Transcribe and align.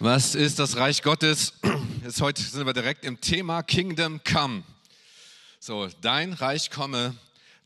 Was 0.00 0.36
ist 0.36 0.60
das 0.60 0.76
Reich 0.76 1.02
Gottes? 1.02 1.54
Jetzt 2.04 2.20
heute 2.20 2.40
sind 2.40 2.64
wir 2.64 2.72
direkt 2.72 3.04
im 3.04 3.20
Thema 3.20 3.64
Kingdom 3.64 4.22
Come. 4.22 4.62
So, 5.58 5.88
dein 6.02 6.34
Reich 6.34 6.70
komme, 6.70 7.16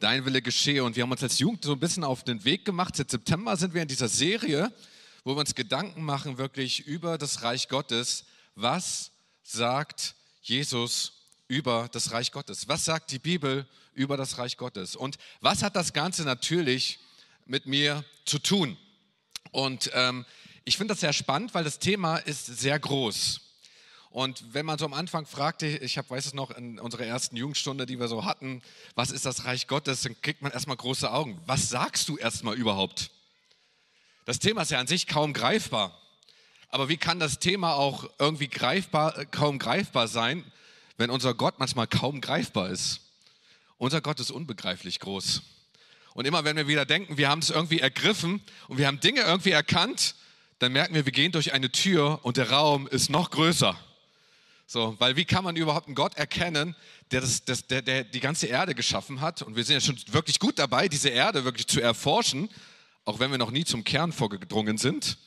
dein 0.00 0.24
Wille 0.24 0.40
geschehe. 0.40 0.82
Und 0.82 0.96
wir 0.96 1.02
haben 1.02 1.10
uns 1.10 1.22
als 1.22 1.38
Jugend 1.40 1.62
so 1.62 1.72
ein 1.72 1.78
bisschen 1.78 2.04
auf 2.04 2.24
den 2.24 2.42
Weg 2.46 2.64
gemacht. 2.64 2.96
Seit 2.96 3.10
September 3.10 3.54
sind 3.58 3.74
wir 3.74 3.82
in 3.82 3.88
dieser 3.88 4.08
Serie, 4.08 4.72
wo 5.24 5.36
wir 5.36 5.40
uns 5.40 5.54
Gedanken 5.54 6.04
machen 6.04 6.38
wirklich 6.38 6.86
über 6.86 7.18
das 7.18 7.42
Reich 7.42 7.68
Gottes. 7.68 8.24
Was 8.54 9.10
sagt 9.42 10.14
Jesus 10.40 11.28
über 11.48 11.90
das 11.92 12.12
Reich 12.12 12.32
Gottes? 12.32 12.66
Was 12.66 12.86
sagt 12.86 13.10
die 13.10 13.18
Bibel 13.18 13.66
über 13.92 14.16
das 14.16 14.38
Reich 14.38 14.56
Gottes? 14.56 14.96
Und 14.96 15.18
was 15.42 15.62
hat 15.62 15.76
das 15.76 15.92
Ganze 15.92 16.22
natürlich 16.22 16.98
mit 17.44 17.66
mir 17.66 18.06
zu 18.24 18.38
tun? 18.38 18.78
Und 19.50 19.90
ähm, 19.92 20.24
ich 20.64 20.76
finde 20.76 20.92
das 20.92 21.00
sehr 21.00 21.12
spannend, 21.12 21.54
weil 21.54 21.64
das 21.64 21.78
Thema 21.78 22.16
ist 22.16 22.46
sehr 22.46 22.78
groß. 22.78 23.40
Und 24.10 24.52
wenn 24.52 24.66
man 24.66 24.78
so 24.78 24.84
am 24.84 24.92
Anfang 24.92 25.24
fragte, 25.24 25.66
ich 25.66 25.96
hab, 25.96 26.10
weiß 26.10 26.26
es 26.26 26.34
noch 26.34 26.50
in 26.50 26.78
unserer 26.78 27.06
ersten 27.06 27.34
Jugendstunde, 27.34 27.86
die 27.86 27.98
wir 27.98 28.08
so 28.08 28.26
hatten, 28.26 28.62
was 28.94 29.10
ist 29.10 29.24
das 29.24 29.46
Reich 29.46 29.66
Gottes, 29.66 30.02
dann 30.02 30.20
kriegt 30.20 30.42
man 30.42 30.52
erstmal 30.52 30.76
große 30.76 31.10
Augen. 31.10 31.40
Was 31.46 31.70
sagst 31.70 32.08
du 32.10 32.18
erstmal 32.18 32.54
überhaupt? 32.54 33.10
Das 34.26 34.38
Thema 34.38 34.62
ist 34.62 34.70
ja 34.70 34.78
an 34.78 34.86
sich 34.86 35.06
kaum 35.06 35.32
greifbar. 35.32 35.98
Aber 36.68 36.88
wie 36.90 36.98
kann 36.98 37.20
das 37.20 37.38
Thema 37.38 37.74
auch 37.74 38.08
irgendwie 38.18 38.48
greifbar, 38.48 39.24
kaum 39.26 39.58
greifbar 39.58 40.08
sein, 40.08 40.44
wenn 40.98 41.10
unser 41.10 41.34
Gott 41.34 41.58
manchmal 41.58 41.86
kaum 41.86 42.20
greifbar 42.20 42.68
ist? 42.68 43.00
Unser 43.78 44.02
Gott 44.02 44.20
ist 44.20 44.30
unbegreiflich 44.30 45.00
groß. 45.00 45.42
Und 46.14 46.26
immer 46.26 46.44
wenn 46.44 46.56
wir 46.56 46.68
wieder 46.68 46.84
denken, 46.84 47.16
wir 47.16 47.30
haben 47.30 47.40
es 47.40 47.48
irgendwie 47.48 47.80
ergriffen 47.80 48.42
und 48.68 48.76
wir 48.76 48.86
haben 48.86 49.00
Dinge 49.00 49.22
irgendwie 49.22 49.50
erkannt, 49.50 50.14
dann 50.62 50.72
merken 50.72 50.94
wir, 50.94 51.04
wir 51.04 51.12
gehen 51.12 51.32
durch 51.32 51.52
eine 51.52 51.72
Tür 51.72 52.20
und 52.22 52.36
der 52.36 52.50
Raum 52.50 52.86
ist 52.86 53.10
noch 53.10 53.32
größer. 53.32 53.76
So, 54.64 54.94
weil 55.00 55.16
wie 55.16 55.24
kann 55.24 55.42
man 55.42 55.56
überhaupt 55.56 55.88
einen 55.88 55.96
Gott 55.96 56.14
erkennen, 56.14 56.76
der, 57.10 57.20
das, 57.20 57.44
das, 57.44 57.66
der, 57.66 57.82
der 57.82 58.04
die 58.04 58.20
ganze 58.20 58.46
Erde 58.46 58.76
geschaffen 58.76 59.20
hat? 59.20 59.42
Und 59.42 59.56
wir 59.56 59.64
sind 59.64 59.74
ja 59.74 59.80
schon 59.80 59.98
wirklich 60.12 60.38
gut 60.38 60.60
dabei, 60.60 60.88
diese 60.88 61.08
Erde 61.08 61.44
wirklich 61.44 61.66
zu 61.66 61.80
erforschen, 61.80 62.48
auch 63.04 63.18
wenn 63.18 63.32
wir 63.32 63.38
noch 63.38 63.50
nie 63.50 63.64
zum 63.64 63.82
Kern 63.82 64.12
vorgedrungen 64.12 64.78
sind. 64.78 65.18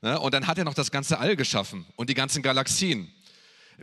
Ne? 0.00 0.18
Und 0.18 0.34
dann 0.34 0.48
hat 0.48 0.58
er 0.58 0.64
noch 0.64 0.74
das 0.74 0.90
ganze 0.90 1.20
All 1.20 1.36
geschaffen 1.36 1.86
und 1.94 2.10
die 2.10 2.14
ganzen 2.14 2.42
Galaxien. 2.42 3.08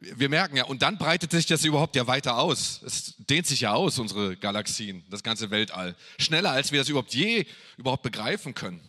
Wir 0.02 0.28
merken 0.28 0.58
ja, 0.58 0.66
und 0.66 0.82
dann 0.82 0.98
breitet 0.98 1.32
sich 1.32 1.46
das 1.46 1.64
überhaupt 1.64 1.96
ja 1.96 2.08
weiter 2.08 2.38
aus. 2.38 2.82
Es 2.86 3.16
dehnt 3.20 3.48
sich 3.48 3.62
ja 3.62 3.72
aus, 3.72 4.00
unsere 4.00 4.36
Galaxien, 4.36 5.06
das 5.10 5.24
ganze 5.24 5.50
Weltall. 5.50 5.96
Schneller, 6.20 6.52
als 6.52 6.74
wir 6.74 6.80
das 6.80 6.90
überhaupt 6.90 7.14
je 7.14 7.46
überhaupt 7.78 8.04
begreifen 8.04 8.54
können. 8.54 8.82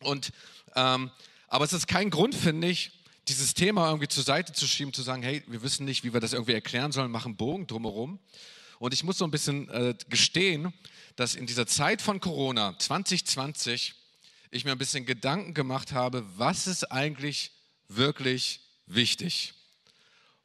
Und 0.00 0.30
ähm, 0.76 1.10
aber 1.48 1.64
es 1.64 1.72
ist 1.72 1.88
kein 1.88 2.10
Grund, 2.10 2.34
finde 2.34 2.68
ich, 2.68 2.92
dieses 3.26 3.54
Thema 3.54 3.88
irgendwie 3.88 4.08
zur 4.08 4.22
Seite 4.22 4.52
zu 4.52 4.66
schieben, 4.66 4.92
zu 4.92 5.02
sagen, 5.02 5.22
hey, 5.22 5.42
wir 5.46 5.62
wissen 5.62 5.84
nicht, 5.84 6.04
wie 6.04 6.12
wir 6.12 6.20
das 6.20 6.32
irgendwie 6.32 6.52
erklären 6.52 6.92
sollen, 6.92 7.10
machen 7.10 7.36
Bogen 7.36 7.66
drumherum. 7.66 8.18
Und 8.78 8.94
ich 8.94 9.02
muss 9.02 9.18
so 9.18 9.24
ein 9.24 9.30
bisschen 9.30 9.68
äh, 9.70 9.94
gestehen, 10.08 10.72
dass 11.16 11.34
in 11.34 11.46
dieser 11.46 11.66
Zeit 11.66 12.00
von 12.00 12.20
Corona 12.20 12.78
2020 12.78 13.94
ich 14.50 14.64
mir 14.64 14.72
ein 14.72 14.78
bisschen 14.78 15.04
Gedanken 15.04 15.52
gemacht 15.52 15.92
habe, 15.92 16.24
was 16.36 16.66
ist 16.66 16.90
eigentlich 16.92 17.50
wirklich 17.88 18.60
wichtig? 18.86 19.54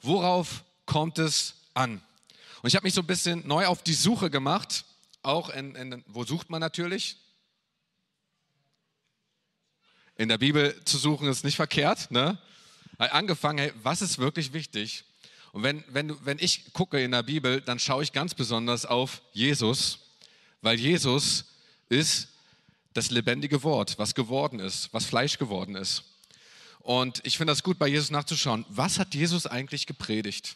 Worauf 0.01 0.63
kommt 0.85 1.19
es 1.19 1.55
an? 1.73 2.01
Und 2.61 2.67
ich 2.67 2.75
habe 2.75 2.85
mich 2.85 2.93
so 2.93 3.01
ein 3.01 3.07
bisschen 3.07 3.47
neu 3.47 3.67
auf 3.67 3.83
die 3.83 3.93
Suche 3.93 4.29
gemacht, 4.29 4.85
auch 5.21 5.49
in, 5.49 5.75
in 5.75 6.03
wo 6.07 6.23
sucht 6.25 6.49
man 6.49 6.59
natürlich? 6.59 7.17
In 10.23 10.29
der 10.29 10.38
Bibel 10.38 10.79
zu 10.85 10.97
suchen, 10.97 11.27
ist 11.27 11.43
nicht 11.43 11.57
verkehrt. 11.57 12.09
Ne? 12.09 12.38
Angefangen, 12.97 13.59
hey, 13.59 13.73
was 13.83 14.02
ist 14.02 14.17
wirklich 14.17 14.53
wichtig? 14.53 15.03
Und 15.52 15.61
wenn, 15.61 15.83
wenn, 15.89 16.25
wenn 16.25 16.39
ich 16.39 16.73
gucke 16.73 17.03
in 17.03 17.11
der 17.11 17.23
Bibel, 17.23 17.61
dann 17.61 17.77
schaue 17.77 18.03
ich 18.03 18.11
ganz 18.11 18.33
besonders 18.33 18.86
auf 18.86 19.21
Jesus, 19.33 19.99
weil 20.61 20.80
Jesus 20.80 21.45
ist 21.89 22.30
das 22.93 23.11
lebendige 23.11 23.61
Wort, 23.64 23.99
was 23.99 24.15
geworden 24.15 24.59
ist, 24.59 24.92
was 24.93 25.05
Fleisch 25.05 25.37
geworden 25.37 25.75
ist. 25.75 26.03
Und 26.80 27.21
ich 27.25 27.37
finde 27.37 27.52
das 27.52 27.64
gut, 27.64 27.77
bei 27.77 27.87
Jesus 27.87 28.09
nachzuschauen. 28.09 28.65
Was 28.69 28.98
hat 28.98 29.14
Jesus 29.14 29.45
eigentlich 29.45 29.86
gepredigt? 29.86 30.55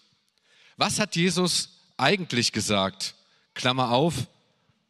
Was 0.77 0.99
hat 0.99 1.15
Jesus 1.15 1.69
eigentlich 1.97 2.51
gesagt? 2.51 3.15
Klammer 3.53 3.91
auf. 3.91 4.27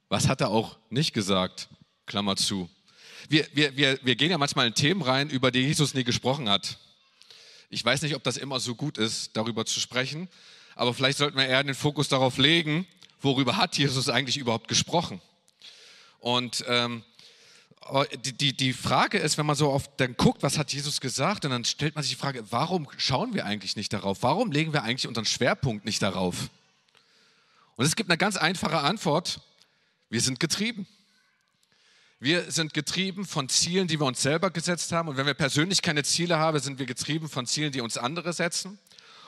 Was 0.10 0.28
hat 0.28 0.42
er 0.42 0.50
auch 0.50 0.78
nicht 0.90 1.14
gesagt? 1.14 1.68
Klammer 2.06 2.36
zu 2.36 2.70
wir, 3.30 3.48
wir, 3.54 3.76
wir, 3.76 4.00
wir 4.04 4.16
gehen 4.16 4.32
ja 4.32 4.38
manchmal 4.38 4.68
in 4.68 4.74
Themen 4.74 5.02
rein, 5.02 5.30
über 5.30 5.52
die 5.52 5.60
Jesus 5.60 5.94
nie 5.94 6.04
gesprochen 6.04 6.50
hat. 6.50 6.78
Ich 7.70 7.84
weiß 7.84 8.02
nicht, 8.02 8.16
ob 8.16 8.24
das 8.24 8.38
immer 8.38 8.60
so 8.60 8.76
gut 8.76 8.98
ist, 8.98 9.36
darüber 9.36 9.66
zu 9.66 9.80
sprechen, 9.80 10.30
aber 10.76 10.94
vielleicht 10.94 11.18
sollten 11.18 11.38
wir 11.38 11.48
eher 11.48 11.64
den 11.64 11.76
Fokus 11.76 12.08
darauf 12.08 12.38
legen, 12.38 12.88
worüber 13.22 13.58
hat 13.58 13.78
Jesus 13.78 14.10
eigentlich 14.10 14.38
überhaupt 14.38 14.68
gesprochen. 14.68 15.22
Und 16.20 16.64
ähm, 16.68 17.04
die, 18.24 18.34
die, 18.34 18.54
die 18.54 18.74
Frage 18.74 19.18
ist, 19.18 19.38
wenn 19.38 19.46
man 19.46 19.56
so 19.56 19.72
oft 19.72 19.92
dann 19.98 20.16
guckt, 20.16 20.44
was 20.44 20.58
hat 20.58 20.74
Jesus 20.74 21.02
gesagt, 21.02 21.46
und 21.46 21.52
dann 21.52 21.66
stellt 21.66 21.96
man 21.96 22.04
sich 22.04 22.14
die 22.14 22.20
Frage, 22.20 22.44
warum 22.50 22.88
schauen 22.98 23.34
wir 23.34 23.46
eigentlich 23.46 23.76
nicht 23.76 23.94
darauf? 23.94 24.24
Warum 24.24 24.52
legen 24.52 24.74
wir 24.74 24.84
eigentlich 24.84 25.08
unseren 25.08 25.26
Schwerpunkt 25.26 25.86
nicht 25.86 26.02
darauf? 26.02 26.50
Und 27.76 27.86
es 27.86 27.96
gibt 27.96 28.10
eine 28.10 28.18
ganz 28.18 28.38
einfache 28.38 28.80
Antwort, 28.80 29.42
wir 30.10 30.22
sind 30.22 30.40
getrieben. 30.40 30.88
Wir 32.20 32.52
sind 32.52 32.74
getrieben 32.74 33.26
von 33.26 33.48
Zielen, 33.48 33.88
die 33.88 34.00
wir 34.00 34.08
uns 34.08 34.24
selber 34.24 34.50
gesetzt 34.50 34.92
haben. 34.92 35.08
Und 35.08 35.18
wenn 35.18 35.28
wir 35.28 35.36
persönlich 35.36 35.84
keine 35.84 36.04
Ziele 36.04 36.40
haben, 36.40 36.58
sind 36.58 36.80
wir 36.80 36.88
getrieben 36.88 37.30
von 37.30 37.46
Zielen, 37.46 37.72
die 37.72 37.80
uns 37.80 37.96
andere 37.96 38.34
setzen. 38.34 38.80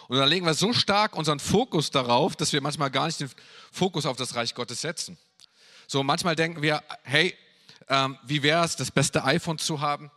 Und 0.08 0.18
dann 0.18 0.28
legen 0.28 0.44
wir 0.48 0.56
so 0.56 0.74
stark 0.74 1.16
unseren 1.16 1.40
Fokus 1.40 1.92
darauf, 1.92 2.36
dass 2.36 2.52
wir 2.52 2.62
manchmal 2.62 2.90
gar 2.90 3.06
nicht 3.06 3.20
den 3.20 3.30
Fokus 3.72 4.08
auf 4.08 4.18
das 4.18 4.34
Reich 4.34 4.56
Gottes 4.56 4.82
setzen. 4.82 5.20
So 5.86 6.02
manchmal 6.02 6.36
denken 6.36 6.64
wir, 6.64 6.82
hey, 7.04 7.36
ähm, 7.90 8.18
wie 8.24 8.42
wäre 8.42 8.66
es, 8.66 8.76
das 8.76 8.90
beste 8.90 9.24
iPhone 9.24 9.60
zu 9.60 9.82
haben? 9.82 10.10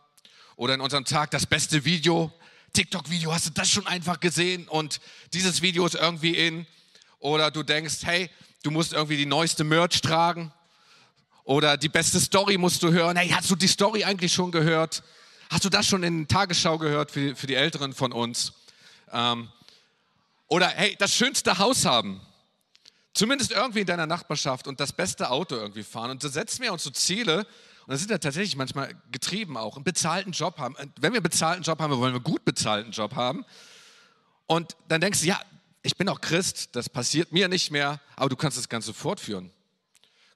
Oder 0.55 0.73
in 0.73 0.81
unserem 0.81 1.05
Tag 1.05 1.29
das 1.29 1.45
beste 1.45 1.85
Video. 1.85 2.33
TikTok-Video, 2.73 3.31
hast 3.31 3.45
du 3.45 3.51
das 3.51 3.69
schon 3.69 3.85
einfach 3.85 4.19
gesehen? 4.19 4.67
Und 4.67 4.99
dieses 5.33 5.61
Video 5.61 5.85
ist 5.85 5.93
irgendwie 5.93 6.35
in. 6.35 6.65
Oder 7.19 7.51
du 7.51 7.61
denkst, 7.61 7.97
hey, 8.01 8.31
du 8.63 8.71
musst 8.71 8.93
irgendwie 8.93 9.17
die 9.17 9.27
neueste 9.27 9.63
Merch 9.63 10.01
tragen. 10.01 10.51
Oder 11.43 11.75
die 11.75 11.89
beste 11.89 12.19
Story 12.19 12.57
musst 12.57 12.83
du 12.83 12.91
hören. 12.91 13.17
Hey, 13.17 13.29
hast 13.29 13.49
du 13.51 13.55
die 13.55 13.67
Story 13.67 14.03
eigentlich 14.03 14.33
schon 14.33 14.51
gehört? 14.51 15.03
Hast 15.49 15.65
du 15.65 15.69
das 15.69 15.85
schon 15.85 16.03
in 16.03 16.27
Tagesschau 16.27 16.77
gehört 16.77 17.11
für, 17.11 17.35
für 17.35 17.47
die 17.47 17.55
Älteren 17.55 17.93
von 17.93 18.13
uns? 18.13 18.53
Ähm, 19.11 19.49
oder 20.47 20.67
hey, 20.69 20.95
das 20.97 21.13
schönste 21.13 21.57
Haus 21.57 21.85
haben. 21.85 22.21
Zumindest 23.13 23.51
irgendwie 23.51 23.81
in 23.81 23.85
deiner 23.85 24.07
Nachbarschaft 24.07 24.67
und 24.67 24.79
das 24.79 24.93
beste 24.93 25.29
Auto 25.29 25.55
irgendwie 25.55 25.83
fahren. 25.83 26.11
Und 26.11 26.21
so 26.21 26.29
setzen 26.29 26.63
wir 26.63 26.71
uns 26.71 26.83
so 26.83 26.89
Ziele. 26.89 27.39
Und 27.39 27.91
das 27.91 27.99
sind 27.99 28.09
ja 28.09 28.17
tatsächlich 28.17 28.55
manchmal 28.55 28.95
getrieben 29.11 29.57
auch. 29.57 29.75
Einen 29.75 29.83
bezahlten 29.83 30.31
Job 30.31 30.57
haben. 30.57 30.75
Wenn 30.77 31.11
wir 31.11 31.17
einen 31.17 31.23
bezahlten 31.23 31.63
Job 31.63 31.79
haben, 31.79 31.91
wollen 31.91 32.13
wir 32.13 32.15
einen 32.15 32.23
gut 32.23 32.45
bezahlten 32.45 32.91
Job 32.91 33.15
haben. 33.15 33.45
Und 34.47 34.77
dann 34.87 35.01
denkst 35.01 35.21
du, 35.21 35.27
ja, 35.27 35.39
ich 35.81 35.97
bin 35.97 36.07
auch 36.07 36.21
Christ, 36.21 36.69
das 36.71 36.89
passiert 36.89 37.33
mir 37.33 37.49
nicht 37.49 37.69
mehr, 37.69 37.99
aber 38.15 38.29
du 38.29 38.37
kannst 38.37 38.57
das 38.57 38.69
Ganze 38.69 38.93
fortführen. 38.93 39.51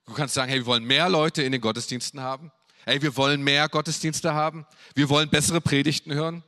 Du 0.08 0.14
kannst 0.14 0.34
sagen, 0.34 0.50
hey, 0.50 0.60
wir 0.60 0.66
wollen 0.66 0.86
mehr 0.86 1.10
Leute 1.10 1.44
in 1.44 1.52
den 1.52 1.60
Gottesdiensten 1.60 2.22
haben. 2.22 2.52
Hey, 2.86 3.02
wir 3.02 3.16
wollen 3.18 3.44
mehr 3.44 3.68
Gottesdienste 3.68 4.34
haben. 4.34 4.66
Wir 4.96 5.10
wollen 5.10 5.30
bessere 5.30 5.60
Predigten 5.60 6.14
hören. 6.14 6.44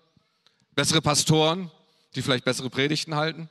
Bessere 0.75 1.01
Pastoren, 1.01 1.69
die 2.15 2.21
vielleicht 2.21 2.45
bessere 2.45 2.69
Predigten 2.69 3.15
halten. 3.15 3.49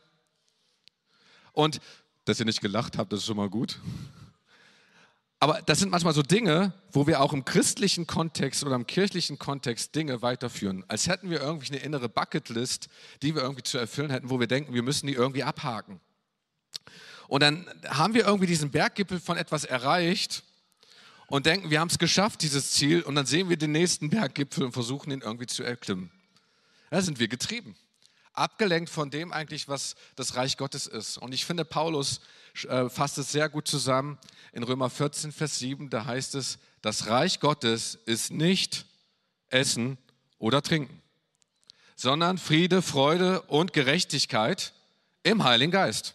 Und 1.52 1.80
dass 2.24 2.40
ihr 2.40 2.46
nicht 2.46 2.62
gelacht 2.62 2.96
habt, 2.96 3.12
das 3.12 3.20
ist 3.20 3.26
schon 3.26 3.36
mal 3.36 3.50
gut. 3.50 3.78
Aber 5.40 5.60
das 5.66 5.78
sind 5.78 5.90
manchmal 5.90 6.14
so 6.14 6.22
Dinge, 6.22 6.72
wo 6.90 7.06
wir 7.06 7.20
auch 7.20 7.34
im 7.34 7.44
christlichen 7.44 8.06
Kontext 8.06 8.64
oder 8.64 8.74
im 8.76 8.86
kirchlichen 8.86 9.38
Kontext 9.38 9.94
Dinge 9.94 10.22
weiterführen. 10.22 10.84
Als 10.88 11.06
hätten 11.06 11.28
wir 11.28 11.40
irgendwie 11.40 11.68
eine 11.74 11.82
innere 11.82 12.08
Bucketlist, 12.08 12.88
die 13.22 13.34
wir 13.34 13.42
irgendwie 13.42 13.62
zu 13.62 13.76
erfüllen 13.76 14.10
hätten, 14.10 14.30
wo 14.30 14.40
wir 14.40 14.46
denken, 14.46 14.72
wir 14.72 14.82
müssen 14.82 15.06
die 15.06 15.12
irgendwie 15.12 15.44
abhaken. 15.44 16.00
Und 17.28 17.42
dann 17.42 17.70
haben 17.86 18.14
wir 18.14 18.26
irgendwie 18.26 18.46
diesen 18.46 18.70
Berggipfel 18.70 19.20
von 19.20 19.36
etwas 19.36 19.64
erreicht 19.64 20.42
und 21.26 21.44
denken, 21.44 21.70
wir 21.70 21.78
haben 21.78 21.88
es 21.88 21.98
geschafft, 21.98 22.42
dieses 22.42 22.72
Ziel. 22.72 23.02
Und 23.02 23.14
dann 23.14 23.26
sehen 23.26 23.50
wir 23.50 23.58
den 23.58 23.72
nächsten 23.72 24.08
Berggipfel 24.08 24.64
und 24.64 24.72
versuchen 24.72 25.12
ihn 25.12 25.20
irgendwie 25.20 25.46
zu 25.46 25.62
erklimmen. 25.62 26.10
Da 26.90 27.02
sind 27.02 27.20
wir 27.20 27.28
getrieben. 27.28 27.76
Abgelenkt 28.32 28.88
von 28.88 29.10
dem 29.10 29.32
eigentlich, 29.32 29.68
was 29.68 29.94
das 30.16 30.36
Reich 30.36 30.56
Gottes 30.56 30.86
ist. 30.86 31.18
Und 31.18 31.34
ich 31.34 31.44
finde, 31.44 31.66
Paulus 31.66 32.20
äh, 32.66 32.88
fasst 32.88 33.18
es 33.18 33.30
sehr 33.30 33.50
gut 33.50 33.68
zusammen 33.68 34.16
in 34.52 34.62
Römer 34.62 34.88
14, 34.88 35.30
Vers 35.30 35.58
7. 35.58 35.90
Da 35.90 36.06
heißt 36.06 36.34
es, 36.34 36.58
das 36.80 37.08
Reich 37.08 37.40
Gottes 37.40 37.98
ist 38.06 38.30
nicht 38.30 38.86
Essen 39.50 39.98
oder 40.38 40.62
Trinken, 40.62 41.02
sondern 41.94 42.38
Friede, 42.38 42.80
Freude 42.80 43.42
und 43.42 43.74
Gerechtigkeit 43.74 44.72
im 45.24 45.44
Heiligen 45.44 45.72
Geist. 45.72 46.14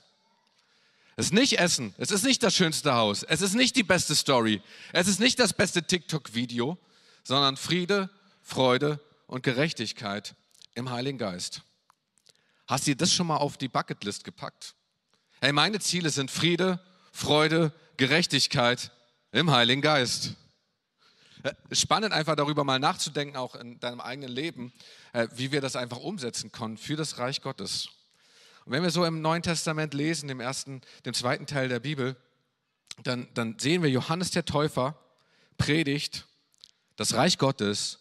Es 1.16 1.28
ist 1.28 1.34
nicht 1.34 1.60
Essen, 1.60 1.94
es 1.98 2.10
ist 2.10 2.24
nicht 2.24 2.42
das 2.42 2.56
schönste 2.56 2.96
Haus, 2.96 3.24
es 3.24 3.42
ist 3.42 3.54
nicht 3.54 3.76
die 3.76 3.84
beste 3.84 4.16
Story, 4.16 4.62
es 4.94 5.08
ist 5.08 5.20
nicht 5.20 5.40
das 5.40 5.54
beste 5.54 5.84
TikTok-Video, 5.84 6.78
sondern 7.24 7.56
Friede, 7.56 8.10
Freude 8.42 9.00
und 9.28 9.44
Gerechtigkeit 9.44 10.36
im 10.74 10.90
Heiligen 10.90 11.20
Geist. 11.20 11.62
Hast 12.68 12.88
du 12.88 12.96
das 12.96 13.14
schon 13.14 13.28
mal 13.28 13.38
auf 13.38 13.58
die 13.58 13.68
Bucketlist 13.68 14.24
gepackt? 14.24 14.74
Hey, 15.40 15.54
meine 15.54 15.80
Ziele 15.80 16.10
sind 16.10 16.32
Friede, 16.32 16.80
Freude, 17.12 17.74
Gerechtigkeit 17.98 18.92
im 19.32 19.52
Heiligen 19.52 19.82
Geist. 19.82 20.34
Äh, 21.44 21.54
spannend 21.76 22.14
einfach 22.14 22.36
darüber 22.36 22.64
mal 22.64 22.80
nachzudenken, 22.80 23.38
auch 23.38 23.54
in 23.56 23.80
deinem 23.80 24.02
eigenen 24.02 24.32
Leben, 24.32 24.74
äh, 25.12 25.28
wie 25.36 25.52
wir 25.52 25.62
das 25.62 25.76
einfach 25.76 25.98
umsetzen 25.98 26.52
können 26.52 26.78
für 26.78 26.96
das 26.96 27.20
Reich 27.20 27.42
Gottes. 27.42 27.90
Und 28.66 28.72
wenn 28.72 28.84
wir 28.84 28.92
so 28.92 29.06
im 29.06 29.22
Neuen 29.22 29.44
Testament 29.44 29.94
lesen, 29.94 30.28
dem 30.28 30.40
ersten, 30.40 30.82
dem 31.06 31.14
zweiten 31.14 31.46
Teil 31.46 31.68
der 31.68 31.80
Bibel, 31.80 32.16
dann, 33.04 33.28
dann 33.34 33.60
sehen 33.60 33.84
wir 33.84 33.90
Johannes 33.90 34.32
der 34.32 34.46
Täufer 34.46 34.98
predigt, 35.58 36.28
das 36.96 37.14
Reich 37.14 37.38
Gottes 37.38 38.00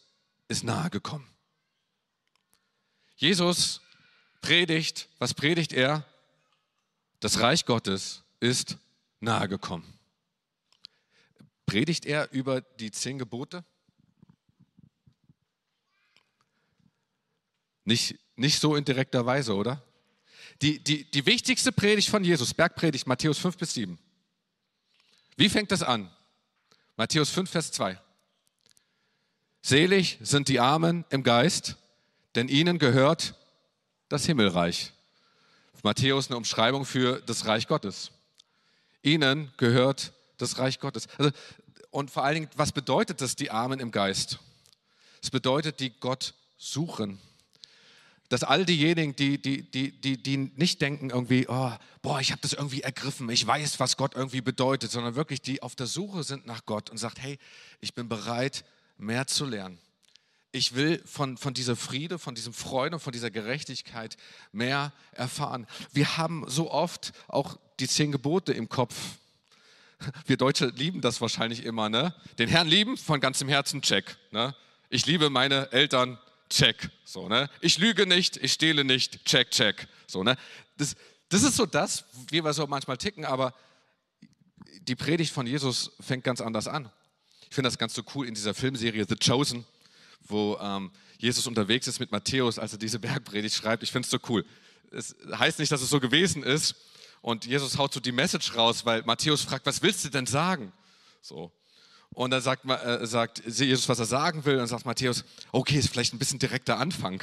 ist 0.48 0.64
nahe 0.64 0.90
gekommen. 0.90 1.26
Jesus 3.16 3.80
predigt, 4.40 5.08
was 5.18 5.34
predigt 5.34 5.72
er? 5.72 6.04
Das 7.20 7.40
Reich 7.40 7.64
Gottes 7.64 8.22
ist 8.40 8.76
nahe 9.20 9.48
gekommen. 9.48 9.98
Predigt 11.66 12.04
er 12.04 12.30
über 12.32 12.60
die 12.60 12.90
zehn 12.90 13.18
Gebote? 13.18 13.64
Nicht, 17.84 18.18
nicht 18.36 18.60
so 18.60 18.76
in 18.76 18.84
direkter 18.84 19.24
Weise, 19.24 19.54
oder? 19.54 19.82
Die, 20.62 20.78
die, 20.78 21.04
die 21.10 21.26
wichtigste 21.26 21.72
Predigt 21.72 22.08
von 22.08 22.22
Jesus, 22.22 22.54
Bergpredigt, 22.54 23.06
Matthäus 23.06 23.38
5 23.38 23.56
bis 23.56 23.74
7. 23.74 23.98
Wie 25.36 25.48
fängt 25.48 25.72
das 25.72 25.82
an? 25.82 26.08
Matthäus 26.96 27.30
5, 27.30 27.50
Vers 27.50 27.72
2. 27.72 28.00
Selig 29.60 30.18
sind 30.22 30.48
die 30.48 30.60
Armen 30.60 31.04
im 31.10 31.24
Geist, 31.24 31.76
denn 32.36 32.48
ihnen 32.48 32.78
gehört 32.78 33.34
das 34.08 34.24
Himmelreich. 34.26 34.92
Matthäus 35.82 36.28
eine 36.28 36.36
Umschreibung 36.36 36.84
für 36.84 37.20
das 37.22 37.46
Reich 37.46 37.66
Gottes. 37.66 38.12
Ihnen 39.02 39.52
gehört 39.56 40.12
das 40.36 40.58
Reich 40.58 40.78
Gottes. 40.78 41.08
Also, 41.18 41.32
und 41.90 42.10
vor 42.10 42.24
allen 42.24 42.34
Dingen, 42.34 42.50
was 42.54 42.70
bedeutet 42.70 43.20
das, 43.20 43.34
die 43.34 43.50
Armen 43.50 43.80
im 43.80 43.90
Geist? 43.90 44.38
Es 45.20 45.30
bedeutet, 45.30 45.80
die 45.80 45.90
Gott 45.90 46.34
suchen 46.56 47.20
dass 48.32 48.44
all 48.44 48.64
diejenigen, 48.64 49.14
die, 49.14 49.36
die, 49.36 49.60
die, 49.60 49.92
die, 49.92 50.16
die 50.16 50.38
nicht 50.38 50.80
denken 50.80 51.10
irgendwie, 51.10 51.44
oh, 51.48 51.70
boah, 52.00 52.18
ich 52.18 52.32
habe 52.32 52.40
das 52.40 52.54
irgendwie 52.54 52.80
ergriffen, 52.80 53.28
ich 53.28 53.46
weiß, 53.46 53.78
was 53.78 53.98
Gott 53.98 54.14
irgendwie 54.14 54.40
bedeutet, 54.40 54.90
sondern 54.90 55.16
wirklich 55.16 55.42
die 55.42 55.62
auf 55.62 55.74
der 55.74 55.86
Suche 55.86 56.22
sind 56.22 56.46
nach 56.46 56.64
Gott 56.64 56.88
und 56.88 56.96
sagt, 56.96 57.20
hey, 57.20 57.38
ich 57.82 57.92
bin 57.92 58.08
bereit, 58.08 58.64
mehr 58.96 59.26
zu 59.26 59.44
lernen. 59.44 59.78
Ich 60.50 60.74
will 60.74 61.02
von, 61.04 61.36
von 61.36 61.52
dieser 61.52 61.76
Friede, 61.76 62.18
von 62.18 62.34
diesem 62.34 62.54
Freude, 62.54 62.98
von 62.98 63.12
dieser 63.12 63.30
Gerechtigkeit 63.30 64.16
mehr 64.50 64.94
erfahren. 65.12 65.66
Wir 65.92 66.16
haben 66.16 66.44
so 66.48 66.70
oft 66.70 67.12
auch 67.28 67.58
die 67.80 67.88
zehn 67.88 68.12
Gebote 68.12 68.54
im 68.54 68.70
Kopf. 68.70 68.96
Wir 70.24 70.38
Deutsche 70.38 70.68
lieben 70.68 71.02
das 71.02 71.20
wahrscheinlich 71.20 71.64
immer, 71.66 71.90
ne? 71.90 72.14
Den 72.38 72.48
Herrn 72.48 72.66
lieben 72.66 72.96
von 72.96 73.20
ganzem 73.20 73.50
Herzen, 73.50 73.82
check. 73.82 74.16
Ne? 74.30 74.54
Ich 74.88 75.04
liebe 75.04 75.28
meine 75.28 75.70
Eltern, 75.70 76.18
check. 76.52 76.90
So, 77.04 77.28
ne? 77.28 77.50
Ich 77.60 77.78
lüge 77.78 78.06
nicht, 78.06 78.36
ich 78.36 78.52
stehle 78.52 78.84
nicht, 78.84 79.24
check, 79.24 79.50
check. 79.50 79.88
So, 80.06 80.22
ne? 80.22 80.36
das, 80.76 80.96
das 81.28 81.42
ist 81.42 81.56
so 81.56 81.66
das, 81.66 82.04
wie 82.28 82.44
wir 82.44 82.52
so 82.52 82.66
manchmal 82.66 82.96
ticken, 82.96 83.24
aber 83.24 83.54
die 84.82 84.96
Predigt 84.96 85.32
von 85.32 85.46
Jesus 85.46 85.92
fängt 86.00 86.24
ganz 86.24 86.40
anders 86.40 86.68
an. 86.68 86.90
Ich 87.48 87.54
finde 87.54 87.68
das 87.68 87.78
ganz 87.78 87.94
so 87.94 88.02
cool 88.14 88.26
in 88.26 88.34
dieser 88.34 88.54
Filmserie 88.54 89.04
The 89.08 89.16
Chosen, 89.16 89.64
wo 90.22 90.58
ähm, 90.60 90.90
Jesus 91.18 91.46
unterwegs 91.46 91.86
ist 91.86 92.00
mit 92.00 92.10
Matthäus, 92.10 92.58
als 92.58 92.72
er 92.72 92.78
diese 92.78 92.98
Bergpredigt 92.98 93.54
schreibt. 93.54 93.82
Ich 93.82 93.92
finde 93.92 94.06
es 94.06 94.10
so 94.10 94.18
cool. 94.28 94.44
Es 94.90 95.14
heißt 95.32 95.58
nicht, 95.58 95.70
dass 95.70 95.82
es 95.82 95.90
so 95.90 96.00
gewesen 96.00 96.42
ist. 96.42 96.74
Und 97.20 97.46
Jesus 97.46 97.78
haut 97.78 97.92
so 97.92 98.00
die 98.00 98.10
Message 98.10 98.56
raus, 98.56 98.84
weil 98.84 99.02
Matthäus 99.04 99.42
fragt, 99.42 99.64
was 99.66 99.82
willst 99.82 100.04
du 100.04 100.08
denn 100.08 100.26
sagen? 100.26 100.72
So. 101.20 101.52
Und 102.14 102.30
dann 102.30 102.42
sagt, 102.42 102.64
äh, 102.66 103.06
sagt 103.06 103.42
Jesus, 103.46 103.88
was 103.88 103.98
er 103.98 104.04
sagen 104.04 104.44
will, 104.44 104.58
und 104.58 104.66
sagt 104.66 104.84
Matthäus, 104.84 105.24
okay, 105.50 105.78
ist 105.78 105.88
vielleicht 105.88 106.12
ein 106.12 106.18
bisschen 106.18 106.38
direkter 106.38 106.78
Anfang. 106.78 107.22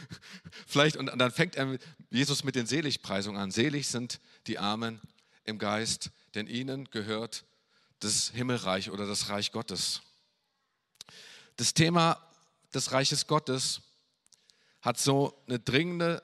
vielleicht, 0.66 0.96
und, 0.96 1.10
und 1.10 1.18
dann 1.18 1.30
fängt 1.30 1.56
er 1.56 1.78
Jesus 2.10 2.42
mit 2.42 2.54
den 2.54 2.66
Seligpreisungen 2.66 3.40
an. 3.40 3.50
Selig 3.50 3.88
sind 3.88 4.20
die 4.46 4.58
Armen 4.58 5.00
im 5.44 5.58
Geist, 5.58 6.10
denn 6.34 6.46
ihnen 6.46 6.88
gehört 6.90 7.44
das 8.00 8.30
Himmelreich 8.30 8.90
oder 8.90 9.06
das 9.06 9.28
Reich 9.28 9.52
Gottes. 9.52 10.00
Das 11.56 11.74
Thema 11.74 12.18
des 12.72 12.92
Reiches 12.92 13.26
Gottes 13.26 13.82
hat 14.80 14.98
so 14.98 15.40
eine 15.46 15.58
dringende, 15.58 16.22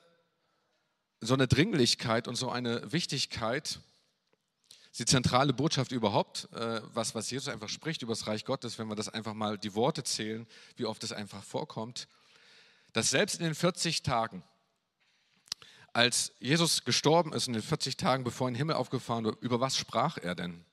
so 1.20 1.34
eine 1.34 1.46
Dringlichkeit 1.46 2.26
und 2.26 2.36
so 2.36 2.50
eine 2.50 2.90
Wichtigkeit, 2.90 3.80
die 4.98 5.04
zentrale 5.04 5.52
Botschaft 5.52 5.92
überhaupt, 5.92 6.48
äh, 6.52 6.80
was, 6.92 7.14
was 7.14 7.30
Jesus 7.30 7.48
einfach 7.48 7.68
spricht 7.68 8.02
über 8.02 8.12
das 8.12 8.26
Reich 8.26 8.44
Gottes, 8.44 8.78
wenn 8.78 8.88
wir 8.88 8.96
das 8.96 9.08
einfach 9.08 9.34
mal 9.34 9.56
die 9.56 9.74
Worte 9.74 10.02
zählen, 10.02 10.46
wie 10.76 10.86
oft 10.86 11.04
es 11.04 11.12
einfach 11.12 11.42
vorkommt, 11.44 12.08
dass 12.92 13.10
selbst 13.10 13.38
in 13.38 13.44
den 13.44 13.54
40 13.54 14.02
Tagen, 14.02 14.42
als 15.92 16.32
Jesus 16.40 16.84
gestorben 16.84 17.32
ist, 17.32 17.46
in 17.46 17.52
den 17.52 17.62
40 17.62 17.96
Tagen, 17.96 18.24
bevor 18.24 18.46
er 18.46 18.48
in 18.48 18.54
den 18.54 18.58
Himmel 18.58 18.76
aufgefahren 18.76 19.24
wurde, 19.24 19.38
über 19.40 19.60
was 19.60 19.76
sprach 19.76 20.18
er 20.18 20.34
denn? 20.34 20.64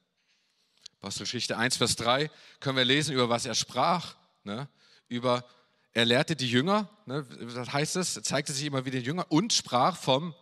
Apostelgeschichte 1.00 1.56
1, 1.58 1.78
Vers 1.78 1.96
3 1.98 2.32
können 2.60 2.78
wir 2.78 2.86
lesen, 2.86 3.14
über 3.14 3.30
was 3.30 3.46
er 3.46 3.54
sprach. 3.54 4.16
Ne? 4.44 4.68
Über, 5.08 5.46
er 5.94 6.06
lehrte 6.06 6.36
die 6.36 6.50
Jünger, 6.50 6.90
ne? 7.06 7.24
das 7.54 7.72
heißt 7.72 7.96
es, 7.98 8.16
zeigte 8.24 8.54
sich 8.54 8.66
immer 8.66 8.86
wieder 8.86 9.00
den 9.00 9.06
Jünger 9.06 9.26
und 9.30 9.54
sprach 9.54 9.98
vom 9.98 10.34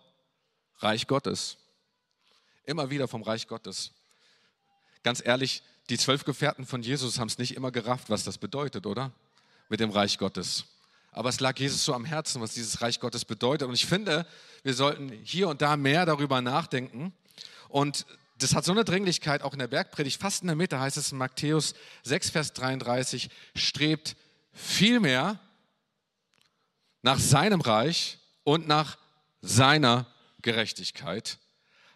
Reich 0.77 1.07
Gottes. 1.07 1.57
Immer 2.65 2.89
wieder 2.89 3.07
vom 3.07 3.21
Reich 3.21 3.47
Gottes. 3.47 3.91
Ganz 5.03 5.21
ehrlich, 5.25 5.63
die 5.89 5.97
zwölf 5.97 6.23
Gefährten 6.23 6.65
von 6.65 6.81
Jesus 6.81 7.19
haben 7.19 7.27
es 7.27 7.37
nicht 7.37 7.55
immer 7.55 7.71
gerafft, 7.71 8.09
was 8.09 8.23
das 8.23 8.37
bedeutet, 8.37 8.85
oder? 8.85 9.11
Mit 9.67 9.81
dem 9.81 9.89
Reich 9.89 10.17
Gottes. 10.17 10.65
Aber 11.11 11.29
es 11.29 11.39
lag 11.39 11.57
Jesus 11.59 11.83
so 11.83 11.93
am 11.93 12.05
Herzen, 12.05 12.41
was 12.41 12.53
dieses 12.53 12.81
Reich 12.81 12.99
Gottes 12.99 13.25
bedeutet. 13.25 13.67
Und 13.67 13.73
ich 13.73 13.85
finde, 13.85 14.25
wir 14.63 14.73
sollten 14.73 15.11
hier 15.23 15.49
und 15.49 15.61
da 15.61 15.75
mehr 15.75 16.05
darüber 16.05 16.41
nachdenken. 16.41 17.13
Und 17.67 18.05
das 18.37 18.55
hat 18.55 18.65
so 18.65 18.71
eine 18.71 18.85
Dringlichkeit, 18.85 19.41
auch 19.41 19.53
in 19.53 19.59
der 19.59 19.67
Bergpredigt, 19.67 20.19
fast 20.19 20.41
in 20.41 20.47
der 20.47 20.55
Mitte 20.55 20.79
heißt 20.79 20.97
es 20.97 21.11
in 21.11 21.17
Matthäus 21.17 21.75
6, 22.03 22.29
Vers 22.29 22.53
33, 22.53 23.29
strebt 23.55 24.15
vielmehr 24.53 25.39
nach 27.01 27.19
seinem 27.19 27.61
Reich 27.61 28.17
und 28.43 28.67
nach 28.67 28.97
seiner 29.41 30.07
Gerechtigkeit 30.41 31.37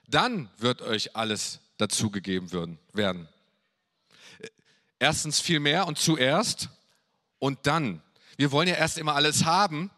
dann 0.08 0.50
wird 0.58 0.82
euch 0.82 1.16
alles 1.16 1.60
dazugegeben 1.78 2.78
werden. 2.94 3.30
Erstens 5.00 5.40
viel 5.40 5.60
mehr 5.60 5.86
und 5.88 6.00
zuerst 6.00 6.70
und 7.40 7.68
dann. 7.68 8.02
Wir 8.38 8.52
wollen 8.52 8.68
ja 8.68 8.76
erst 8.76 8.98
immer 8.98 9.16
alles 9.16 9.46
haben 9.46 9.92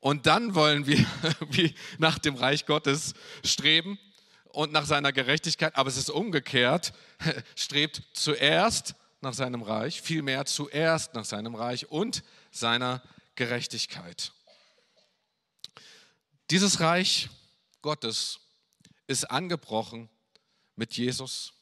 und 0.00 0.26
dann 0.26 0.54
wollen 0.54 0.86
wir 0.86 0.98
wie 1.50 1.74
nach 1.98 2.18
dem 2.18 2.36
Reich 2.36 2.66
Gottes 2.66 3.14
streben 3.44 3.98
und 4.52 4.72
nach 4.72 4.84
seiner 4.84 5.12
Gerechtigkeit, 5.12 5.76
aber 5.76 5.88
es 5.88 5.96
ist 5.96 6.10
umgekehrt, 6.10 6.92
strebt 7.56 8.02
zuerst 8.12 8.94
nach 9.22 9.34
seinem 9.34 9.62
Reich, 9.62 10.02
vielmehr 10.02 10.44
zuerst 10.44 11.14
nach 11.14 11.24
seinem 11.24 11.54
Reich 11.54 11.90
und 11.90 12.22
seiner 12.50 13.02
Gerechtigkeit. 13.34 14.32
Dieses 16.50 16.80
Reich 16.80 17.30
Gottes 17.80 18.40
ist 19.12 19.30
angebrochen 19.30 20.08
mit 20.74 20.96
Jesus 20.96 21.52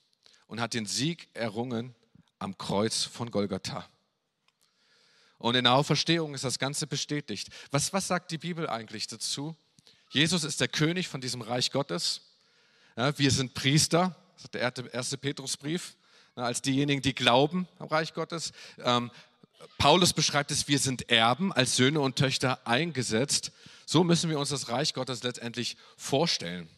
und 0.46 0.60
hat 0.60 0.74
den 0.74 0.86
Sieg 0.86 1.28
errungen 1.34 1.94
am 2.38 2.56
Kreuz 2.56 3.04
von 3.04 3.30
Golgatha. 3.30 3.86
Und 5.38 5.54
in 5.54 5.64
der 5.64 5.74
Auferstehung 5.74 6.34
ist 6.34 6.44
das 6.44 6.58
Ganze 6.58 6.86
bestätigt. 6.86 7.48
Was, 7.70 7.92
was 7.92 8.06
sagt 8.06 8.30
die 8.30 8.38
Bibel 8.38 8.68
eigentlich 8.68 9.06
dazu? 9.06 9.56
Jesus 10.10 10.44
ist 10.44 10.60
der 10.60 10.68
König 10.68 11.08
von 11.08 11.20
diesem 11.20 11.40
Reich 11.40 11.70
Gottes. 11.70 12.22
Ja, 12.96 13.16
wir 13.18 13.30
sind 13.30 13.54
Priester, 13.54 14.16
das 14.34 14.44
ist 14.44 14.54
der 14.54 14.92
erste 14.92 15.18
Petrusbrief, 15.18 15.96
als 16.34 16.62
diejenigen, 16.62 17.02
die 17.02 17.14
glauben 17.14 17.68
am 17.78 17.88
Reich 17.88 18.14
Gottes. 18.14 18.52
Ähm, 18.78 19.10
Paulus 19.78 20.12
beschreibt 20.12 20.50
es, 20.50 20.68
wir 20.68 20.78
sind 20.78 21.10
Erben, 21.10 21.52
als 21.52 21.76
Söhne 21.76 22.00
und 22.00 22.16
Töchter 22.16 22.66
eingesetzt. 22.66 23.52
So 23.86 24.04
müssen 24.04 24.30
wir 24.30 24.38
uns 24.38 24.50
das 24.50 24.68
Reich 24.68 24.94
Gottes 24.94 25.22
letztendlich 25.22 25.76
vorstellen. 25.96 26.68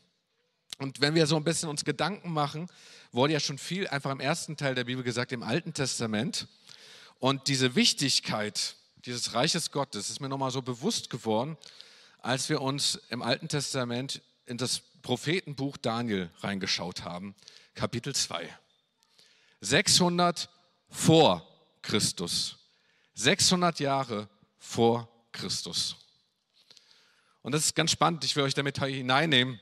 Und 0.79 1.01
wenn 1.01 1.15
wir 1.15 1.27
so 1.27 1.37
ein 1.37 1.45
bisschen 1.45 1.69
uns 1.69 1.85
Gedanken 1.85 2.33
machen, 2.33 2.69
wurde 3.13 3.33
ja 3.33 3.41
schon 3.41 3.59
viel 3.59 3.87
einfach 3.89 4.11
im 4.11 4.21
ersten 4.21 4.57
Teil 4.57 4.75
der 4.75 4.85
Bibel 4.85 5.05
gesagt, 5.05 5.33
im 5.33 5.43
Alten 5.43 5.75
Testament. 5.75 6.49
Und 7.19 7.49
diese 7.49 7.75
Wichtigkeit 7.75 8.77
dieses 9.05 9.35
Reiches 9.35 9.73
Gottes 9.73 10.11
ist 10.11 10.21
mir 10.21 10.29
nochmal 10.29 10.51
so 10.51 10.63
bewusst 10.63 11.11
geworden, 11.11 11.57
als 12.19 12.49
wir 12.49 12.61
uns 12.61 13.01
im 13.11 13.23
Alten 13.23 13.49
Testament 13.49 14.23
in 14.47 14.57
das 14.57 14.81
Prophetenbuch 15.03 15.77
Daniel 15.77 16.31
reingeschaut 16.39 17.05
haben, 17.05 17.35
Kapitel 17.75 18.15
2. 18.15 18.49
600 19.61 20.49
vor 20.89 21.47
Christus. 21.83 22.59
600 23.15 23.81
Jahre 23.81 24.29
vor 24.59 25.09
Christus. 25.33 25.97
Und 27.43 27.53
das 27.53 27.67
ist 27.67 27.75
ganz 27.75 27.91
spannend, 27.91 28.25
ich 28.25 28.37
will 28.37 28.45
euch 28.45 28.55
damit 28.55 28.79
hineinnehmen. 28.79 29.61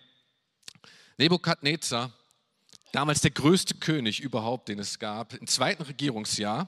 Nebukadnezar, 1.21 2.11
damals 2.93 3.21
der 3.21 3.31
größte 3.31 3.75
König 3.75 4.21
überhaupt, 4.21 4.69
den 4.69 4.79
es 4.79 4.99
gab, 4.99 5.35
im 5.35 5.47
zweiten 5.47 5.83
Regierungsjahr, 5.83 6.67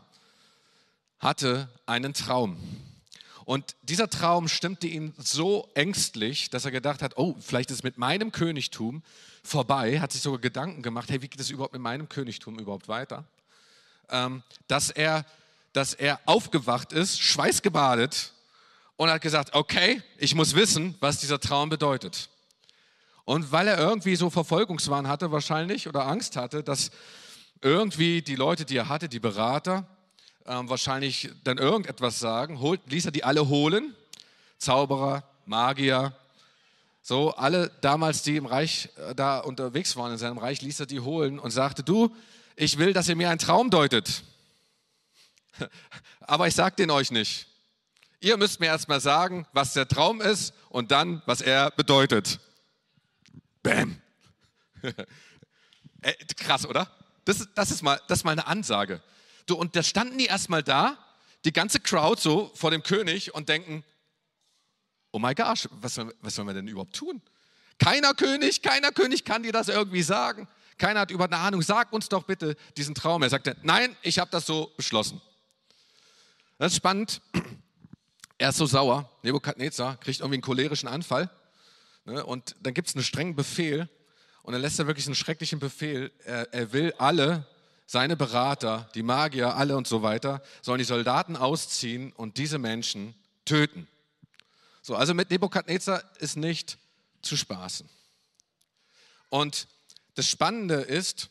hatte 1.19 1.71
einen 1.87 2.13
Traum. 2.13 2.59
Und 3.47 3.77
dieser 3.81 4.11
Traum 4.11 4.49
stimmte 4.49 4.89
ihn 4.89 5.15
so 5.17 5.71
ängstlich, 5.73 6.51
dass 6.51 6.67
er 6.67 6.71
gedacht 6.71 7.01
hat, 7.01 7.17
oh, 7.17 7.35
vielleicht 7.41 7.71
ist 7.71 7.79
es 7.79 7.83
mit 7.83 7.97
meinem 7.97 8.31
Königtum 8.31 9.03
vorbei, 9.43 10.01
hat 10.01 10.13
sich 10.13 10.21
sogar 10.21 10.39
Gedanken 10.39 10.83
gemacht, 10.83 11.09
hey, 11.09 11.23
wie 11.23 11.29
geht 11.29 11.41
es 11.41 11.49
überhaupt 11.49 11.73
mit 11.73 11.81
meinem 11.81 12.11
Königtum 12.11 12.59
überhaupt 12.59 12.89
weiter? 12.89 13.25
Ähm, 14.11 14.43
dass, 14.69 14.91
er, 14.91 15.25
dass 15.73 15.95
er 15.95 16.21
aufgewacht 16.27 16.93
ist, 16.93 17.23
schweißgebadet 17.23 18.35
und 18.97 19.09
hat 19.09 19.23
gesagt, 19.23 19.55
okay, 19.55 20.03
ich 20.19 20.35
muss 20.35 20.55
wissen, 20.55 20.95
was 21.01 21.21
dieser 21.21 21.41
Traum 21.41 21.71
bedeutet. 21.71 22.29
Und 23.25 23.53
weil 23.53 23.69
er 23.69 23.79
irgendwie 23.79 24.17
so 24.17 24.31
Verfolgungswahn 24.31 25.07
hatte 25.07 25.31
wahrscheinlich 25.31 25.89
oder 25.89 26.07
Angst 26.07 26.37
hatte, 26.37 26.63
dass 26.63 26.91
irgendwie 27.61 28.23
die 28.23 28.35
Leute, 28.35 28.65
die 28.65 28.77
er 28.77 28.89
hatte, 28.89 29.09
die 29.09 29.21
Berater, 29.21 29.87
ähm, 30.47 30.69
wahrscheinlich 30.69 31.31
dann 31.45 31.59
irgendetwas 31.59 32.19
sagen, 32.19 32.61
holt, 32.61 32.81
ließ 32.87 33.07
er 33.07 33.13
die 33.13 33.25
alle 33.25 33.49
holen, 33.49 33.95
Zauberer, 34.59 35.25
Magier, 35.47 36.17
so 37.01 37.31
alle 37.35 37.71
damals, 37.81 38.23
die 38.23 38.37
im 38.37 38.47
Reich 38.47 38.89
äh, 38.97 39.15
da 39.15 39.39
unterwegs 39.39 39.97
waren 39.97 40.13
in 40.13 40.19
seinem 40.19 40.39
Reich, 40.39 40.63
ließ 40.63 40.81
er 40.81 40.87
die 40.87 41.01
holen 41.01 41.39
und 41.39 41.51
sagte, 41.51 41.83
du, 41.83 42.15
ich 42.57 42.79
will, 42.79 42.93
dass 42.93 43.09
ihr 43.09 43.17
mir 43.17 43.31
einen 43.31 43.39
Traum 43.39 43.71
deutet. 43.71 44.23
Aber 46.21 46.47
ich 46.47 46.55
sage 46.55 46.77
den 46.77 46.91
euch 46.91 47.11
nicht. 47.11 47.47
Ihr 48.21 48.37
müsst 48.37 48.61
mir 48.61 48.67
erstmal 48.67 49.01
sagen, 49.01 49.47
was 49.53 49.73
der 49.73 49.89
Traum 49.89 50.21
ist 50.21 50.55
und 50.69 50.93
dann, 50.93 51.23
was 51.27 51.41
er 51.41 51.73
bedeutet. 51.73 52.39
Bäm. 53.63 54.01
Äh, 56.05 56.15
krass, 56.37 56.67
oder? 56.67 56.91
Das, 57.25 57.47
das, 57.55 57.71
ist 57.71 57.83
mal, 57.83 58.01
das 58.09 58.19
ist 58.19 58.25
mal 58.25 58.33
eine 58.33 58.49
Ansage. 58.49 59.01
Du, 59.47 59.55
und 59.55 59.77
da 59.77 59.85
standen 59.85 60.19
die 60.19 60.27
erstmal 60.27 60.65
da, 60.65 60.99
die 61.45 61.53
ganze 61.53 61.79
Crowd 61.79 62.21
so 62.21 62.51
vor 62.57 62.73
dem 62.73 62.83
König 62.83 63.33
und 63.35 63.49
denken, 63.49 63.85
oh 65.13 65.21
my 65.21 65.33
gosh, 65.33 65.69
was, 65.71 66.01
was 66.21 66.35
sollen 66.35 66.49
wir 66.49 66.55
denn 66.55 66.67
überhaupt 66.67 66.97
tun? 66.97 67.23
Keiner 67.79 68.15
König, 68.15 68.63
keiner 68.63 68.91
König 68.91 69.25
kann 69.25 69.43
dir 69.43 69.53
das 69.53 69.69
irgendwie 69.69 70.03
sagen. 70.03 70.49
Keiner 70.79 71.01
hat 71.01 71.11
über 71.11 71.25
eine 71.25 71.37
Ahnung, 71.37 71.63
sag 71.63 71.93
uns 71.93 72.09
doch 72.09 72.25
bitte 72.25 72.57
diesen 72.77 72.95
Traum. 72.95 73.23
Er 73.23 73.31
sagte, 73.31 73.57
nein, 73.63 73.97
ich 74.03 74.19
habe 74.19 74.31
das 74.31 74.47
so 74.47 74.73
beschlossen. 74.77 75.21
Das 76.59 76.73
ist 76.73 76.77
spannend. 76.77 77.21
Er 78.39 78.49
ist 78.49 78.57
so 78.57 78.67
sauer. 78.67 79.09
Nebukadnezar 79.23 79.99
kriegt 79.99 80.19
irgendwie 80.19 80.35
einen 80.35 80.43
cholerischen 80.43 80.89
Anfall. 80.89 81.31
Ne, 82.05 82.25
und 82.25 82.57
dann 82.61 82.75
gibt 82.75 82.89
es 82.89 82.95
einen 82.95 83.05
strengen 83.05 83.37
Befehl. 83.37 83.89
Und 84.43 84.53
dann 84.53 84.61
lässt 84.61 84.79
er 84.79 84.87
wirklich 84.87 85.07
einen 85.07 85.15
schrecklichen 85.15 85.61
Befehl. 85.61 86.11
Er, 86.25 86.53
er 86.53 86.73
will 86.73 86.93
alle 86.99 87.47
seine 87.87 88.17
Berater, 88.17 88.89
die 88.95 89.03
Magier, 89.03 89.55
alle 89.55 89.77
und 89.77 89.87
so 89.87 90.03
weiter, 90.03 90.43
sollen 90.63 90.79
die 90.79 90.85
Soldaten 90.85 91.37
ausziehen 91.37 92.13
und 92.13 92.39
diese 92.39 92.59
Menschen 92.59 93.15
töten. 93.45 93.87
So, 94.81 94.97
also 94.97 95.15
mit 95.15 95.31
Nebukadnezar 95.31 96.03
ist 96.19 96.37
nicht 96.37 96.79
zu 97.21 97.37
spaßen. 97.37 97.89
Und 99.29 99.69
das 100.15 100.27
Spannende 100.29 100.75
ist, 100.75 101.31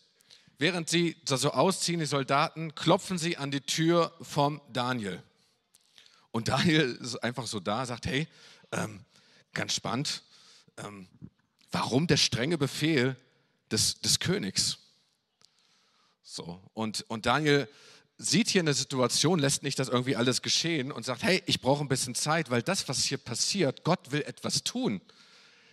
während 0.57 0.87
sie 0.87 1.17
so 1.25 1.51
ausziehen, 1.51 1.99
die 1.99 2.05
Soldaten, 2.05 2.75
klopfen 2.75 3.17
sie 3.17 3.37
an 3.37 3.51
die 3.51 3.61
Tür 3.61 4.13
vom 4.21 4.61
Daniel. 4.71 5.21
Und 6.31 6.47
Daniel 6.47 6.97
ist 7.01 7.17
einfach 7.17 7.45
so 7.45 7.59
da, 7.59 7.85
sagt, 7.85 8.05
hey, 8.05 8.27
ähm, 8.71 9.03
ganz 9.53 9.73
spannend, 9.73 10.23
ähm, 10.83 11.07
warum 11.71 12.07
der 12.07 12.17
strenge 12.17 12.57
Befehl 12.57 13.15
des, 13.71 14.01
des 14.01 14.19
Königs? 14.19 14.79
So, 16.23 16.61
und, 16.73 17.05
und 17.09 17.25
Daniel 17.25 17.67
sieht 18.17 18.49
hier 18.49 18.61
eine 18.61 18.73
Situation, 18.73 19.39
lässt 19.39 19.63
nicht 19.63 19.79
das 19.79 19.89
irgendwie 19.89 20.15
alles 20.15 20.41
geschehen 20.41 20.91
und 20.91 21.05
sagt, 21.05 21.23
hey, 21.23 21.41
ich 21.45 21.59
brauche 21.59 21.83
ein 21.83 21.87
bisschen 21.87 22.15
Zeit, 22.15 22.51
weil 22.51 22.61
das, 22.61 22.87
was 22.87 23.03
hier 23.03 23.17
passiert, 23.17 23.83
Gott 23.83 24.11
will 24.11 24.21
etwas 24.21 24.63
tun. 24.63 25.01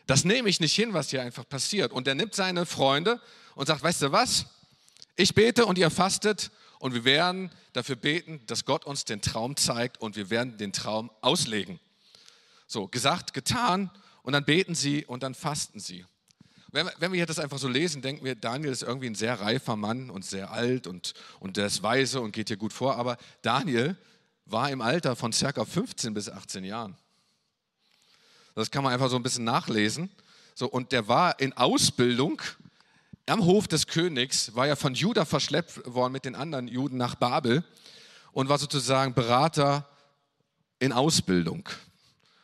Das 0.07 0.25
nehme 0.25 0.49
ich 0.49 0.59
nicht 0.59 0.75
hin, 0.75 0.95
was 0.95 1.11
hier 1.11 1.21
einfach 1.23 1.47
passiert. 1.47 1.93
Und 1.93 2.09
er 2.09 2.15
nimmt 2.15 2.35
seine 2.35 2.65
Freunde 2.65 3.21
und 3.55 3.67
sagt, 3.67 3.83
weißt 3.83 4.03
du 4.03 4.13
was? 4.13 4.47
Ich 5.17 5.35
bete 5.35 5.67
und 5.67 5.77
ihr 5.77 5.91
fastet 5.91 6.51
und 6.79 6.95
wir 6.95 7.05
werden 7.05 7.51
dafür 7.75 7.97
beten, 7.97 8.41
dass 8.47 8.65
Gott 8.65 8.87
uns 8.87 9.05
den 9.05 9.21
Traum 9.21 9.57
zeigt 9.57 10.01
und 10.01 10.17
wir 10.17 10.31
werden 10.31 10.57
den 10.57 10.73
Traum 10.73 11.11
auslegen. 11.21 11.79
So, 12.67 12.89
gesagt, 12.89 13.35
getan 13.35 13.91
und 14.23 14.33
dann 14.33 14.45
beten 14.45 14.75
sie 14.75 15.05
und 15.05 15.23
dann 15.23 15.35
fasten 15.35 15.81
sie. 15.81 16.05
Wenn, 16.71 16.91
wenn 16.99 17.13
wir 17.13 17.25
das 17.25 17.39
einfach 17.39 17.59
so 17.59 17.69
lesen, 17.69 18.03
denken 18.03 18.25
wir, 18.25 18.35
Daniel 18.35 18.73
ist 18.73 18.83
irgendwie 18.83 19.07
ein 19.07 19.15
sehr 19.15 19.41
reifer 19.41 19.77
Mann 19.77 20.11
und 20.11 20.25
sehr 20.25 20.51
alt 20.51 20.87
und, 20.87 21.15
und 21.41 21.57
der 21.57 21.67
ist 21.67 21.83
weise 21.83 22.21
und 22.21 22.33
geht 22.33 22.49
hier 22.49 22.59
gut 22.59 22.75
vor. 22.75 22.97
Aber 22.97 23.17
Daniel 23.41 23.97
war 24.45 24.71
im 24.71 24.83
Alter 24.83 25.17
von 25.17 25.33
circa 25.33 25.65
15 25.65 26.13
bis 26.13 26.29
18 26.29 26.65
Jahren. 26.65 26.97
Das 28.55 28.71
kann 28.71 28.85
man 28.85 28.93
einfach 28.93 29.09
so 29.09 29.17
ein 29.17 29.23
bisschen 29.23 29.45
nachlesen. 29.45 30.11
So, 30.55 30.67
und 30.69 30.93
der 30.93 31.09
war 31.09 31.41
in 31.41 31.57
Ausbildung 31.57 32.43
am 33.27 33.45
Hof 33.45 33.69
des 33.69 33.87
Königs, 33.87 34.55
war 34.55 34.67
ja 34.67 34.77
von 34.77 34.95
Juda 34.95 35.25
verschleppt 35.25 35.87
worden 35.87 36.13
mit 36.13 36.25
den 36.25 36.35
anderen 36.35 36.69
Juden 36.69 36.97
nach 36.97 37.15
Babel 37.15 37.65
und 38.33 38.49
war 38.49 38.59
sozusagen 38.59 39.15
Berater 39.15 39.89
in 40.81 40.93
Ausbildung 40.93 41.69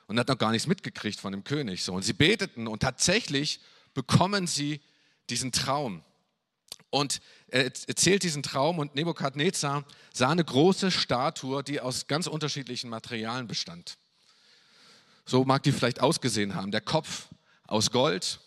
und 0.06 0.18
hat 0.18 0.28
noch 0.28 0.38
gar 0.38 0.50
nichts 0.50 0.66
mitgekriegt 0.66 1.20
von 1.20 1.32
dem 1.32 1.44
König. 1.44 1.82
So, 1.82 1.94
und 1.94 2.02
sie 2.02 2.12
beteten 2.12 2.66
und 2.66 2.80
tatsächlich 2.80 3.60
bekommen 3.94 4.46
sie 4.46 4.80
diesen 5.30 5.52
Traum. 5.52 6.02
Und 6.90 7.20
er 7.48 7.64
erzählt 7.64 8.22
diesen 8.22 8.42
Traum 8.42 8.78
und 8.78 8.94
Nebukadnezar 8.94 9.84
sah 10.12 10.30
eine 10.30 10.44
große 10.44 10.90
Statue, 10.90 11.64
die 11.64 11.80
aus 11.80 12.06
ganz 12.06 12.26
unterschiedlichen 12.26 12.88
Materialien 12.88 13.48
bestand. 13.48 13.96
So 15.26 15.44
mag 15.44 15.62
die 15.62 15.72
vielleicht 15.72 16.00
ausgesehen 16.00 16.54
haben. 16.54 16.70
Der 16.70 16.82
Kopf 16.82 17.28
aus 17.66 17.90
Gold, 17.90 18.40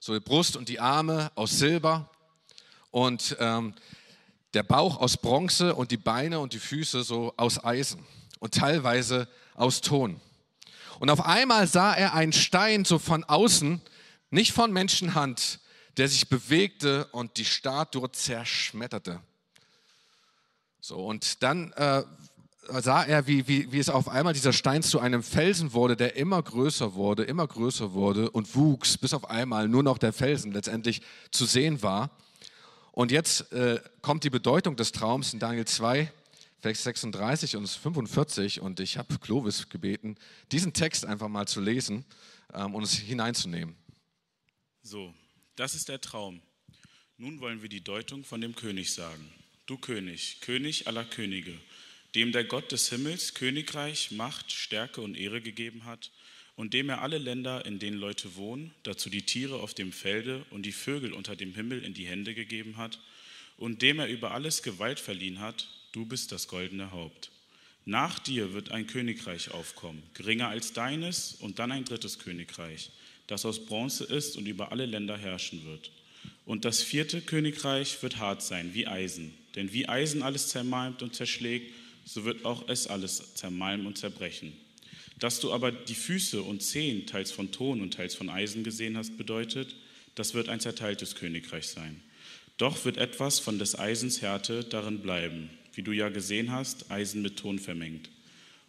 so 0.00 0.14
die 0.14 0.20
Brust 0.20 0.56
und 0.56 0.68
die 0.68 0.80
Arme 0.80 1.32
aus 1.34 1.58
Silber 1.58 2.10
und 2.90 3.36
ähm, 3.40 3.74
der 4.54 4.62
Bauch 4.62 4.98
aus 4.98 5.16
Bronze 5.16 5.74
und 5.74 5.90
die 5.90 5.96
Beine 5.96 6.40
und 6.40 6.52
die 6.52 6.58
Füße 6.58 7.02
so 7.02 7.34
aus 7.36 7.62
Eisen 7.62 8.06
und 8.38 8.54
teilweise 8.54 9.28
aus 9.54 9.80
Ton. 9.80 10.20
Und 10.98 11.10
auf 11.10 11.24
einmal 11.24 11.66
sah 11.66 11.94
er 11.94 12.14
einen 12.14 12.32
Stein 12.32 12.84
so 12.84 12.98
von 12.98 13.24
außen, 13.24 13.80
nicht 14.30 14.52
von 14.52 14.72
Menschenhand, 14.72 15.60
der 15.96 16.08
sich 16.08 16.28
bewegte 16.28 17.06
und 17.06 17.36
die 17.36 17.44
Statue 17.44 18.10
zerschmetterte. 18.12 19.20
So, 20.80 20.96
und 21.04 21.42
dann 21.42 21.72
äh, 21.72 22.02
sah 22.80 23.02
er, 23.02 23.26
wie, 23.26 23.46
wie, 23.48 23.72
wie 23.72 23.78
es 23.78 23.88
auf 23.88 24.08
einmal 24.08 24.32
dieser 24.32 24.52
Stein 24.52 24.82
zu 24.82 25.00
einem 25.00 25.22
Felsen 25.22 25.72
wurde, 25.72 25.96
der 25.96 26.16
immer 26.16 26.42
größer 26.42 26.94
wurde, 26.94 27.24
immer 27.24 27.46
größer 27.46 27.92
wurde 27.92 28.30
und 28.30 28.54
wuchs, 28.54 28.96
bis 28.98 29.14
auf 29.14 29.28
einmal 29.30 29.68
nur 29.68 29.82
noch 29.82 29.98
der 29.98 30.12
Felsen 30.12 30.52
letztendlich 30.52 31.02
zu 31.30 31.46
sehen 31.46 31.82
war. 31.82 32.10
Und 32.92 33.12
jetzt 33.12 33.52
äh, 33.52 33.80
kommt 34.02 34.24
die 34.24 34.30
Bedeutung 34.30 34.76
des 34.76 34.92
Traums 34.92 35.32
in 35.32 35.38
Daniel 35.38 35.64
2, 35.64 36.12
Vers 36.60 36.82
36 36.84 37.56
und 37.56 37.68
45. 37.68 38.60
Und 38.60 38.80
ich 38.80 38.96
habe 38.96 39.18
Clovis 39.18 39.68
gebeten, 39.68 40.16
diesen 40.52 40.72
Text 40.72 41.04
einfach 41.04 41.28
mal 41.28 41.46
zu 41.46 41.60
lesen 41.60 42.04
ähm, 42.52 42.74
und 42.74 42.82
es 42.82 42.94
hineinzunehmen. 42.94 43.76
So, 44.82 45.14
das 45.56 45.74
ist 45.74 45.88
der 45.88 46.00
Traum. 46.00 46.40
Nun 47.16 47.40
wollen 47.40 47.62
wir 47.62 47.68
die 47.68 47.82
Deutung 47.82 48.24
von 48.24 48.40
dem 48.40 48.54
König 48.54 48.94
sagen. 48.94 49.32
Du 49.66 49.76
König, 49.76 50.40
König 50.40 50.86
aller 50.86 51.04
Könige, 51.04 51.52
dem 52.14 52.32
der 52.32 52.44
Gott 52.44 52.72
des 52.72 52.88
Himmels 52.88 53.34
Königreich, 53.34 54.12
Macht, 54.12 54.50
Stärke 54.50 55.00
und 55.00 55.16
Ehre 55.16 55.42
gegeben 55.42 55.84
hat 55.84 56.10
und 56.54 56.74
dem 56.74 56.88
er 56.88 57.02
alle 57.02 57.18
Länder, 57.18 57.66
in 57.66 57.78
denen 57.78 57.98
Leute 57.98 58.34
wohnen, 58.36 58.74
dazu 58.82 59.10
die 59.10 59.22
Tiere 59.22 59.60
auf 59.60 59.74
dem 59.74 59.92
Felde 59.92 60.44
und 60.50 60.62
die 60.62 60.72
Vögel 60.72 61.12
unter 61.12 61.36
dem 61.36 61.54
Himmel 61.54 61.84
in 61.84 61.92
die 61.92 62.06
Hände 62.06 62.34
gegeben 62.34 62.76
hat 62.78 62.98
und 63.58 63.82
dem 63.82 63.98
er 63.98 64.08
über 64.08 64.30
alles 64.32 64.62
Gewalt 64.62 64.98
verliehen 64.98 65.40
hat, 65.40 65.68
du 65.98 66.06
bist 66.06 66.30
das 66.30 66.46
goldene 66.46 66.92
Haupt. 66.92 67.32
Nach 67.84 68.18
dir 68.20 68.52
wird 68.52 68.70
ein 68.70 68.86
Königreich 68.86 69.50
aufkommen, 69.50 70.02
geringer 70.14 70.48
als 70.48 70.72
deines 70.72 71.34
und 71.40 71.58
dann 71.58 71.72
ein 71.72 71.84
drittes 71.84 72.20
Königreich 72.20 72.90
das 73.28 73.44
aus 73.44 73.66
Bronze 73.66 74.04
ist 74.04 74.36
und 74.36 74.46
über 74.46 74.72
alle 74.72 74.86
Länder 74.86 75.16
herrschen 75.16 75.64
wird. 75.64 75.92
Und 76.44 76.64
das 76.64 76.82
vierte 76.82 77.20
Königreich 77.20 78.02
wird 78.02 78.16
hart 78.16 78.42
sein, 78.42 78.74
wie 78.74 78.86
Eisen. 78.86 79.34
Denn 79.54 79.72
wie 79.72 79.86
Eisen 79.88 80.22
alles 80.22 80.48
zermalmt 80.48 81.02
und 81.02 81.14
zerschlägt, 81.14 81.72
so 82.04 82.24
wird 82.24 82.44
auch 82.44 82.68
es 82.68 82.86
alles 82.86 83.34
zermalmen 83.34 83.86
und 83.86 83.98
zerbrechen. 83.98 84.54
Dass 85.18 85.40
du 85.40 85.52
aber 85.52 85.70
die 85.70 85.94
Füße 85.94 86.42
und 86.42 86.62
Zehen 86.62 87.06
teils 87.06 87.30
von 87.30 87.52
Ton 87.52 87.82
und 87.82 87.94
teils 87.94 88.14
von 88.14 88.30
Eisen 88.30 88.64
gesehen 88.64 88.96
hast, 88.96 89.18
bedeutet, 89.18 89.76
das 90.14 90.32
wird 90.32 90.48
ein 90.48 90.60
zerteiltes 90.60 91.14
Königreich 91.14 91.68
sein. 91.68 92.00
Doch 92.56 92.84
wird 92.84 92.96
etwas 92.96 93.38
von 93.38 93.58
des 93.58 93.78
Eisens 93.78 94.22
Härte 94.22 94.64
darin 94.64 95.00
bleiben, 95.00 95.50
wie 95.78 95.82
du 95.82 95.92
ja 95.92 96.08
gesehen 96.08 96.50
hast, 96.50 96.90
Eisen 96.90 97.22
mit 97.22 97.36
Ton 97.36 97.60
vermengt. 97.60 98.10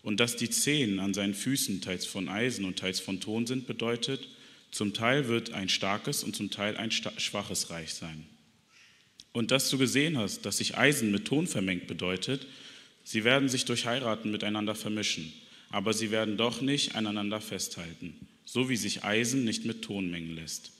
Und 0.04 0.20
dass 0.20 0.36
die 0.36 0.52
Zehen 0.52 1.00
an 1.00 1.16
seinen 1.16 1.34
Füßen 1.34 1.82
teils 1.82 2.06
von 2.06 2.30
Eisen 2.30 2.66
und 2.66 2.78
teils 2.78 3.00
von 3.00 3.20
Ton 3.20 3.48
sind, 3.48 3.66
bedeutet, 3.66 4.28
zum 4.70 4.94
Teil 4.94 5.28
wird 5.28 5.52
ein 5.52 5.70
starkes 5.70 6.24
und 6.24 6.36
zum 6.36 6.52
Teil 6.52 6.78
ein 6.78 6.92
schwaches 6.92 7.72
Reich 7.72 7.96
sein. 7.96 8.28
Und 9.32 9.50
dass 9.50 9.72
du 9.72 9.80
gesehen 9.80 10.20
hast, 10.20 10.46
dass 10.46 10.60
sich 10.60 10.78
Eisen 10.78 11.10
mit 11.10 11.26
Ton 11.26 11.48
vermengt, 11.48 11.88
bedeutet, 11.88 12.46
sie 13.04 13.24
werden 13.24 13.50
sich 13.50 13.66
durch 13.66 13.88
Heiraten 13.88 14.30
miteinander 14.30 14.76
vermischen, 14.76 15.34
aber 15.72 15.94
sie 15.94 16.12
werden 16.12 16.38
doch 16.38 16.62
nicht 16.62 16.94
aneinander 16.94 17.42
festhalten, 17.42 18.14
so 18.46 18.70
wie 18.70 18.78
sich 18.78 19.04
Eisen 19.04 19.46
nicht 19.46 19.66
mit 19.66 19.82
Ton 19.82 20.12
mengen 20.12 20.36
lässt. 20.36 20.74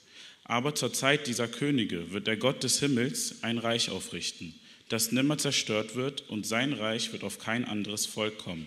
Aber 0.44 0.76
zur 0.76 0.92
Zeit 0.92 1.26
dieser 1.26 1.48
Könige 1.48 2.12
wird 2.12 2.28
der 2.28 2.36
Gott 2.36 2.62
des 2.62 2.78
Himmels 2.78 3.42
ein 3.42 3.58
Reich 3.58 3.90
aufrichten, 3.90 4.54
das 4.90 5.12
nimmer 5.12 5.38
zerstört 5.38 5.94
wird, 5.94 6.28
und 6.28 6.46
sein 6.46 6.72
Reich 6.72 7.12
wird 7.12 7.24
auf 7.24 7.38
kein 7.38 7.64
anderes 7.64 8.06
Volk 8.06 8.38
kommen. 8.38 8.66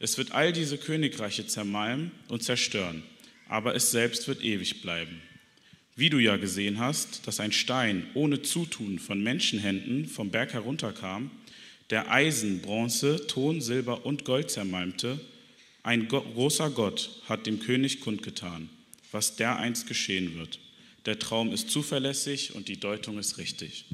Es 0.00 0.18
wird 0.18 0.32
all 0.32 0.52
diese 0.52 0.78
Königreiche 0.78 1.46
zermalmen 1.46 2.10
und 2.28 2.42
zerstören, 2.42 3.02
aber 3.48 3.74
es 3.76 3.90
selbst 3.90 4.26
wird 4.26 4.42
ewig 4.42 4.82
bleiben. 4.82 5.20
Wie 5.94 6.08
du 6.08 6.18
ja 6.18 6.38
gesehen 6.38 6.78
hast, 6.78 7.26
dass 7.26 7.38
ein 7.38 7.52
Stein 7.52 8.06
ohne 8.14 8.40
Zutun 8.40 8.98
von 8.98 9.22
Menschenhänden 9.22 10.06
vom 10.06 10.30
Berg 10.30 10.54
herunterkam, 10.54 11.30
der 11.90 12.10
Eisen, 12.10 12.62
Bronze, 12.62 13.26
Ton, 13.26 13.60
Silber 13.60 14.06
und 14.06 14.24
Gold 14.24 14.50
zermalmte, 14.50 15.20
ein 15.82 16.08
großer 16.08 16.70
Gott 16.70 17.10
hat 17.28 17.46
dem 17.46 17.60
König 17.60 18.00
kundgetan, 18.00 18.70
was 19.10 19.36
dereinst 19.36 19.86
geschehen 19.86 20.38
wird. 20.38 20.60
Der 21.04 21.18
Traum 21.18 21.52
ist 21.52 21.70
zuverlässig 21.70 22.54
und 22.54 22.68
die 22.68 22.80
Deutung 22.80 23.18
ist 23.18 23.36
richtig. 23.36 23.84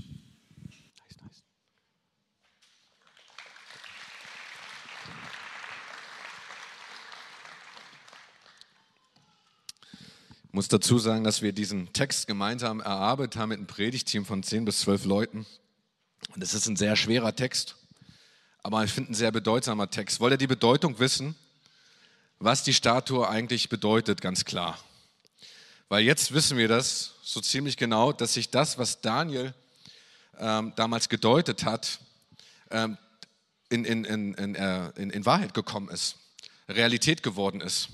Ich 10.49 10.55
muss 10.55 10.69
dazu 10.69 10.99
sagen, 10.99 11.25
dass 11.25 11.43
wir 11.43 11.53
diesen 11.53 11.93
Text 11.93 12.27
gemeinsam 12.27 12.81
erarbeitet 12.81 13.39
haben 13.39 13.51
mit 13.51 13.59
einem 13.59 13.67
Predigteam 13.67 14.25
von 14.25 14.43
10 14.43 14.65
bis 14.65 14.81
12 14.81 15.05
Leuten. 15.05 15.47
Und 16.35 16.43
es 16.43 16.55
ist 16.55 16.67
ein 16.67 16.75
sehr 16.75 16.97
schwerer 16.97 17.37
Text, 17.37 17.77
aber 18.63 18.83
ich 18.83 18.91
finde 18.91 19.13
ein 19.13 19.15
sehr 19.15 19.31
bedeutsamer 19.31 19.91
Text. 19.91 20.21
Wollt 20.21 20.33
ihr 20.33 20.39
die 20.39 20.47
Bedeutung 20.47 20.99
wissen, 21.01 21.37
was 22.39 22.63
die 22.63 22.73
Statue 22.73 23.29
eigentlich 23.29 23.69
bedeutet, 23.69 24.23
ganz 24.23 24.47
klar? 24.47 24.79
Weil 25.91 26.05
jetzt 26.05 26.33
wissen 26.33 26.57
wir 26.57 26.67
das 26.67 27.13
so 27.23 27.43
ziemlich 27.43 27.77
genau, 27.77 28.13
dass 28.13 28.33
sich 28.33 28.51
das, 28.51 28.79
was 28.79 29.03
Daniel 29.03 29.53
ähm, 30.39 30.73
damals 30.77 31.11
gedeutet 31.11 31.67
hat, 31.67 32.01
ähm, 32.71 32.97
in, 33.69 33.85
in, 33.85 34.05
in, 34.07 34.55
äh, 34.55 34.89
in, 34.97 35.11
in 35.11 35.27
Wahrheit 35.27 35.53
gekommen 35.53 35.91
ist, 35.91 36.17
Realität 36.71 37.23
geworden 37.23 37.61
ist. 37.61 37.91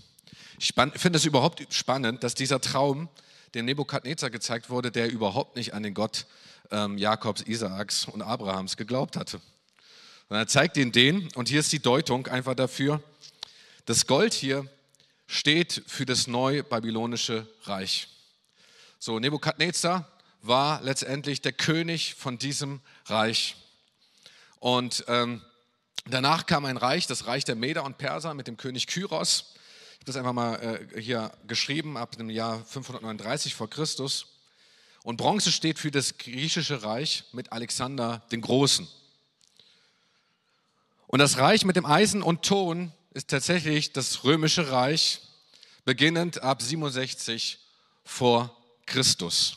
Ich 0.58 0.72
finde 0.74 1.16
es 1.16 1.24
überhaupt 1.24 1.66
spannend, 1.72 2.22
dass 2.22 2.34
dieser 2.34 2.60
Traum 2.60 3.08
dem 3.54 3.66
Nebukadnezar 3.66 4.30
gezeigt 4.30 4.70
wurde, 4.70 4.90
der 4.90 5.10
überhaupt 5.10 5.56
nicht 5.56 5.74
an 5.74 5.82
den 5.82 5.94
Gott 5.94 6.26
ähm, 6.70 6.98
Jakobs, 6.98 7.42
Isaaks 7.42 8.06
und 8.06 8.22
Abrahams 8.22 8.76
geglaubt 8.76 9.16
hatte. 9.16 9.40
Und 10.28 10.36
er 10.36 10.46
zeigt 10.46 10.76
ihn 10.76 10.92
den, 10.92 11.28
und 11.34 11.48
hier 11.48 11.60
ist 11.60 11.72
die 11.72 11.80
Deutung 11.80 12.26
einfach 12.26 12.54
dafür, 12.54 13.02
das 13.86 14.06
Gold 14.06 14.32
hier 14.32 14.68
steht 15.26 15.82
für 15.86 16.06
das 16.06 16.26
neue 16.26 16.62
babylonische 16.62 17.46
Reich. 17.64 18.08
So, 18.98 19.18
Nebukadnezar 19.18 20.08
war 20.40 20.82
letztendlich 20.82 21.40
der 21.40 21.52
König 21.52 22.14
von 22.14 22.38
diesem 22.38 22.80
Reich. 23.06 23.56
Und 24.60 25.04
ähm, 25.08 25.42
danach 26.06 26.46
kam 26.46 26.64
ein 26.64 26.76
Reich, 26.76 27.06
das 27.06 27.26
Reich 27.26 27.44
der 27.44 27.54
Meder 27.54 27.84
und 27.84 27.98
Perser 27.98 28.34
mit 28.34 28.46
dem 28.46 28.56
König 28.56 28.86
Kyros 28.86 29.54
habe 30.04 30.12
das 30.12 30.16
einfach 30.18 30.34
mal 30.34 30.86
äh, 30.92 31.00
hier 31.00 31.32
geschrieben, 31.46 31.96
ab 31.96 32.14
dem 32.18 32.28
Jahr 32.28 32.62
539 32.66 33.54
vor 33.54 33.70
Christus. 33.70 34.26
Und 35.02 35.16
Bronze 35.16 35.50
steht 35.50 35.78
für 35.78 35.90
das 35.90 36.18
griechische 36.18 36.82
Reich 36.82 37.24
mit 37.32 37.52
Alexander 37.52 38.22
den 38.30 38.42
Großen. 38.42 38.86
Und 41.06 41.20
das 41.20 41.38
Reich 41.38 41.64
mit 41.64 41.76
dem 41.76 41.86
Eisen 41.86 42.22
und 42.22 42.42
Ton 42.42 42.92
ist 43.14 43.30
tatsächlich 43.30 43.94
das 43.94 44.24
römische 44.24 44.70
Reich, 44.70 45.22
beginnend 45.86 46.42
ab 46.42 46.60
67 46.60 47.60
vor 48.04 48.54
Christus. 48.84 49.56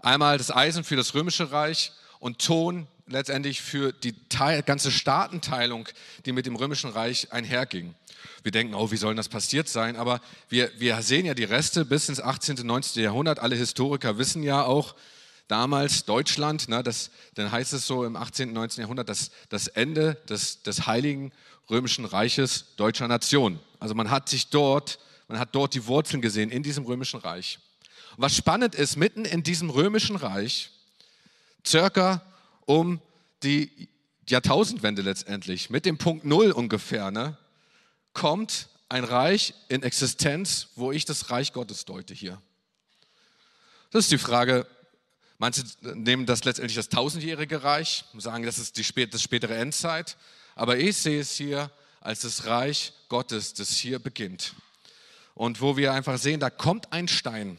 Einmal 0.00 0.36
das 0.36 0.50
Eisen 0.50 0.82
für 0.82 0.96
das 0.96 1.14
römische 1.14 1.52
Reich 1.52 1.92
und 2.18 2.44
Ton 2.44 2.88
letztendlich 3.06 3.60
für 3.60 3.92
die 3.92 4.14
Teil, 4.28 4.62
ganze 4.62 4.90
Staatenteilung, 4.90 5.88
die 6.24 6.32
mit 6.32 6.46
dem 6.46 6.56
römischen 6.56 6.90
Reich 6.90 7.32
einherging. 7.32 7.94
Wir 8.42 8.52
denken, 8.52 8.74
oh, 8.74 8.90
wie 8.90 8.96
soll 8.96 9.14
das 9.14 9.28
passiert 9.28 9.68
sein? 9.68 9.96
Aber 9.96 10.20
wir, 10.48 10.70
wir 10.78 11.00
sehen 11.02 11.26
ja 11.26 11.34
die 11.34 11.44
Reste 11.44 11.84
bis 11.84 12.08
ins 12.08 12.20
18., 12.20 12.56
19. 12.66 13.02
Jahrhundert. 13.02 13.38
Alle 13.38 13.56
Historiker 13.56 14.18
wissen 14.18 14.42
ja 14.42 14.62
auch, 14.64 14.94
damals 15.48 16.04
Deutschland, 16.04 16.68
ne, 16.68 16.82
das, 16.82 17.10
dann 17.34 17.50
heißt 17.50 17.72
es 17.72 17.86
so 17.86 18.04
im 18.04 18.16
18., 18.16 18.52
19. 18.52 18.82
Jahrhundert, 18.82 19.08
das, 19.08 19.30
das 19.48 19.68
Ende 19.68 20.14
des, 20.28 20.62
des 20.62 20.86
Heiligen 20.86 21.32
Römischen 21.70 22.04
Reiches 22.04 22.74
deutscher 22.76 23.08
Nation. 23.08 23.58
Also 23.78 23.94
man 23.94 24.10
hat 24.10 24.28
sich 24.28 24.48
dort, 24.48 24.98
man 25.28 25.38
hat 25.38 25.54
dort 25.54 25.74
die 25.74 25.86
Wurzeln 25.86 26.20
gesehen 26.20 26.50
in 26.50 26.62
diesem 26.62 26.84
Römischen 26.84 27.20
Reich. 27.20 27.58
Und 28.16 28.22
was 28.22 28.36
spannend 28.36 28.74
ist, 28.74 28.96
mitten 28.96 29.24
in 29.24 29.42
diesem 29.42 29.70
Römischen 29.70 30.16
Reich, 30.16 30.70
circa 31.66 32.22
um 32.66 33.00
die 33.42 33.88
Jahrtausendwende 34.28 35.02
letztendlich, 35.02 35.70
mit 35.70 35.84
dem 35.84 35.98
Punkt 35.98 36.24
Null 36.24 36.50
ungefähr, 36.50 37.10
ne, 37.10 37.36
kommt 38.12 38.68
ein 38.88 39.04
Reich 39.04 39.54
in 39.68 39.82
Existenz, 39.82 40.68
wo 40.76 40.92
ich 40.92 41.04
das 41.04 41.30
Reich 41.30 41.52
Gottes 41.52 41.84
deute 41.84 42.14
hier? 42.14 42.40
Das 43.90 44.04
ist 44.04 44.12
die 44.12 44.18
Frage. 44.18 44.66
Manche 45.38 45.64
nehmen 45.82 46.26
das 46.26 46.44
letztendlich 46.44 46.76
das 46.76 46.88
tausendjährige 46.88 47.62
Reich 47.64 48.04
und 48.12 48.20
sagen, 48.20 48.44
das 48.44 48.58
ist 48.58 48.76
die 48.76 48.84
spät, 48.84 49.12
das 49.12 49.22
spätere 49.22 49.56
Endzeit. 49.56 50.16
Aber 50.54 50.78
ich 50.78 50.96
sehe 50.96 51.20
es 51.20 51.32
hier 51.32 51.70
als 52.00 52.20
das 52.20 52.46
Reich 52.46 52.92
Gottes, 53.08 53.54
das 53.54 53.70
hier 53.70 53.98
beginnt. 53.98 54.54
Und 55.34 55.60
wo 55.60 55.76
wir 55.76 55.92
einfach 55.92 56.18
sehen, 56.18 56.38
da 56.38 56.50
kommt 56.50 56.92
ein 56.92 57.08
Stein. 57.08 57.58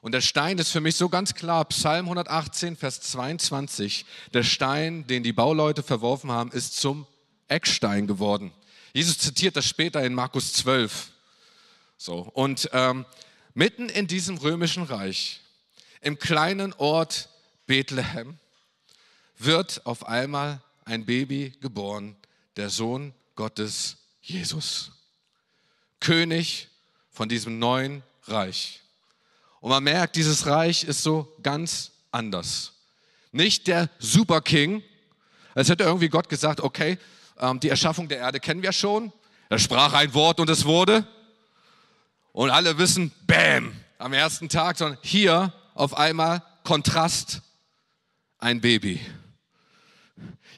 Und 0.00 0.12
der 0.12 0.20
Stein 0.20 0.58
ist 0.58 0.70
für 0.70 0.80
mich 0.80 0.96
so 0.96 1.08
ganz 1.08 1.34
klar, 1.34 1.64
Psalm 1.66 2.06
118, 2.06 2.76
Vers 2.76 3.00
22, 3.00 4.04
der 4.32 4.42
Stein, 4.42 5.06
den 5.06 5.22
die 5.22 5.32
Bauleute 5.32 5.82
verworfen 5.82 6.30
haben, 6.30 6.52
ist 6.52 6.76
zum 6.76 7.06
Eckstein 7.48 8.06
geworden. 8.06 8.52
Jesus 8.92 9.18
zitiert 9.18 9.56
das 9.56 9.66
später 9.66 10.02
in 10.02 10.14
Markus 10.14 10.52
12. 10.54 11.10
So, 11.98 12.30
und 12.34 12.70
ähm, 12.72 13.04
mitten 13.54 13.88
in 13.88 14.06
diesem 14.06 14.36
römischen 14.36 14.84
Reich, 14.84 15.40
im 16.00 16.18
kleinen 16.18 16.72
Ort 16.74 17.28
Bethlehem, 17.66 18.38
wird 19.38 19.84
auf 19.86 20.06
einmal 20.06 20.60
ein 20.84 21.04
Baby 21.04 21.52
geboren, 21.60 22.16
der 22.56 22.70
Sohn 22.70 23.12
Gottes 23.34 23.96
Jesus. 24.22 24.92
König 26.00 26.68
von 27.10 27.28
diesem 27.28 27.58
neuen 27.58 28.02
Reich. 28.24 28.82
Und 29.60 29.70
man 29.70 29.82
merkt, 29.82 30.16
dieses 30.16 30.46
Reich 30.46 30.84
ist 30.84 31.02
so 31.02 31.32
ganz 31.42 31.92
anders. 32.12 32.72
Nicht 33.32 33.66
der 33.66 33.90
Superking, 33.98 34.82
als 35.54 35.68
hätte 35.68 35.84
irgendwie 35.84 36.08
Gott 36.08 36.28
gesagt, 36.28 36.60
okay, 36.60 36.98
ähm, 37.38 37.60
die 37.60 37.68
Erschaffung 37.68 38.08
der 38.08 38.18
Erde 38.18 38.40
kennen 38.40 38.62
wir 38.62 38.72
schon. 38.72 39.12
Er 39.48 39.58
sprach 39.58 39.92
ein 39.92 40.12
Wort 40.14 40.40
und 40.40 40.50
es 40.50 40.64
wurde. 40.64 41.06
Und 42.32 42.50
alle 42.50 42.78
wissen, 42.78 43.12
bam, 43.26 43.72
am 43.98 44.12
ersten 44.12 44.48
Tag, 44.48 44.76
sondern 44.76 44.98
hier 45.02 45.52
auf 45.74 45.96
einmal 45.96 46.42
Kontrast, 46.64 47.42
ein 48.38 48.60
Baby. 48.60 49.00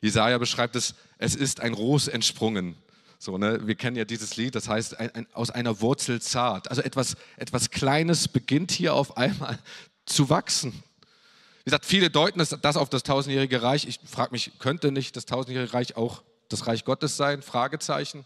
Jesaja 0.01 0.39
beschreibt 0.39 0.77
es, 0.77 0.95
es 1.19 1.35
ist 1.35 1.61
ein 1.61 1.75
Ros 1.75 2.09
entsprungen. 2.09 2.77
So, 3.19 3.37
ne? 3.37 3.67
Wir 3.67 3.75
kennen 3.75 3.97
ja 3.97 4.05
dieses 4.05 4.37
Lied, 4.37 4.55
das 4.55 4.69
heißt 4.69 4.99
ein, 4.99 5.15
ein, 5.15 5.27
aus 5.33 5.51
einer 5.51 5.81
Wurzel 5.81 6.23
zart. 6.23 6.71
Also 6.71 6.83
etwas, 6.83 7.17
etwas 7.37 7.71
Kleines 7.71 8.29
beginnt 8.29 8.71
hier 8.71 8.95
auf 8.95 9.17
einmal 9.17 9.59
zu 10.07 10.31
wachsen. 10.31 10.73
Wie 10.73 11.65
gesagt, 11.65 11.85
viele 11.85 12.11
deuten 12.11 12.39
das, 12.39 12.51
das 12.63 12.77
auf 12.77 12.89
das 12.89 13.03
tausendjährige 13.03 13.61
Reich. 13.61 13.87
Ich 13.87 13.99
frage 14.05 14.31
mich, 14.31 14.53
könnte 14.61 14.93
nicht 14.93 15.17
das 15.17 15.27
tausendjährige 15.27 15.75
Reich 15.75 15.97
auch 15.97 16.23
das 16.49 16.67
Reich 16.67 16.85
Gottes 16.85 17.17
sein? 17.17 17.43
Fragezeichen. 17.43 18.25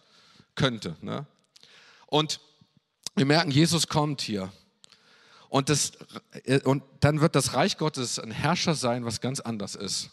Könnte. 0.54 0.96
Ne? 1.00 1.26
Und 2.06 2.40
wir 3.16 3.24
merken, 3.24 3.50
Jesus 3.50 3.88
kommt 3.88 4.20
hier. 4.20 4.52
Und, 5.48 5.70
das, 5.70 5.92
und 6.64 6.82
dann 7.00 7.20
wird 7.20 7.34
das 7.34 7.54
Reich 7.54 7.78
Gottes 7.78 8.18
ein 8.18 8.30
Herrscher 8.30 8.74
sein, 8.74 9.04
was 9.04 9.20
ganz 9.20 9.40
anders 9.40 9.74
ist. 9.74 10.10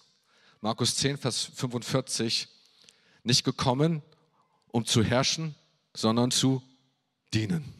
Markus 0.61 0.95
10, 0.95 1.17
Vers 1.17 1.51
45. 1.55 2.47
Nicht 3.23 3.43
gekommen, 3.43 4.01
um 4.71 4.85
zu 4.85 5.03
herrschen, 5.03 5.55
sondern 5.93 6.31
zu 6.31 6.61
dienen. 7.33 7.73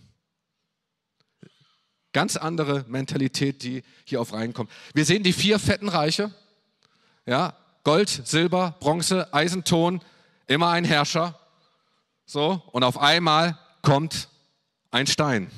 Ganz 2.12 2.38
andere 2.38 2.86
Mentalität, 2.88 3.64
die 3.64 3.84
hier 4.06 4.20
auf 4.20 4.34
reinkommt. 4.34 4.72
Wir 4.94 5.06
sehen 5.06 5.24
die 5.24 5.34
vier 5.34 5.60
fetten 5.60 5.90
Reiche. 5.90 6.34
Ja, 7.26 7.56
Gold, 7.84 8.10
Silber, 8.10 8.76
Bronze, 8.80 9.32
Eisenton, 9.34 10.02
immer 10.48 10.70
ein 10.70 10.86
Herrscher. 10.86 11.40
So, 12.26 12.64
und 12.72 12.84
auf 12.84 12.98
einmal 12.98 13.58
kommt 13.82 14.30
ein 14.92 15.08
Stein. 15.08 15.52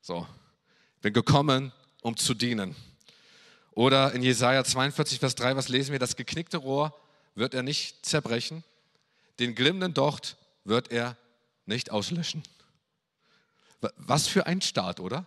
So, 0.00 0.26
bin 1.02 1.12
gekommen, 1.12 1.72
um 2.02 2.16
zu 2.16 2.34
dienen. 2.34 2.76
Oder 3.72 4.12
in 4.12 4.22
Jesaja 4.22 4.64
42, 4.64 5.18
Vers 5.18 5.34
3, 5.34 5.56
was 5.56 5.68
lesen 5.68 5.92
wir? 5.92 5.98
Das 5.98 6.16
geknickte 6.16 6.56
Rohr 6.56 6.98
wird 7.34 7.52
er 7.52 7.62
nicht 7.62 8.06
zerbrechen, 8.06 8.64
den 9.38 9.54
glimmenden 9.54 9.94
Docht 9.94 10.36
wird 10.64 10.90
er 10.90 11.16
nicht 11.66 11.90
auslöschen. 11.90 12.42
Was 13.96 14.26
für 14.26 14.46
ein 14.46 14.62
Staat, 14.62 15.00
oder? 15.00 15.26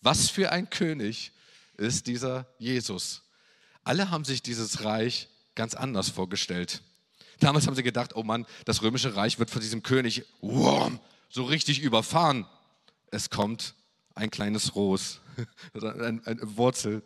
Was 0.00 0.28
für 0.30 0.52
ein 0.52 0.70
König 0.70 1.32
ist 1.76 2.06
dieser 2.06 2.46
Jesus? 2.58 3.22
Alle 3.84 4.10
haben 4.10 4.24
sich 4.24 4.42
dieses 4.42 4.84
Reich 4.84 5.28
ganz 5.54 5.74
anders 5.74 6.10
vorgestellt. 6.10 6.82
Damals 7.38 7.66
haben 7.66 7.74
sie 7.74 7.82
gedacht, 7.82 8.16
oh 8.16 8.22
Mann, 8.22 8.46
das 8.64 8.82
römische 8.82 9.14
Reich 9.14 9.38
wird 9.38 9.50
von 9.50 9.60
diesem 9.60 9.82
König 9.82 10.24
wow, 10.40 10.90
so 11.28 11.44
richtig 11.44 11.80
überfahren. 11.80 12.46
Es 13.10 13.30
kommt 13.30 13.74
ein 14.14 14.30
kleines 14.30 14.74
Ros, 14.74 15.20
eine 15.74 16.56
Wurzel, 16.56 17.02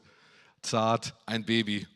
zart, 0.62 1.14
ein 1.26 1.44
Baby. 1.44 1.87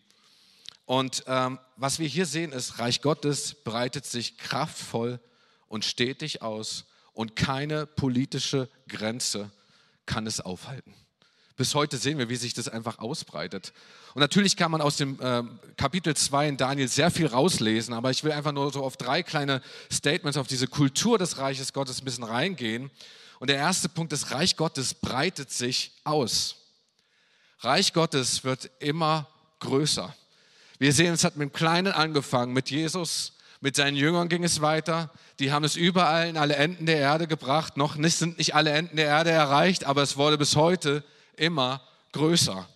Und 0.86 1.24
ähm, 1.26 1.58
was 1.76 1.98
wir 1.98 2.08
hier 2.08 2.26
sehen 2.26 2.52
ist, 2.52 2.78
Reich 2.78 3.00
Gottes 3.00 3.54
breitet 3.54 4.04
sich 4.04 4.36
kraftvoll 4.36 5.18
und 5.68 5.84
stetig 5.84 6.42
aus 6.42 6.84
und 7.12 7.36
keine 7.36 7.86
politische 7.86 8.68
Grenze 8.88 9.50
kann 10.06 10.26
es 10.26 10.40
aufhalten. 10.40 10.94
Bis 11.56 11.74
heute 11.76 11.96
sehen 11.96 12.18
wir, 12.18 12.28
wie 12.28 12.36
sich 12.36 12.52
das 12.52 12.68
einfach 12.68 12.98
ausbreitet. 12.98 13.72
Und 14.14 14.20
natürlich 14.20 14.56
kann 14.56 14.72
man 14.72 14.80
aus 14.80 14.96
dem 14.96 15.20
äh, 15.20 15.44
Kapitel 15.76 16.16
2 16.16 16.48
in 16.48 16.56
Daniel 16.56 16.88
sehr 16.88 17.12
viel 17.12 17.28
rauslesen, 17.28 17.94
aber 17.94 18.10
ich 18.10 18.24
will 18.24 18.32
einfach 18.32 18.50
nur 18.50 18.72
so 18.72 18.82
auf 18.82 18.96
drei 18.96 19.22
kleine 19.22 19.62
Statements, 19.90 20.36
auf 20.36 20.48
diese 20.48 20.66
Kultur 20.66 21.16
des 21.16 21.38
Reiches 21.38 21.72
Gottes 21.72 22.02
ein 22.02 22.04
bisschen 22.04 22.24
reingehen. 22.24 22.90
Und 23.38 23.50
der 23.50 23.56
erste 23.56 23.88
Punkt, 23.88 24.12
das 24.12 24.32
Reich 24.32 24.56
Gottes 24.56 24.94
breitet 24.94 25.50
sich 25.52 25.92
aus. 26.02 26.56
Reich 27.60 27.92
Gottes 27.92 28.42
wird 28.42 28.70
immer 28.80 29.28
größer. 29.60 30.14
Wir 30.84 30.92
sehen, 30.92 31.14
es 31.14 31.24
hat 31.24 31.36
mit 31.36 31.48
dem 31.48 31.52
Kleinen 31.54 31.94
angefangen, 31.94 32.52
mit 32.52 32.68
Jesus, 32.68 33.32
mit 33.62 33.74
seinen 33.74 33.96
Jüngern 33.96 34.28
ging 34.28 34.44
es 34.44 34.60
weiter. 34.60 35.08
Die 35.38 35.50
haben 35.50 35.64
es 35.64 35.76
überall 35.76 36.28
in 36.28 36.36
alle 36.36 36.56
Enden 36.56 36.84
der 36.84 36.98
Erde 36.98 37.26
gebracht. 37.26 37.78
Noch 37.78 37.96
nicht, 37.96 38.18
sind 38.18 38.36
nicht 38.36 38.54
alle 38.54 38.70
Enden 38.70 38.96
der 38.96 39.06
Erde 39.06 39.30
erreicht, 39.30 39.84
aber 39.84 40.02
es 40.02 40.18
wurde 40.18 40.36
bis 40.36 40.56
heute 40.56 41.02
immer 41.38 41.80
größer. 42.12 42.68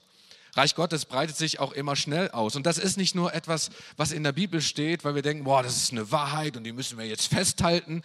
Reich 0.54 0.74
Gottes 0.74 1.04
breitet 1.04 1.36
sich 1.36 1.60
auch 1.60 1.72
immer 1.72 1.96
schnell 1.96 2.30
aus. 2.30 2.56
Und 2.56 2.64
das 2.64 2.78
ist 2.78 2.96
nicht 2.96 3.14
nur 3.14 3.34
etwas, 3.34 3.68
was 3.98 4.12
in 4.12 4.24
der 4.24 4.32
Bibel 4.32 4.62
steht, 4.62 5.04
weil 5.04 5.14
wir 5.14 5.20
denken, 5.20 5.44
boah, 5.44 5.62
das 5.62 5.76
ist 5.76 5.92
eine 5.92 6.10
Wahrheit 6.10 6.56
und 6.56 6.64
die 6.64 6.72
müssen 6.72 6.96
wir 6.96 7.04
jetzt 7.04 7.26
festhalten. 7.26 8.00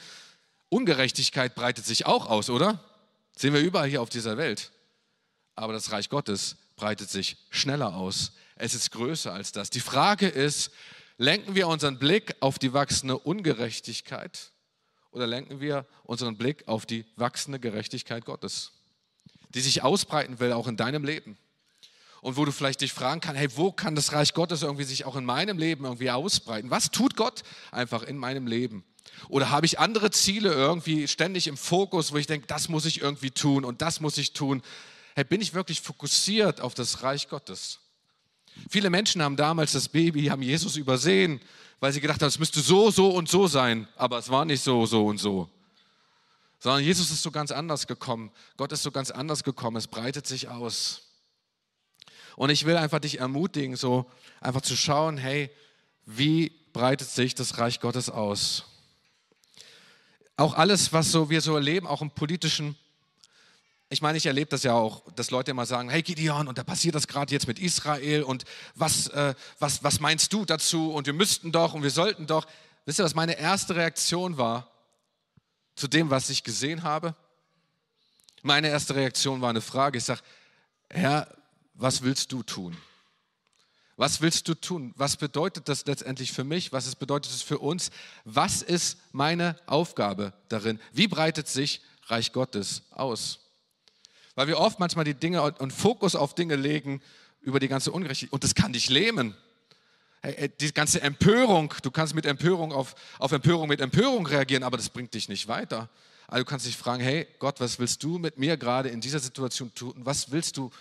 Ungerechtigkeit 0.67 1.55
breitet 1.55 1.85
sich 1.85 2.05
auch 2.05 2.29
aus, 2.29 2.49
oder? 2.49 2.83
Sehen 3.37 3.53
wir 3.53 3.61
überall 3.61 3.87
hier 3.87 4.01
auf 4.01 4.09
dieser 4.09 4.35
Welt. 4.35 4.73
Aber 5.55 5.71
das 5.71 5.93
Reich 5.93 6.09
Gottes 6.09 6.57
breitet 6.75 7.09
sich 7.09 7.37
schneller 7.51 7.95
aus. 7.95 8.33
Es 8.55 8.73
ist 8.73 8.91
größer 8.91 9.33
als 9.33 9.51
das. 9.51 9.69
Die 9.69 9.79
Frage 9.79 10.27
ist, 10.27 10.71
lenken 11.17 11.55
wir 11.55 11.67
unseren 11.67 11.99
Blick 11.99 12.35
auf 12.39 12.59
die 12.59 12.73
wachsende 12.73 13.17
Ungerechtigkeit 13.17 14.51
oder 15.11 15.27
lenken 15.27 15.59
wir 15.59 15.85
unseren 16.03 16.37
Blick 16.37 16.67
auf 16.67 16.85
die 16.85 17.05
wachsende 17.15 17.59
Gerechtigkeit 17.59 18.25
Gottes? 18.25 18.73
die 19.53 19.61
sich 19.61 19.83
ausbreiten 19.83 20.39
will, 20.39 20.53
auch 20.53 20.67
in 20.67 20.77
deinem 20.77 21.03
Leben. 21.03 21.37
Und 22.21 22.37
wo 22.37 22.45
du 22.45 22.51
vielleicht 22.51 22.81
dich 22.81 22.93
fragen 22.93 23.19
kannst, 23.19 23.39
hey, 23.39 23.49
wo 23.55 23.71
kann 23.71 23.95
das 23.95 24.13
Reich 24.13 24.33
Gottes 24.33 24.63
irgendwie 24.63 24.85
sich 24.85 25.05
auch 25.05 25.15
in 25.15 25.25
meinem 25.25 25.57
Leben 25.57 25.83
irgendwie 25.83 26.09
ausbreiten? 26.09 26.71
Was 26.71 26.89
tut 26.89 27.15
Gott 27.17 27.43
einfach 27.71 28.03
in 28.03 28.17
meinem 28.17 28.47
Leben? 28.47 28.85
Oder 29.27 29.49
habe 29.49 29.65
ich 29.65 29.77
andere 29.77 30.09
Ziele 30.11 30.53
irgendwie 30.53 31.07
ständig 31.07 31.47
im 31.47 31.57
Fokus, 31.57 32.13
wo 32.13 32.17
ich 32.17 32.27
denke, 32.27 32.47
das 32.47 32.69
muss 32.69 32.85
ich 32.85 33.01
irgendwie 33.01 33.31
tun 33.31 33.65
und 33.65 33.81
das 33.81 33.99
muss 33.99 34.17
ich 34.17 34.33
tun? 34.33 34.63
Hey, 35.15 35.25
bin 35.25 35.41
ich 35.41 35.53
wirklich 35.53 35.81
fokussiert 35.81 36.61
auf 36.61 36.73
das 36.73 37.03
Reich 37.03 37.27
Gottes? 37.27 37.79
Viele 38.69 38.89
Menschen 38.89 39.21
haben 39.21 39.35
damals 39.35 39.73
das 39.73 39.89
Baby, 39.89 40.25
haben 40.25 40.41
Jesus 40.41 40.75
übersehen, 40.77 41.39
weil 41.79 41.91
sie 41.91 42.01
gedacht 42.01 42.21
haben, 42.21 42.29
es 42.29 42.39
müsste 42.39 42.61
so, 42.61 42.91
so 42.91 43.09
und 43.09 43.29
so 43.29 43.47
sein, 43.47 43.87
aber 43.95 44.17
es 44.17 44.29
war 44.29 44.45
nicht 44.45 44.61
so, 44.61 44.85
so 44.85 45.05
und 45.05 45.17
so 45.17 45.49
sondern 46.63 46.85
Jesus 46.85 47.11
ist 47.11 47.21
so 47.21 47.29
ganz 47.29 47.51
anders 47.51 47.87
gekommen. 47.87 48.31
Gott 48.55 48.71
ist 48.71 48.83
so 48.83 48.91
ganz 48.91 49.11
anders 49.11 49.43
gekommen. 49.43 49.75
Es 49.75 49.87
breitet 49.87 50.25
sich 50.25 50.47
aus. 50.47 51.01
Und 52.37 52.51
ich 52.51 52.63
will 52.63 52.77
einfach 52.77 52.99
dich 52.99 53.19
ermutigen, 53.19 53.75
so 53.75 54.09
einfach 54.39 54.61
zu 54.61 54.77
schauen, 54.77 55.17
hey, 55.17 55.51
wie 56.05 56.53
breitet 56.71 57.09
sich 57.09 57.35
das 57.35 57.57
Reich 57.57 57.81
Gottes 57.81 58.09
aus? 58.09 58.63
Auch 60.37 60.53
alles, 60.53 60.93
was 60.93 61.11
so 61.11 61.29
wir 61.29 61.41
so 61.41 61.53
erleben, 61.53 61.85
auch 61.85 62.01
im 62.01 62.11
politischen, 62.11 62.77
ich 63.93 64.01
meine, 64.01 64.17
ich 64.17 64.25
erlebe 64.25 64.49
das 64.49 64.63
ja 64.63 64.73
auch, 64.73 65.03
dass 65.15 65.31
Leute 65.31 65.51
immer 65.51 65.65
sagen, 65.65 65.89
hey 65.89 66.01
Gideon, 66.01 66.47
und 66.47 66.57
da 66.57 66.63
passiert 66.63 66.95
das 66.95 67.07
gerade 67.07 67.31
jetzt 67.31 67.47
mit 67.47 67.59
Israel 67.59 68.23
und 68.23 68.43
was, 68.75 69.07
äh, 69.07 69.33
was, 69.59 69.83
was 69.83 69.99
meinst 69.99 70.33
du 70.33 70.45
dazu 70.45 70.91
und 70.91 71.05
wir 71.05 71.13
müssten 71.13 71.51
doch 71.51 71.73
und 71.73 71.83
wir 71.83 71.91
sollten 71.91 72.27
doch. 72.27 72.45
Wisst 72.85 72.99
ihr, 72.99 73.05
was 73.05 73.15
meine 73.15 73.39
erste 73.39 73.75
Reaktion 73.75 74.37
war? 74.37 74.67
zu 75.75 75.87
dem, 75.87 76.09
was 76.09 76.29
ich 76.29 76.43
gesehen 76.43 76.83
habe? 76.83 77.15
Meine 78.41 78.69
erste 78.69 78.95
Reaktion 78.95 79.41
war 79.41 79.49
eine 79.49 79.61
Frage. 79.61 79.97
Ich 79.97 80.03
sage, 80.03 80.21
Herr, 80.89 81.27
was 81.73 82.01
willst 82.01 82.31
du 82.31 82.43
tun? 82.43 82.77
Was 83.95 84.21
willst 84.21 84.47
du 84.47 84.55
tun? 84.55 84.93
Was 84.97 85.17
bedeutet 85.17 85.69
das 85.69 85.85
letztendlich 85.85 86.31
für 86.31 86.43
mich? 86.43 86.73
Was 86.73 86.95
bedeutet 86.95 87.31
es 87.31 87.41
für 87.41 87.59
uns? 87.59 87.91
Was 88.25 88.61
ist 88.61 88.97
meine 89.11 89.55
Aufgabe 89.65 90.33
darin? 90.49 90.79
Wie 90.91 91.07
breitet 91.07 91.47
sich 91.47 91.81
Reich 92.07 92.33
Gottes 92.33 92.83
aus? 92.91 93.39
Weil 94.35 94.47
wir 94.47 94.57
oft 94.57 94.79
manchmal 94.79 95.05
die 95.05 95.13
Dinge 95.13 95.41
und 95.41 95.71
Fokus 95.71 96.15
auf 96.15 96.35
Dinge 96.35 96.55
legen 96.55 97.01
über 97.41 97.59
die 97.59 97.67
ganze 97.67 97.91
Ungerechtigkeit 97.91 98.33
und 98.33 98.43
das 98.43 98.55
kann 98.55 98.73
dich 98.73 98.89
lähmen. 98.89 99.35
Die 100.59 100.73
ganze 100.73 101.01
Empörung, 101.01 101.73
du 101.83 101.91
kannst 101.91 102.15
mit 102.15 102.25
Empörung 102.25 102.71
auf, 102.71 102.95
auf 103.19 103.31
Empörung 103.33 103.67
mit 103.67 103.81
Empörung 103.81 104.25
reagieren, 104.25 104.63
aber 104.63 104.77
das 104.77 104.89
bringt 104.89 105.13
dich 105.13 105.27
nicht 105.27 105.47
weiter. 105.47 105.89
Also 106.27 106.45
du 106.45 106.49
kannst 106.49 106.65
dich 106.65 106.77
fragen, 106.77 107.03
hey 107.03 107.27
Gott, 107.39 107.59
was 107.59 107.77
willst 107.77 108.01
du 108.01 108.17
mit 108.17 108.37
mir 108.37 108.55
gerade 108.55 108.89
in 108.89 109.01
dieser 109.01 109.19
Situation 109.19 109.73
tun? 109.75 109.93
Was 109.97 110.31
willst 110.31 110.55
du, 110.55 110.71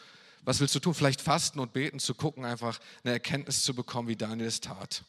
was 0.43 0.61
willst 0.61 0.75
du 0.77 0.79
tun? 0.79 0.95
Vielleicht 0.95 1.21
fasten 1.21 1.59
und 1.59 1.73
beten, 1.73 1.99
zu 1.99 2.15
gucken, 2.15 2.45
einfach 2.45 2.79
eine 3.03 3.15
Erkenntnis 3.15 3.65
zu 3.65 3.75
bekommen, 3.75 4.07
wie 4.07 4.17
Daniel 4.17 4.47
es 4.47 4.61
tat. 4.61 5.03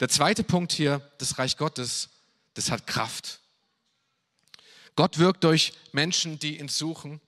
Der 0.00 0.08
zweite 0.08 0.42
Punkt 0.42 0.72
hier, 0.72 1.00
das 1.18 1.38
Reich 1.38 1.56
Gottes, 1.56 2.10
das 2.54 2.70
hat 2.70 2.86
Kraft. 2.86 3.40
Gott 4.96 5.18
wirkt 5.18 5.44
durch 5.44 5.72
Menschen, 5.92 6.38
die 6.38 6.58
ihn 6.58 6.68
suchen, 6.68 7.20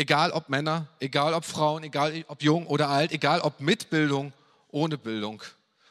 egal 0.00 0.32
ob 0.32 0.48
Männer, 0.48 0.88
egal 0.98 1.34
ob 1.34 1.44
Frauen, 1.44 1.84
egal 1.84 2.24
ob 2.26 2.42
jung 2.42 2.66
oder 2.66 2.88
alt, 2.88 3.12
egal 3.12 3.40
ob 3.42 3.60
mit 3.60 3.90
Bildung 3.90 4.32
ohne 4.70 4.96
Bildung. 4.96 5.42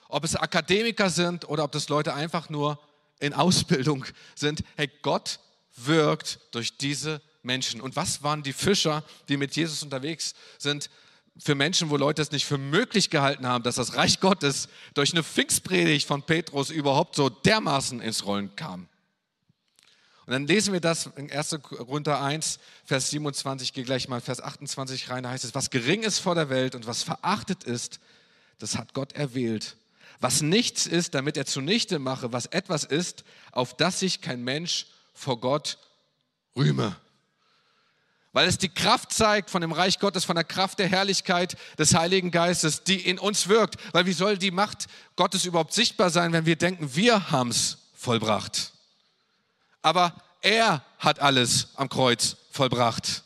Ob 0.08 0.24
es 0.24 0.36
Akademiker 0.36 1.12
sind 1.12 1.48
oder 1.48 1.64
ob 1.64 1.72
das 1.72 1.90
Leute 1.90 2.16
einfach 2.16 2.50
nur 2.50 2.80
in 3.20 3.34
Ausbildung 3.34 4.06
sind. 4.34 4.64
Hey, 4.76 4.90
Gott 5.04 5.40
wirkt 5.76 6.40
durch 6.52 6.78
diese 6.78 7.22
Menschen. 7.44 7.82
Und 7.82 7.96
was 7.96 8.24
waren 8.24 8.42
die 8.42 8.54
Fischer, 8.54 9.04
die 9.28 9.38
mit 9.38 9.56
Jesus 9.56 9.84
unterwegs 9.84 10.34
sind? 10.58 10.90
Für 11.38 11.54
Menschen, 11.54 11.92
wo 11.92 11.96
Leute 11.96 12.22
es 12.24 12.32
nicht 12.32 12.46
für 12.46 12.58
möglich 12.58 13.12
gehalten 13.12 13.46
haben, 13.46 13.64
dass 13.64 13.76
das 13.76 13.96
Reich 13.96 14.20
Gottes 14.20 14.70
durch 14.96 15.14
eine 15.14 15.24
Pfingstpredigt 15.24 16.08
von 16.08 16.24
Petrus 16.24 16.72
überhaupt 16.72 17.16
so 17.16 17.30
dermaßen 17.30 18.02
ins 18.02 18.26
Rollen 18.26 18.56
kam. 18.56 18.90
Und 20.30 20.34
dann 20.34 20.46
lesen 20.46 20.74
wir 20.74 20.80
das 20.80 21.10
in 21.16 21.32
1. 21.32 21.58
Korinther 21.64 22.22
1, 22.22 22.60
Vers 22.86 23.10
27, 23.10 23.74
gehe 23.74 23.84
gleich 23.84 24.08
mal 24.08 24.22
Vers 24.22 24.44
28 24.44 25.10
rein, 25.10 25.24
da 25.24 25.32
heißt 25.32 25.44
es, 25.44 25.56
was 25.56 25.72
gering 25.72 26.04
ist 26.04 26.20
vor 26.20 26.36
der 26.36 26.52
Welt 26.52 26.76
und 26.76 26.86
was 26.86 27.02
verachtet 27.02 27.64
ist, 27.64 28.00
das 28.60 28.78
hat 28.78 28.94
Gott 28.94 29.14
erwählt. 29.14 29.76
Was 30.20 30.44
nichts 30.44 30.86
ist, 30.86 31.16
damit 31.16 31.36
er 31.36 31.48
zunichte 31.48 31.98
mache, 31.98 32.32
was 32.32 32.46
etwas 32.46 32.84
ist, 32.84 33.24
auf 33.52 33.76
das 33.76 34.02
sich 34.02 34.22
kein 34.22 34.44
Mensch 34.44 34.86
vor 35.16 35.40
Gott 35.40 35.80
rühme. 36.56 36.96
Weil 38.32 38.48
es 38.48 38.60
die 38.60 38.70
Kraft 38.70 39.12
zeigt 39.12 39.50
von 39.50 39.62
dem 39.62 39.72
Reich 39.72 39.98
Gottes, 39.98 40.26
von 40.26 40.36
der 40.36 40.46
Kraft 40.46 40.78
der 40.78 40.90
Herrlichkeit 40.90 41.58
des 41.80 41.96
Heiligen 41.96 42.30
Geistes, 42.30 42.84
die 42.84 43.02
in 43.04 43.18
uns 43.18 43.48
wirkt. 43.48 43.78
Weil 43.94 44.06
wie 44.06 44.14
soll 44.14 44.38
die 44.38 44.52
Macht 44.52 44.90
Gottes 45.16 45.46
überhaupt 45.46 45.74
sichtbar 45.74 46.12
sein, 46.12 46.34
wenn 46.34 46.46
wir 46.46 46.56
denken, 46.56 46.96
wir 46.96 47.32
haben 47.32 47.50
es 47.50 47.80
vollbracht? 47.96 48.74
Aber 49.82 50.14
er 50.42 50.84
hat 50.98 51.20
alles 51.20 51.70
am 51.76 51.90
Kreuz 51.90 52.38
vollbracht. 52.52 53.24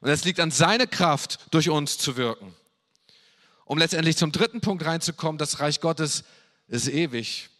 Und 0.00 0.08
es 0.08 0.24
liegt 0.24 0.40
an 0.40 0.50
seiner 0.50 0.86
Kraft, 0.86 1.38
durch 1.50 1.68
uns 1.68 1.98
zu 1.98 2.16
wirken. 2.16 2.54
Um 3.64 3.78
letztendlich 3.78 4.16
zum 4.16 4.32
dritten 4.32 4.60
Punkt 4.60 4.84
reinzukommen, 4.84 5.38
das 5.38 5.60
Reich 5.60 5.80
Gottes 5.80 6.24
ist 6.68 6.88
ewig. 6.88 7.50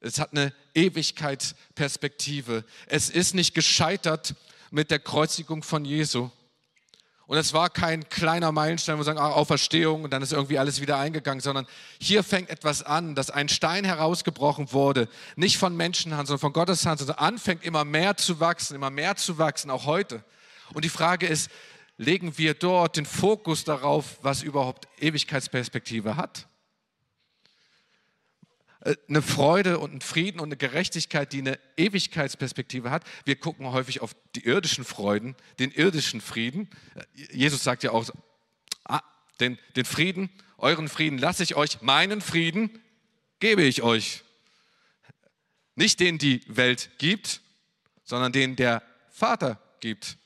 Es 0.00 0.18
hat 0.18 0.32
eine 0.32 0.52
Ewigkeitsperspektive. 0.74 2.64
Es 2.86 3.10
ist 3.10 3.34
nicht 3.34 3.54
gescheitert 3.54 4.34
mit 4.70 4.90
der 4.90 4.98
Kreuzigung 4.98 5.62
von 5.62 5.84
Jesu. 5.84 6.30
Und 7.26 7.38
es 7.38 7.52
war 7.52 7.70
kein 7.70 8.08
kleiner 8.08 8.52
Meilenstein, 8.52 8.94
wo 8.94 9.00
wir 9.00 9.04
sagen, 9.04 9.18
ah, 9.18 9.30
Auferstehung 9.30 10.04
und 10.04 10.12
dann 10.12 10.22
ist 10.22 10.32
irgendwie 10.32 10.58
alles 10.58 10.80
wieder 10.80 10.96
eingegangen, 10.98 11.40
sondern 11.40 11.66
hier 11.98 12.22
fängt 12.22 12.50
etwas 12.50 12.84
an, 12.84 13.16
dass 13.16 13.30
ein 13.30 13.48
Stein 13.48 13.84
herausgebrochen 13.84 14.72
wurde, 14.72 15.08
nicht 15.34 15.58
von 15.58 15.76
Menschenhand, 15.76 16.28
sondern 16.28 16.40
von 16.40 16.52
Gottes 16.52 16.86
Hand, 16.86 17.00
sondern 17.00 17.18
anfängt 17.18 17.64
immer 17.64 17.84
mehr 17.84 18.16
zu 18.16 18.38
wachsen, 18.38 18.76
immer 18.76 18.90
mehr 18.90 19.16
zu 19.16 19.38
wachsen, 19.38 19.70
auch 19.70 19.86
heute. 19.86 20.22
Und 20.72 20.84
die 20.84 20.88
Frage 20.88 21.26
ist, 21.26 21.50
legen 21.96 22.38
wir 22.38 22.54
dort 22.54 22.96
den 22.96 23.06
Fokus 23.06 23.64
darauf, 23.64 24.18
was 24.22 24.42
überhaupt 24.42 24.86
Ewigkeitsperspektive 25.00 26.16
hat? 26.16 26.46
Äh, 28.86 28.96
eine 29.08 29.22
Freude 29.22 29.78
und 29.78 29.94
ein 29.94 30.00
Frieden 30.00 30.40
und 30.40 30.48
eine 30.48 30.56
Gerechtigkeit, 30.56 31.32
die 31.32 31.40
eine 31.40 31.58
Ewigkeitsperspektive 31.76 32.90
hat. 32.90 33.04
Wir 33.24 33.36
gucken 33.36 33.66
häufig 33.72 34.00
auf 34.00 34.14
die 34.34 34.44
irdischen 34.46 34.84
Freuden, 34.84 35.34
den 35.58 35.72
irdischen 35.72 36.20
Frieden. 36.20 36.68
Jesus 37.32 37.64
sagt 37.64 37.82
ja 37.82 37.90
auch, 37.90 38.08
ah, 38.84 39.02
den, 39.40 39.58
den 39.74 39.84
Frieden, 39.84 40.30
euren 40.58 40.88
Frieden 40.88 41.18
lasse 41.18 41.42
ich 41.42 41.56
euch, 41.56 41.82
meinen 41.82 42.20
Frieden 42.20 42.70
gebe 43.40 43.62
ich 43.62 43.82
euch. 43.82 44.22
Nicht 45.74 46.00
den 46.00 46.18
die 46.18 46.40
Welt 46.46 46.90
gibt, 46.98 47.42
sondern 48.04 48.32
den 48.32 48.56
der 48.56 48.82
Vater 49.10 49.60
gibt. 49.80 50.16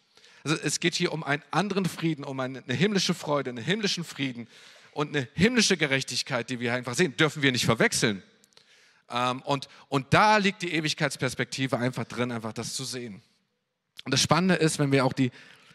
Also 0.45 0.57
es 0.57 0.81
geht 0.81 0.95
hier 0.95 1.13
um 1.13 1.25
einen 1.25 1.43
anderen 1.51 1.87
Frieden, 1.87 2.25
um 2.25 2.39
eine, 2.41 2.63
eine 2.63 2.75
himmlische 2.75 3.15
Freude, 3.15 3.51
einen 3.51 3.65
himmlischen 3.65 4.05
Frieden 4.05 4.49
und 4.93 5.17
eine 5.17 5.29
himmlische 5.35 5.77
Gerechtigkeit, 5.77 6.51
die 6.51 6.61
wir 6.61 6.75
einfach 6.75 6.95
sehen, 6.95 7.17
dürfen 7.17 7.43
wir 7.43 7.53
nicht 7.53 7.65
verwechseln. 7.65 8.23
Ähm, 9.11 9.43
und, 9.43 9.69
und 9.89 10.13
da 10.15 10.37
liegt 10.37 10.63
die 10.63 10.73
Ewigkeitsperspektive 10.73 11.79
einfach 11.79 12.05
drin, 12.05 12.33
einfach 12.33 12.53
das 12.53 12.75
zu 12.75 12.85
sehen. 12.85 13.23
Und 14.05 14.13
das 14.13 14.23
Spannende 14.23 14.55
ist, 14.55 14.79
wenn 14.79 14.93
wir 14.93 15.05
auch 15.05 15.13
die 15.13 15.31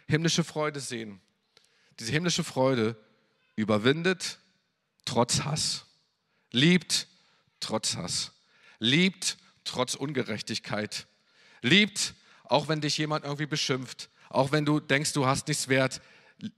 himmlische 0.07 0.43
Freude 0.43 0.79
sehen. 0.79 1.19
Diese 1.99 2.11
himmlische 2.11 2.43
Freude 2.43 2.95
überwindet 3.55 4.39
trotz 5.05 5.43
Hass, 5.43 5.85
liebt 6.51 7.07
trotz 7.59 7.95
Hass, 7.95 8.31
liebt 8.79 9.37
trotz 9.63 9.95
Ungerechtigkeit, 9.95 11.07
liebt, 11.61 12.15
auch 12.43 12.67
wenn 12.67 12.81
dich 12.81 12.97
jemand 12.97 13.23
irgendwie 13.23 13.45
beschimpft, 13.45 14.09
auch 14.29 14.51
wenn 14.51 14.65
du 14.65 14.79
denkst, 14.79 15.13
du 15.13 15.25
hast 15.25 15.47
nichts 15.47 15.67
wert, 15.67 16.01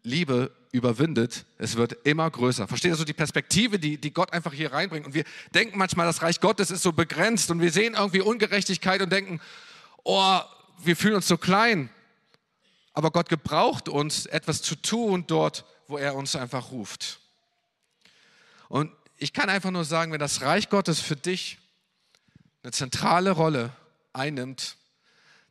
Liebe 0.04 0.56
überwindet, 0.78 1.46
es 1.58 1.76
wird 1.76 1.94
immer 2.06 2.30
größer. 2.30 2.68
Versteht 2.68 2.92
ihr 2.92 2.96
so 2.96 3.04
die 3.04 3.13
Perspektive, 3.13 3.80
die, 3.80 3.98
die 3.98 4.13
Gott 4.13 4.34
einfach 4.34 4.54
hier 4.54 4.72
reinbringt? 4.72 5.06
Und 5.06 5.13
wir 5.13 5.26
denken 5.54 5.78
manchmal, 5.78 6.06
das 6.06 6.22
Reich 6.22 6.40
Gottes 6.40 6.72
ist 6.72 6.84
so 6.84 6.94
begrenzt 6.94 7.52
und 7.52 7.62
wir 7.62 7.72
sehen 7.72 7.96
irgendwie 7.96 8.22
Ungerechtigkeit 8.22 9.02
und 9.02 9.12
denken, 9.12 9.42
oh, 10.04 10.40
wir 10.80 10.96
fühlen 10.96 11.16
uns 11.16 11.28
so 11.28 11.38
klein. 11.38 11.90
Aber 12.94 13.12
Gott 13.12 13.30
gebraucht 13.30 13.90
uns, 13.90 14.26
etwas 14.26 14.62
zu 14.62 14.76
tun 14.76 15.26
dort, 15.28 15.66
wo 15.88 15.98
er 15.98 16.16
uns 16.16 16.36
einfach 16.36 16.72
ruft. 16.72 17.20
Und 18.70 18.92
ich 19.18 19.34
kann 19.34 19.50
einfach 19.50 19.72
nur 19.72 19.86
sagen, 19.86 20.12
wenn 20.12 20.20
das 20.20 20.42
Reich 20.42 20.70
Gottes 20.70 21.00
für 21.00 21.16
dich 21.16 21.58
eine 22.63 22.72
zentrale 22.72 23.32
Rolle 23.32 23.72
einnimmt, 24.13 24.78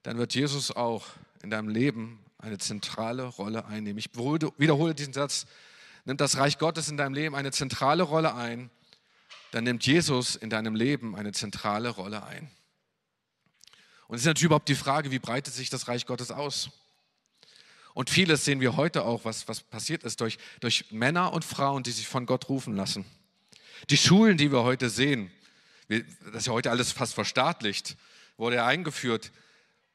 dann 0.02 0.18
wird 0.18 0.34
Jesus 0.34 0.70
auch 0.70 1.06
in 1.42 1.50
deinem 1.50 1.68
Leben 1.68 2.18
eine 2.46 2.58
zentrale 2.58 3.24
Rolle 3.24 3.66
einnehmen. 3.66 3.98
Ich 3.98 4.10
wiederhole 4.14 4.94
diesen 4.94 5.12
Satz. 5.12 5.46
Nimmt 6.04 6.20
das 6.20 6.36
Reich 6.36 6.58
Gottes 6.58 6.88
in 6.88 6.96
deinem 6.96 7.14
Leben 7.14 7.34
eine 7.34 7.50
zentrale 7.50 8.04
Rolle 8.04 8.34
ein, 8.34 8.70
dann 9.50 9.64
nimmt 9.64 9.84
Jesus 9.84 10.36
in 10.36 10.50
deinem 10.50 10.76
Leben 10.76 11.16
eine 11.16 11.32
zentrale 11.32 11.88
Rolle 11.88 12.22
ein. 12.24 12.50
Und 14.06 14.14
es 14.14 14.22
ist 14.22 14.26
natürlich 14.26 14.44
überhaupt 14.44 14.68
die 14.68 14.76
Frage, 14.76 15.10
wie 15.10 15.18
breitet 15.18 15.52
sich 15.52 15.68
das 15.68 15.88
Reich 15.88 16.06
Gottes 16.06 16.30
aus? 16.30 16.70
Und 17.92 18.10
vieles 18.10 18.44
sehen 18.44 18.60
wir 18.60 18.76
heute 18.76 19.04
auch, 19.04 19.24
was, 19.24 19.48
was 19.48 19.62
passiert 19.62 20.04
ist 20.04 20.20
durch, 20.20 20.38
durch 20.60 20.92
Männer 20.92 21.32
und 21.32 21.44
Frauen, 21.44 21.82
die 21.82 21.90
sich 21.90 22.06
von 22.06 22.26
Gott 22.26 22.48
rufen 22.48 22.76
lassen. 22.76 23.04
Die 23.90 23.96
Schulen, 23.96 24.36
die 24.36 24.52
wir 24.52 24.62
heute 24.62 24.90
sehen, 24.90 25.32
das 25.88 26.02
ist 26.34 26.46
ja 26.46 26.52
heute 26.52 26.70
alles 26.70 26.92
fast 26.92 27.14
verstaatlicht, 27.14 27.96
wurde 28.36 28.56
ja 28.56 28.66
eingeführt. 28.66 29.32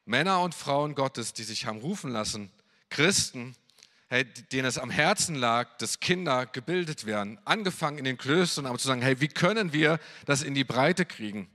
Männer 0.05 0.41
und 0.41 0.55
Frauen 0.55 0.95
Gottes, 0.95 1.33
die 1.33 1.43
sich 1.43 1.65
haben 1.65 1.79
rufen 1.79 2.11
lassen, 2.11 2.51
Christen, 2.89 3.55
hey, 4.09 4.25
denen 4.51 4.67
es 4.67 4.77
am 4.77 4.89
Herzen 4.89 5.35
lag, 5.35 5.77
dass 5.77 5.99
Kinder 5.99 6.45
gebildet 6.45 7.05
werden, 7.05 7.39
angefangen 7.45 7.97
in 7.97 8.03
den 8.03 8.17
Klöstern, 8.17 8.65
aber 8.65 8.77
zu 8.77 8.87
sagen, 8.87 9.01
hey, 9.01 9.21
wie 9.21 9.29
können 9.29 9.73
wir 9.73 9.99
das 10.25 10.43
in 10.43 10.53
die 10.53 10.65
Breite 10.65 11.05
kriegen? 11.05 11.49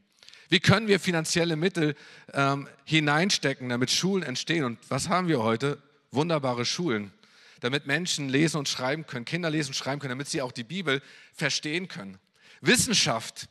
Wie 0.48 0.60
können 0.60 0.86
wir 0.86 1.00
finanzielle 1.00 1.56
Mittel 1.56 1.96
ähm, 2.32 2.68
hineinstecken, 2.84 3.68
damit 3.68 3.90
Schulen 3.90 4.22
entstehen? 4.22 4.64
Und 4.64 4.78
was 4.88 5.08
haben 5.08 5.28
wir 5.28 5.42
heute? 5.42 5.82
Wunderbare 6.12 6.64
Schulen, 6.64 7.12
damit 7.60 7.86
Menschen 7.86 8.28
lesen 8.28 8.58
und 8.58 8.68
schreiben 8.68 9.06
können, 9.06 9.24
Kinder 9.24 9.50
lesen 9.50 9.70
und 9.70 9.74
schreiben 9.74 10.00
können, 10.00 10.12
damit 10.12 10.28
sie 10.28 10.40
auch 10.40 10.52
die 10.52 10.64
Bibel 10.64 11.02
verstehen 11.34 11.88
können. 11.88 12.18
Wissenschaft. 12.60 13.48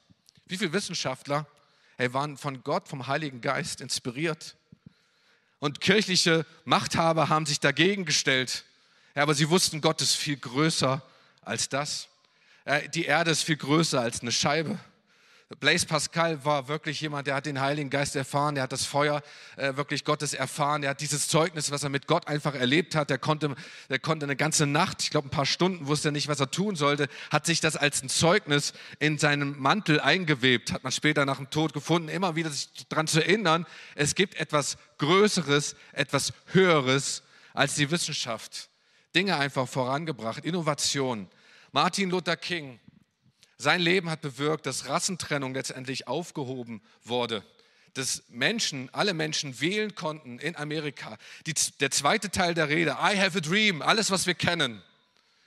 Wie 0.48 0.58
viele 0.58 0.74
Wissenschaftler 0.74 1.48
hey, 1.98 2.14
waren 2.14 2.38
von 2.38 2.64
Gott, 2.64 2.88
vom 2.88 3.08
Heiligen 3.08 3.42
Geist 3.42 3.82
inspiriert? 3.82 4.56
Und 5.66 5.82
kirchliche 5.82 6.46
Machthaber 6.64 7.28
haben 7.28 7.48
sich 7.48 7.60
dagegen 7.60 8.06
gestellt. 8.06 8.66
Ja, 9.16 9.24
aber 9.24 9.34
sie 9.34 9.50
wussten, 9.50 9.82
Gott 9.82 10.00
ist 10.00 10.14
viel 10.14 10.38
größer 10.38 11.02
als 11.42 11.70
das. 11.70 12.08
Die 12.94 13.06
Erde 13.06 13.32
ist 13.32 13.42
viel 13.42 13.58
größer 13.58 14.00
als 14.00 14.22
eine 14.22 14.32
Scheibe. 14.32 14.78
Blaise 15.60 15.86
Pascal 15.86 16.44
war 16.44 16.68
wirklich 16.68 17.00
jemand, 17.02 17.28
der 17.28 17.36
hat 17.36 17.46
den 17.46 17.62
Heiligen 17.62 17.92
Geist 17.92 18.16
erfahren, 18.16 18.56
der 18.56 18.64
hat 18.64 18.72
das 18.72 18.86
Feuer 18.86 19.22
äh, 19.58 19.76
wirklich 19.76 20.04
Gottes 20.04 20.34
erfahren, 20.34 20.82
der 20.82 20.90
hat 20.90 21.02
dieses 21.02 21.28
Zeugnis, 21.28 21.70
was 21.70 21.84
er 21.84 21.90
mit 21.90 22.08
Gott 22.08 22.28
einfach 22.28 22.56
erlebt 22.56 22.96
hat, 22.96 23.12
der 23.12 23.20
konnte, 23.20 23.54
der 23.88 24.00
konnte 24.00 24.26
eine 24.26 24.36
ganze 24.36 24.66
Nacht, 24.66 25.04
ich 25.04 25.12
glaube 25.12 25.28
ein 25.28 25.32
paar 25.32 25.46
Stunden, 25.46 25.86
wusste 25.86 26.10
er 26.10 26.14
nicht, 26.14 26.28
was 26.28 26.40
er 26.40 26.50
tun 26.50 26.76
sollte, 26.76 27.08
hat 27.30 27.46
sich 27.46 27.62
das 27.62 27.76
als 27.76 28.02
ein 28.02 28.10
Zeugnis 28.10 28.74
in 28.98 29.20
seinem 29.20 29.60
Mantel 29.60 30.00
eingewebt, 30.00 30.72
hat 30.72 30.84
man 30.84 30.92
später 30.92 31.26
nach 31.26 31.38
dem 31.38 31.52
Tod 31.52 31.74
gefunden, 31.74 32.10
immer 32.10 32.36
wieder 32.36 32.50
sich 32.50 32.88
daran 32.90 33.06
zu 33.06 33.24
erinnern, 33.24 33.68
es 33.94 34.16
gibt 34.16 34.34
etwas 34.40 34.78
Größeres, 34.98 35.76
etwas 35.92 36.34
Höheres 36.48 37.22
als 37.54 37.76
die 37.76 37.92
Wissenschaft. 37.92 38.70
Dinge 39.14 39.38
einfach 39.38 39.68
vorangebracht, 39.68 40.44
Innovation. 40.44 41.30
Martin 41.72 42.10
Luther 42.10 42.36
King, 42.36 42.80
sein 43.58 43.80
Leben 43.80 44.10
hat 44.10 44.22
bewirkt, 44.22 44.66
dass 44.66 44.88
Rassentrennung 44.88 45.54
letztendlich 45.54 46.08
aufgehoben 46.08 46.82
wurde, 47.04 47.44
dass 47.94 48.24
Menschen, 48.30 48.90
alle 48.94 49.14
Menschen 49.14 49.62
wählen 49.62 49.96
konnten 49.96 50.40
in 50.40 50.56
Amerika. 50.58 51.18
Die, 51.46 51.54
der 51.80 51.92
zweite 51.92 52.30
Teil 52.30 52.54
der 52.54 52.68
Rede, 52.68 52.92
I 52.92 53.18
have 53.18 53.38
a 53.38 53.42
dream, 53.42 53.82
alles, 53.82 54.12
was 54.12 54.28
wir 54.28 54.34
kennen, 54.34 54.82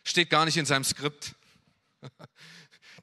steht 0.04 0.30
gar 0.30 0.46
nicht 0.46 0.56
in 0.56 0.64
seinem 0.64 0.84
Skript. 0.84 1.34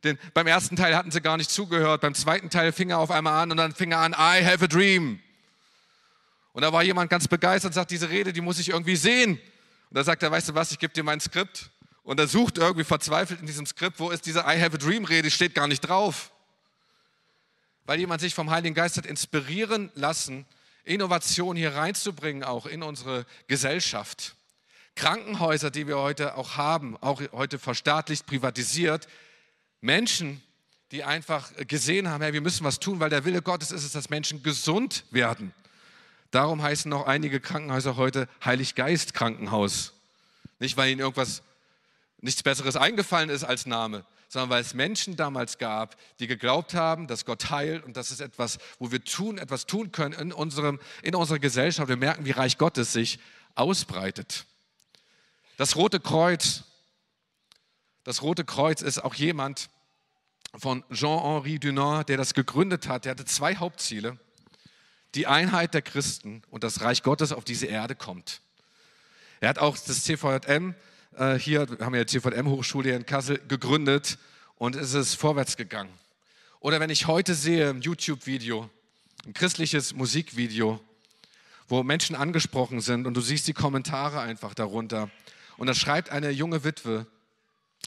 Denn 0.04 0.18
beim 0.34 0.48
ersten 0.48 0.76
Teil 0.76 0.96
hatten 0.96 1.12
sie 1.12 1.22
gar 1.22 1.38
nicht 1.38 1.52
zugehört, 1.52 2.02
beim 2.02 2.16
zweiten 2.16 2.50
Teil 2.50 2.72
fing 2.72 2.90
er 2.90 3.00
auf 3.00 3.12
einmal 3.12 3.42
an 3.42 3.52
und 3.52 3.58
dann 3.58 3.74
fing 3.74 3.92
er 3.92 4.00
an, 4.00 4.14
I 4.14 4.44
have 4.44 4.64
a 4.64 4.68
dream. 4.68 5.20
Und 6.54 6.62
da 6.62 6.72
war 6.74 6.84
jemand 6.84 7.10
ganz 7.10 7.28
begeistert 7.28 7.70
und 7.70 7.74
sagt, 7.74 7.92
diese 7.92 8.10
Rede, 8.10 8.34
die 8.34 8.42
muss 8.42 8.60
ich 8.60 8.70
irgendwie 8.70 8.96
sehen. 8.96 9.34
Und 9.90 9.98
da 9.98 10.04
sagt 10.04 10.24
er, 10.24 10.32
weißt 10.32 10.50
du 10.50 10.56
was, 10.56 10.72
ich 10.72 10.80
gebe 10.80 10.94
dir 10.94 11.04
mein 11.04 11.20
Skript 11.20 11.70
und 12.06 12.20
er 12.20 12.28
sucht 12.28 12.60
irgendwie 12.60 12.86
verzweifelt 12.86 13.42
in 13.42 13.48
diesem 13.48 13.66
Skript, 13.66 14.00
wo 14.00 14.12
ist 14.12 14.26
diese 14.28 14.42
I 14.42 14.62
have 14.62 14.76
a 14.76 14.78
dream 14.78 15.06
Rede, 15.06 15.30
steht 15.32 15.56
gar 15.56 15.68
nicht 15.68 15.82
drauf. 15.82 16.32
Weil 17.86 18.00
jemand 18.00 18.22
sich 18.22 18.34
vom 18.34 18.52
Heiligen 18.52 18.76
Geist 18.76 18.96
hat 18.98 19.08
inspirieren 19.08 19.92
lassen, 19.96 20.46
Innovation 20.84 21.56
hier 21.56 21.74
reinzubringen, 21.74 22.44
auch 22.44 22.68
in 22.68 22.84
unsere 22.84 23.26
Gesellschaft. 23.48 24.36
Krankenhäuser, 24.94 25.72
die 25.72 25.88
wir 25.88 25.98
heute 25.98 26.36
auch 26.38 26.58
haben, 26.58 26.96
auch 27.02 27.22
heute 27.32 27.58
verstaatlicht, 27.58 28.28
privatisiert, 28.28 29.08
Menschen, 29.82 30.42
die 30.92 31.04
einfach 31.04 31.52
gesehen 31.68 32.08
haben, 32.08 32.22
hey, 32.22 32.34
wir 32.34 32.42
müssen 32.42 32.64
was 32.64 32.80
tun, 32.80 33.00
weil 33.00 33.10
der 33.10 33.26
Wille 33.26 33.42
Gottes 33.42 33.72
ist 33.72 33.84
es, 33.84 33.94
dass 33.94 34.12
Menschen 34.12 34.44
gesund 34.44 35.04
werden. 35.10 35.54
Darum 36.30 36.62
heißen 36.62 36.94
auch 36.94 37.08
einige 37.08 37.40
Krankenhäuser 37.40 37.96
heute 37.98 38.30
Heiliggeist 38.44 39.16
Krankenhaus. 39.16 39.94
Nicht, 40.60 40.78
weil 40.78 40.92
ihnen 40.92 41.02
irgendwas 41.02 41.42
nichts 42.26 42.44
Besseres 42.44 42.76
eingefallen 42.76 43.30
ist 43.30 43.44
als 43.44 43.66
Name, 43.66 44.04
sondern 44.28 44.50
weil 44.50 44.62
es 44.62 44.74
Menschen 44.74 45.16
damals 45.16 45.58
gab, 45.58 45.96
die 46.20 46.28
geglaubt 46.28 46.74
haben, 46.74 47.08
dass 47.08 47.24
Gott 47.24 47.52
heilt 47.52 47.84
und 47.86 47.96
das 47.96 48.12
ist 48.12 48.20
etwas, 48.20 48.58
wo 48.80 48.92
wir 48.92 49.04
tun, 49.04 49.38
etwas 49.38 49.68
tun 49.68 49.92
können 49.92 50.14
in, 50.14 50.34
unserem, 50.34 50.80
in 51.04 51.16
unserer 51.16 51.40
Gesellschaft. 51.40 51.88
Wir 51.88 51.98
merken, 51.98 52.26
wie 52.26 52.32
Reich 52.32 52.58
Gottes 52.58 52.92
sich 52.92 53.20
ausbreitet. 53.54 54.46
Das 55.58 55.76
Rote 55.76 56.00
Kreuz, 56.00 56.64
das 58.04 58.22
Rote 58.22 58.44
Kreuz 58.44 58.82
ist 58.82 59.04
auch 59.04 59.14
jemand 59.14 59.70
von 60.58 60.84
Jean-Henri 60.92 61.60
Dunant, 61.60 62.10
der 62.10 62.18
das 62.18 62.34
gegründet 62.34 62.88
hat. 62.88 63.06
Der 63.06 63.12
hatte 63.12 63.26
zwei 63.26 63.56
Hauptziele. 63.56 64.20
Die 65.14 65.28
Einheit 65.28 65.74
der 65.74 65.82
Christen 65.82 66.42
und 66.50 66.64
das 66.64 66.82
Reich 66.82 67.04
Gottes 67.04 67.32
auf 67.32 67.46
diese 67.46 67.68
Erde 67.68 67.96
kommt. 67.96 68.42
Er 69.40 69.50
hat 69.50 69.60
auch 69.60 69.78
das 69.78 70.04
CVJM 70.04 70.76
äh, 71.18 71.40
hier, 71.40 71.70
wir 71.70 71.86
haben 71.86 71.96
ja 71.96 72.04
die 72.04 72.20
CVM-Hochschule 72.20 72.96
in 72.96 73.06
Kassel 73.06 73.40
gegründet 73.48 74.18
und 74.56 74.76
es 74.76 74.94
ist 74.94 75.16
vorwärts 75.16 75.58
gegangen. 75.58 75.92
Oder 76.60 76.80
wenn 76.80 76.90
ich 76.90 77.08
heute 77.08 77.36
sehe 77.36 77.70
ein 77.70 77.82
YouTube-Video, 77.82 78.70
ein 79.26 79.34
christliches 79.34 79.94
Musikvideo, 79.94 80.80
wo 81.68 81.84
Menschen 81.84 82.16
angesprochen 82.16 82.82
sind 82.82 83.08
und 83.08 83.16
du 83.16 83.22
siehst 83.22 83.48
die 83.48 83.54
Kommentare 83.54 84.20
einfach 84.22 84.54
darunter 84.54 85.10
Und 85.58 85.68
da 85.68 85.74
schreibt 85.74 86.10
eine 86.10 86.30
junge 86.30 86.64
Witwe, 86.64 87.08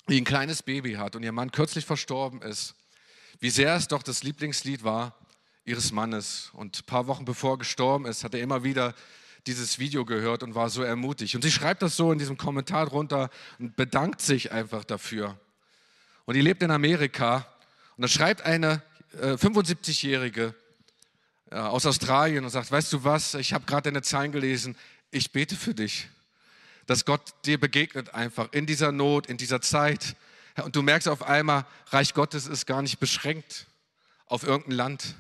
die 0.09 0.21
ein 0.21 0.25
kleines 0.25 0.63
Baby 0.63 0.95
hat 0.95 1.17
und 1.17 1.23
ihr 1.23 1.33
Mann 1.33 1.53
kürzlich 1.53 1.85
verstorben 1.85 2.43
ist, 2.43 2.75
wie 3.41 3.51
sehr 3.51 3.75
es 3.75 3.89
doch 3.89 4.03
das 4.03 4.23
Lieblingslied 4.23 4.85
war 4.85 5.15
ihres 5.65 5.93
Mannes. 5.93 6.51
Und 6.55 6.81
ein 6.81 6.87
paar 6.87 7.07
Wochen 7.07 7.25
bevor 7.25 7.55
er 7.55 7.59
gestorben 7.59 8.07
ist, 8.07 8.25
hat 8.25 8.35
er 8.35 8.41
immer 8.41 8.65
wieder 8.65 8.95
dieses 9.49 9.79
Video 9.79 10.05
gehört 10.05 10.43
und 10.43 10.55
war 10.55 10.69
so 10.71 10.83
ermutigt. 10.83 11.35
Und 11.35 11.43
sie 11.43 11.51
schreibt 11.51 11.83
das 11.83 11.97
so 11.97 12.13
in 12.13 12.19
diesem 12.19 12.37
Kommentar 12.37 12.87
drunter 12.87 13.31
und 13.59 13.75
bedankt 13.75 14.21
sich 14.21 14.53
einfach 14.53 14.85
dafür. 14.85 15.39
Und 16.27 16.35
die 16.35 16.41
lebt 16.43 16.63
in 16.63 16.71
Amerika. 16.71 17.47
Und 17.97 18.03
da 18.03 18.09
schreibt 18.09 18.43
eine 18.43 18.83
äh, 19.21 19.33
75-Jährige 19.33 20.55
äh, 21.51 21.57
aus 21.57 21.87
Australien 21.87 22.45
und 22.45 22.51
sagt, 22.51 22.71
weißt 22.71 22.93
du 22.93 23.05
was, 23.05 23.35
ich 23.35 23.55
habe 23.55 23.65
gerade 23.65 23.91
deine 23.91 24.03
Zeilen 24.03 24.33
gelesen, 24.33 24.77
ich 25.11 25.33
bete 25.33 25.57
für 25.57 25.75
dich, 25.75 26.09
dass 26.87 27.07
Gott 27.07 27.23
dir 27.47 27.59
begegnet 27.59 28.15
einfach 28.15 28.53
in 28.53 28.67
dieser 28.67 28.93
Not, 28.93 29.27
in 29.27 29.39
dieser 29.39 29.63
Zeit. 29.63 30.15
Und 30.63 30.77
du 30.77 30.83
merkst 30.83 31.09
auf 31.09 31.23
einmal, 31.23 31.65
Reich 31.87 32.13
Gottes 32.13 32.47
ist 32.47 32.67
gar 32.67 32.83
nicht 32.83 33.01
beschränkt 33.01 33.67
auf 34.27 34.43
irgendein 34.43 34.77
Land, 34.77 35.15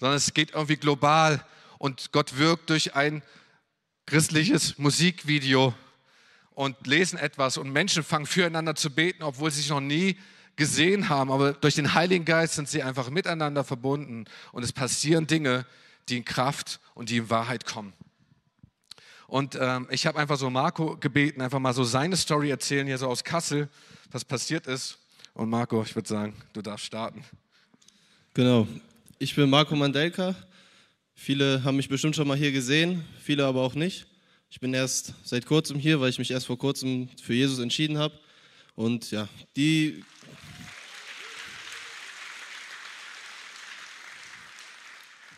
sondern 0.00 0.16
es 0.16 0.34
geht 0.34 0.50
irgendwie 0.50 0.76
global 0.76 1.44
und 1.78 2.10
Gott 2.10 2.36
wirkt 2.38 2.70
durch 2.70 2.96
ein 2.96 3.22
christliches 4.06 4.78
Musikvideo 4.78 5.74
und 6.54 6.86
lesen 6.86 7.18
etwas 7.18 7.56
und 7.56 7.70
Menschen 7.70 8.02
fangen 8.02 8.26
füreinander 8.26 8.74
zu 8.74 8.90
beten, 8.90 9.22
obwohl 9.22 9.50
sie 9.50 9.60
sich 9.60 9.70
noch 9.70 9.80
nie 9.80 10.16
gesehen 10.56 11.08
haben, 11.08 11.32
aber 11.32 11.52
durch 11.52 11.74
den 11.74 11.94
Heiligen 11.94 12.24
Geist 12.24 12.54
sind 12.54 12.68
sie 12.68 12.82
einfach 12.82 13.10
miteinander 13.10 13.64
verbunden 13.64 14.24
und 14.52 14.62
es 14.62 14.72
passieren 14.72 15.26
Dinge, 15.26 15.66
die 16.08 16.18
in 16.18 16.24
Kraft 16.24 16.80
und 16.94 17.10
die 17.10 17.16
in 17.16 17.30
Wahrheit 17.30 17.66
kommen. 17.66 17.92
Und 19.26 19.58
ähm, 19.60 19.88
ich 19.90 20.06
habe 20.06 20.18
einfach 20.18 20.36
so 20.36 20.48
Marco 20.50 20.96
gebeten, 20.96 21.40
einfach 21.40 21.58
mal 21.58 21.72
so 21.72 21.82
seine 21.82 22.16
Story 22.16 22.50
erzählen, 22.50 22.86
hier 22.86 22.98
so 22.98 23.08
aus 23.08 23.24
Kassel, 23.24 23.68
was 24.12 24.24
passiert 24.24 24.66
ist. 24.66 24.98
Und 25.32 25.50
Marco, 25.50 25.82
ich 25.82 25.94
würde 25.96 26.08
sagen, 26.08 26.36
du 26.52 26.62
darfst 26.62 26.86
starten. 26.86 27.24
Genau. 28.34 28.68
Ich 29.18 29.34
bin 29.34 29.50
Marco 29.50 29.74
Mandelka. 29.74 30.36
Viele 31.14 31.62
haben 31.64 31.76
mich 31.76 31.88
bestimmt 31.88 32.16
schon 32.16 32.28
mal 32.28 32.36
hier 32.36 32.52
gesehen, 32.52 33.04
viele 33.22 33.46
aber 33.46 33.62
auch 33.62 33.74
nicht. 33.74 34.06
Ich 34.50 34.60
bin 34.60 34.74
erst 34.74 35.14
seit 35.24 35.46
kurzem 35.46 35.78
hier, 35.78 36.00
weil 36.00 36.10
ich 36.10 36.18
mich 36.18 36.30
erst 36.30 36.46
vor 36.46 36.58
kurzem 36.58 37.08
für 37.22 37.34
Jesus 37.34 37.58
entschieden 37.60 37.98
habe. 37.98 38.18
Und 38.74 39.10
ja, 39.10 39.28
die 39.56 40.04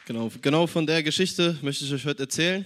Genau, 0.06 0.30
genau 0.40 0.68
von 0.68 0.86
der 0.86 1.02
Geschichte 1.02 1.58
möchte 1.62 1.84
ich 1.84 1.92
euch 1.92 2.06
heute 2.06 2.22
erzählen. 2.22 2.64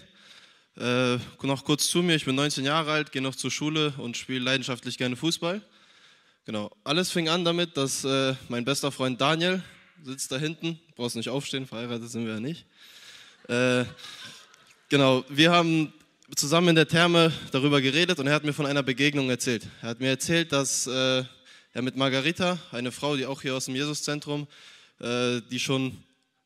Äh, 0.76 1.16
noch 1.42 1.64
kurz 1.64 1.88
zu 1.88 2.02
mir, 2.02 2.14
ich 2.14 2.26
bin 2.26 2.34
19 2.34 2.66
Jahre 2.66 2.92
alt, 2.92 3.12
gehe 3.12 3.22
noch 3.22 3.34
zur 3.34 3.50
Schule 3.50 3.94
und 3.96 4.18
spiele 4.18 4.40
leidenschaftlich 4.40 4.98
gerne 4.98 5.16
Fußball. 5.16 5.62
Genau, 6.44 6.70
alles 6.84 7.10
fing 7.10 7.30
an 7.30 7.46
damit, 7.46 7.78
dass 7.78 8.04
äh, 8.04 8.34
mein 8.48 8.66
bester 8.66 8.92
Freund 8.92 9.20
Daniel 9.22 9.62
sitzt 10.02 10.30
da 10.32 10.38
hinten, 10.38 10.78
brauchst 10.96 11.16
nicht 11.16 11.30
aufstehen, 11.30 11.66
verheiratet 11.66 12.10
sind 12.10 12.26
wir 12.26 12.34
ja 12.34 12.40
nicht. 12.40 12.66
Äh, 13.50 13.84
genau, 14.88 15.24
wir 15.28 15.50
haben 15.50 15.92
zusammen 16.36 16.68
in 16.68 16.74
der 16.76 16.86
Therme 16.86 17.32
darüber 17.50 17.80
geredet 17.80 18.20
und 18.20 18.28
er 18.28 18.34
hat 18.34 18.44
mir 18.44 18.52
von 18.52 18.64
einer 18.64 18.84
Begegnung 18.84 19.28
erzählt. 19.28 19.66
Er 19.82 19.88
hat 19.88 19.98
mir 19.98 20.10
erzählt, 20.10 20.52
dass 20.52 20.86
äh, 20.86 21.24
er 21.72 21.82
mit 21.82 21.96
Margarita, 21.96 22.60
eine 22.70 22.92
Frau, 22.92 23.16
die 23.16 23.26
auch 23.26 23.42
hier 23.42 23.56
aus 23.56 23.64
dem 23.64 23.74
Jesuszentrum, 23.74 24.46
äh, 25.00 25.40
die 25.50 25.58
schon 25.58 26.00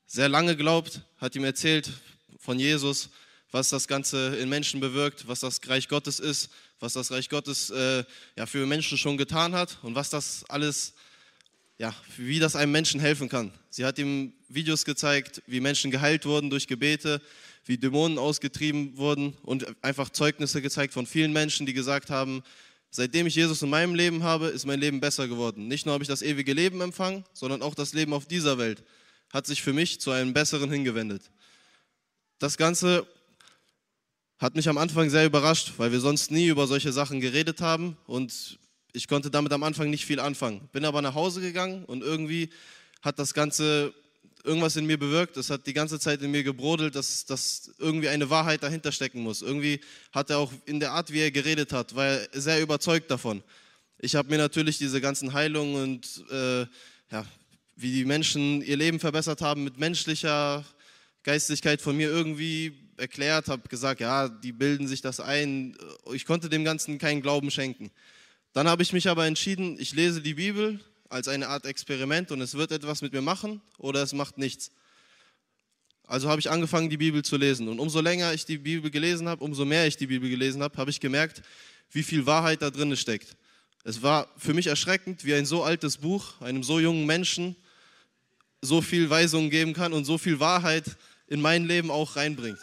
sehr 0.06 0.30
lange 0.30 0.56
glaubt, 0.56 1.02
hat 1.18 1.36
ihm 1.36 1.44
erzählt 1.44 1.90
von 2.38 2.58
Jesus, 2.58 3.10
was 3.50 3.68
das 3.68 3.86
Ganze 3.86 4.36
in 4.36 4.48
Menschen 4.48 4.80
bewirkt, 4.80 5.28
was 5.28 5.40
das 5.40 5.60
Reich 5.68 5.88
Gottes 5.88 6.20
ist, 6.20 6.48
was 6.80 6.94
das 6.94 7.10
Reich 7.10 7.28
Gottes 7.28 7.68
äh, 7.68 8.04
ja, 8.34 8.46
für 8.46 8.64
Menschen 8.64 8.96
schon 8.96 9.18
getan 9.18 9.54
hat 9.54 9.76
und 9.82 9.94
was 9.94 10.08
das 10.08 10.46
alles, 10.48 10.94
ja, 11.78 11.94
wie 12.16 12.38
das 12.38 12.56
einem 12.56 12.72
Menschen 12.72 13.00
helfen 13.00 13.28
kann. 13.28 13.52
Sie 13.70 13.84
hat 13.84 13.98
ihm 13.98 14.32
Videos 14.48 14.84
gezeigt, 14.84 15.42
wie 15.46 15.60
Menschen 15.60 15.90
geheilt 15.90 16.26
wurden 16.26 16.50
durch 16.50 16.66
Gebete, 16.66 17.20
wie 17.64 17.78
Dämonen 17.78 18.18
ausgetrieben 18.18 18.96
wurden 18.96 19.34
und 19.42 19.66
einfach 19.82 20.10
Zeugnisse 20.10 20.62
gezeigt 20.62 20.92
von 20.92 21.06
vielen 21.06 21.32
Menschen, 21.32 21.66
die 21.66 21.72
gesagt 21.72 22.10
haben, 22.10 22.42
seitdem 22.90 23.26
ich 23.26 23.34
Jesus 23.34 23.62
in 23.62 23.70
meinem 23.70 23.94
Leben 23.94 24.22
habe, 24.22 24.48
ist 24.48 24.66
mein 24.66 24.78
Leben 24.78 25.00
besser 25.00 25.26
geworden. 25.26 25.66
Nicht 25.66 25.86
nur 25.86 25.94
habe 25.94 26.04
ich 26.04 26.08
das 26.08 26.22
ewige 26.22 26.52
Leben 26.52 26.80
empfangen, 26.80 27.24
sondern 27.32 27.62
auch 27.62 27.74
das 27.74 27.92
Leben 27.92 28.12
auf 28.12 28.26
dieser 28.26 28.58
Welt 28.58 28.84
hat 29.34 29.46
sich 29.48 29.62
für 29.62 29.72
mich 29.72 30.00
zu 30.00 30.12
einem 30.12 30.32
besseren 30.32 30.70
hingewendet. 30.70 31.32
Das 32.38 32.56
Ganze 32.56 33.04
hat 34.38 34.54
mich 34.54 34.68
am 34.68 34.78
Anfang 34.78 35.10
sehr 35.10 35.26
überrascht, 35.26 35.72
weil 35.76 35.90
wir 35.90 35.98
sonst 35.98 36.30
nie 36.30 36.46
über 36.46 36.68
solche 36.68 36.92
Sachen 36.92 37.20
geredet 37.20 37.60
haben 37.60 37.96
und 38.06 38.60
ich 38.94 39.08
konnte 39.08 39.30
damit 39.30 39.52
am 39.52 39.62
Anfang 39.64 39.90
nicht 39.90 40.06
viel 40.06 40.20
anfangen. 40.20 40.68
Bin 40.72 40.84
aber 40.84 41.02
nach 41.02 41.14
Hause 41.14 41.40
gegangen 41.40 41.84
und 41.84 42.02
irgendwie 42.02 42.48
hat 43.02 43.18
das 43.18 43.34
Ganze 43.34 43.92
irgendwas 44.44 44.76
in 44.76 44.86
mir 44.86 44.98
bewirkt. 44.98 45.36
Es 45.36 45.50
hat 45.50 45.66
die 45.66 45.72
ganze 45.72 45.98
Zeit 45.98 46.22
in 46.22 46.30
mir 46.30 46.44
gebrodelt, 46.44 46.94
dass, 46.94 47.26
dass 47.26 47.72
irgendwie 47.78 48.08
eine 48.08 48.30
Wahrheit 48.30 48.62
dahinter 48.62 48.92
stecken 48.92 49.20
muss. 49.20 49.42
Irgendwie 49.42 49.80
hat 50.12 50.30
er 50.30 50.38
auch 50.38 50.52
in 50.64 50.80
der 50.80 50.92
Art, 50.92 51.12
wie 51.12 51.20
er 51.20 51.30
geredet 51.30 51.72
hat, 51.72 51.96
war 51.96 52.06
er 52.06 52.28
sehr 52.32 52.62
überzeugt 52.62 53.10
davon. 53.10 53.42
Ich 53.98 54.14
habe 54.14 54.30
mir 54.30 54.38
natürlich 54.38 54.78
diese 54.78 55.00
ganzen 55.00 55.32
Heilungen 55.32 55.82
und 55.82 56.24
äh, 56.30 56.66
ja, 57.10 57.26
wie 57.74 57.92
die 57.92 58.04
Menschen 58.04 58.62
ihr 58.62 58.76
Leben 58.76 59.00
verbessert 59.00 59.40
haben 59.40 59.64
mit 59.64 59.78
menschlicher 59.78 60.64
Geistlichkeit 61.24 61.80
von 61.80 61.96
mir 61.96 62.10
irgendwie 62.10 62.74
erklärt, 62.96 63.48
habe 63.48 63.68
gesagt, 63.68 64.00
ja, 64.00 64.28
die 64.28 64.52
bilden 64.52 64.86
sich 64.86 65.00
das 65.00 65.18
ein. 65.18 65.76
Ich 66.12 66.26
konnte 66.26 66.48
dem 66.48 66.64
Ganzen 66.64 66.98
keinen 66.98 67.22
Glauben 67.22 67.50
schenken. 67.50 67.90
Dann 68.54 68.68
habe 68.68 68.84
ich 68.84 68.92
mich 68.92 69.08
aber 69.08 69.26
entschieden, 69.26 69.76
ich 69.80 69.94
lese 69.94 70.22
die 70.22 70.34
Bibel 70.34 70.78
als 71.08 71.26
eine 71.26 71.48
Art 71.48 71.66
Experiment 71.66 72.30
und 72.30 72.40
es 72.40 72.54
wird 72.54 72.70
etwas 72.70 73.02
mit 73.02 73.12
mir 73.12 73.20
machen 73.20 73.60
oder 73.78 74.00
es 74.00 74.12
macht 74.12 74.38
nichts. 74.38 74.70
Also 76.06 76.28
habe 76.28 76.38
ich 76.38 76.48
angefangen, 76.48 76.88
die 76.88 76.96
Bibel 76.96 77.24
zu 77.24 77.36
lesen. 77.36 77.66
Und 77.66 77.80
umso 77.80 78.00
länger 78.00 78.32
ich 78.32 78.46
die 78.46 78.58
Bibel 78.58 78.92
gelesen 78.92 79.28
habe, 79.28 79.42
umso 79.42 79.64
mehr 79.64 79.88
ich 79.88 79.96
die 79.96 80.06
Bibel 80.06 80.30
gelesen 80.30 80.62
habe, 80.62 80.78
habe 80.78 80.88
ich 80.88 81.00
gemerkt, 81.00 81.42
wie 81.90 82.04
viel 82.04 82.26
Wahrheit 82.26 82.62
da 82.62 82.70
drin 82.70 82.96
steckt. 82.96 83.36
Es 83.82 84.02
war 84.02 84.28
für 84.36 84.54
mich 84.54 84.68
erschreckend, 84.68 85.24
wie 85.24 85.34
ein 85.34 85.46
so 85.46 85.64
altes 85.64 85.96
Buch 85.96 86.40
einem 86.40 86.62
so 86.62 86.78
jungen 86.78 87.06
Menschen 87.06 87.56
so 88.62 88.80
viel 88.80 89.10
Weisung 89.10 89.50
geben 89.50 89.72
kann 89.72 89.92
und 89.92 90.04
so 90.04 90.16
viel 90.16 90.38
Wahrheit 90.38 90.84
in 91.26 91.40
mein 91.40 91.66
Leben 91.66 91.90
auch 91.90 92.14
reinbringt. 92.14 92.58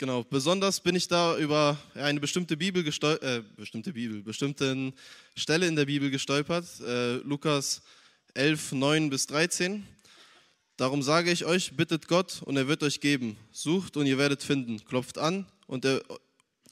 Genau, 0.00 0.22
besonders 0.22 0.78
bin 0.78 0.94
ich 0.94 1.08
da 1.08 1.36
über 1.38 1.76
eine 1.94 2.20
bestimmte 2.20 2.56
Bibel 2.56 2.84
gestolpert, 2.84 3.24
äh, 3.24 3.42
bestimmte 3.56 3.92
Bibel, 3.92 4.22
bestimmte 4.22 4.92
Stelle 5.34 5.66
in 5.66 5.74
der 5.74 5.86
Bibel 5.86 6.08
gestolpert, 6.08 6.66
äh, 6.86 7.16
Lukas 7.16 7.82
11, 8.34 8.70
9 8.70 9.10
bis 9.10 9.26
13. 9.26 9.84
Darum 10.76 11.02
sage 11.02 11.32
ich 11.32 11.44
euch, 11.44 11.76
bittet 11.76 12.06
Gott 12.06 12.42
und 12.44 12.56
er 12.56 12.68
wird 12.68 12.84
euch 12.84 13.00
geben. 13.00 13.36
Sucht 13.50 13.96
und 13.96 14.06
ihr 14.06 14.18
werdet 14.18 14.44
finden. 14.44 14.78
Klopft 14.84 15.18
an 15.18 15.46
und, 15.66 15.84
er, 15.84 16.00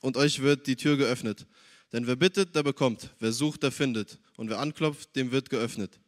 und 0.02 0.16
euch 0.16 0.40
wird 0.40 0.68
die 0.68 0.76
Tür 0.76 0.96
geöffnet. 0.96 1.46
Denn 1.92 2.06
wer 2.06 2.14
bittet, 2.14 2.54
der 2.54 2.62
bekommt. 2.62 3.10
Wer 3.18 3.32
sucht, 3.32 3.64
der 3.64 3.72
findet. 3.72 4.20
Und 4.36 4.50
wer 4.50 4.60
anklopft, 4.60 5.16
dem 5.16 5.32
wird 5.32 5.50
geöffnet. 5.50 5.98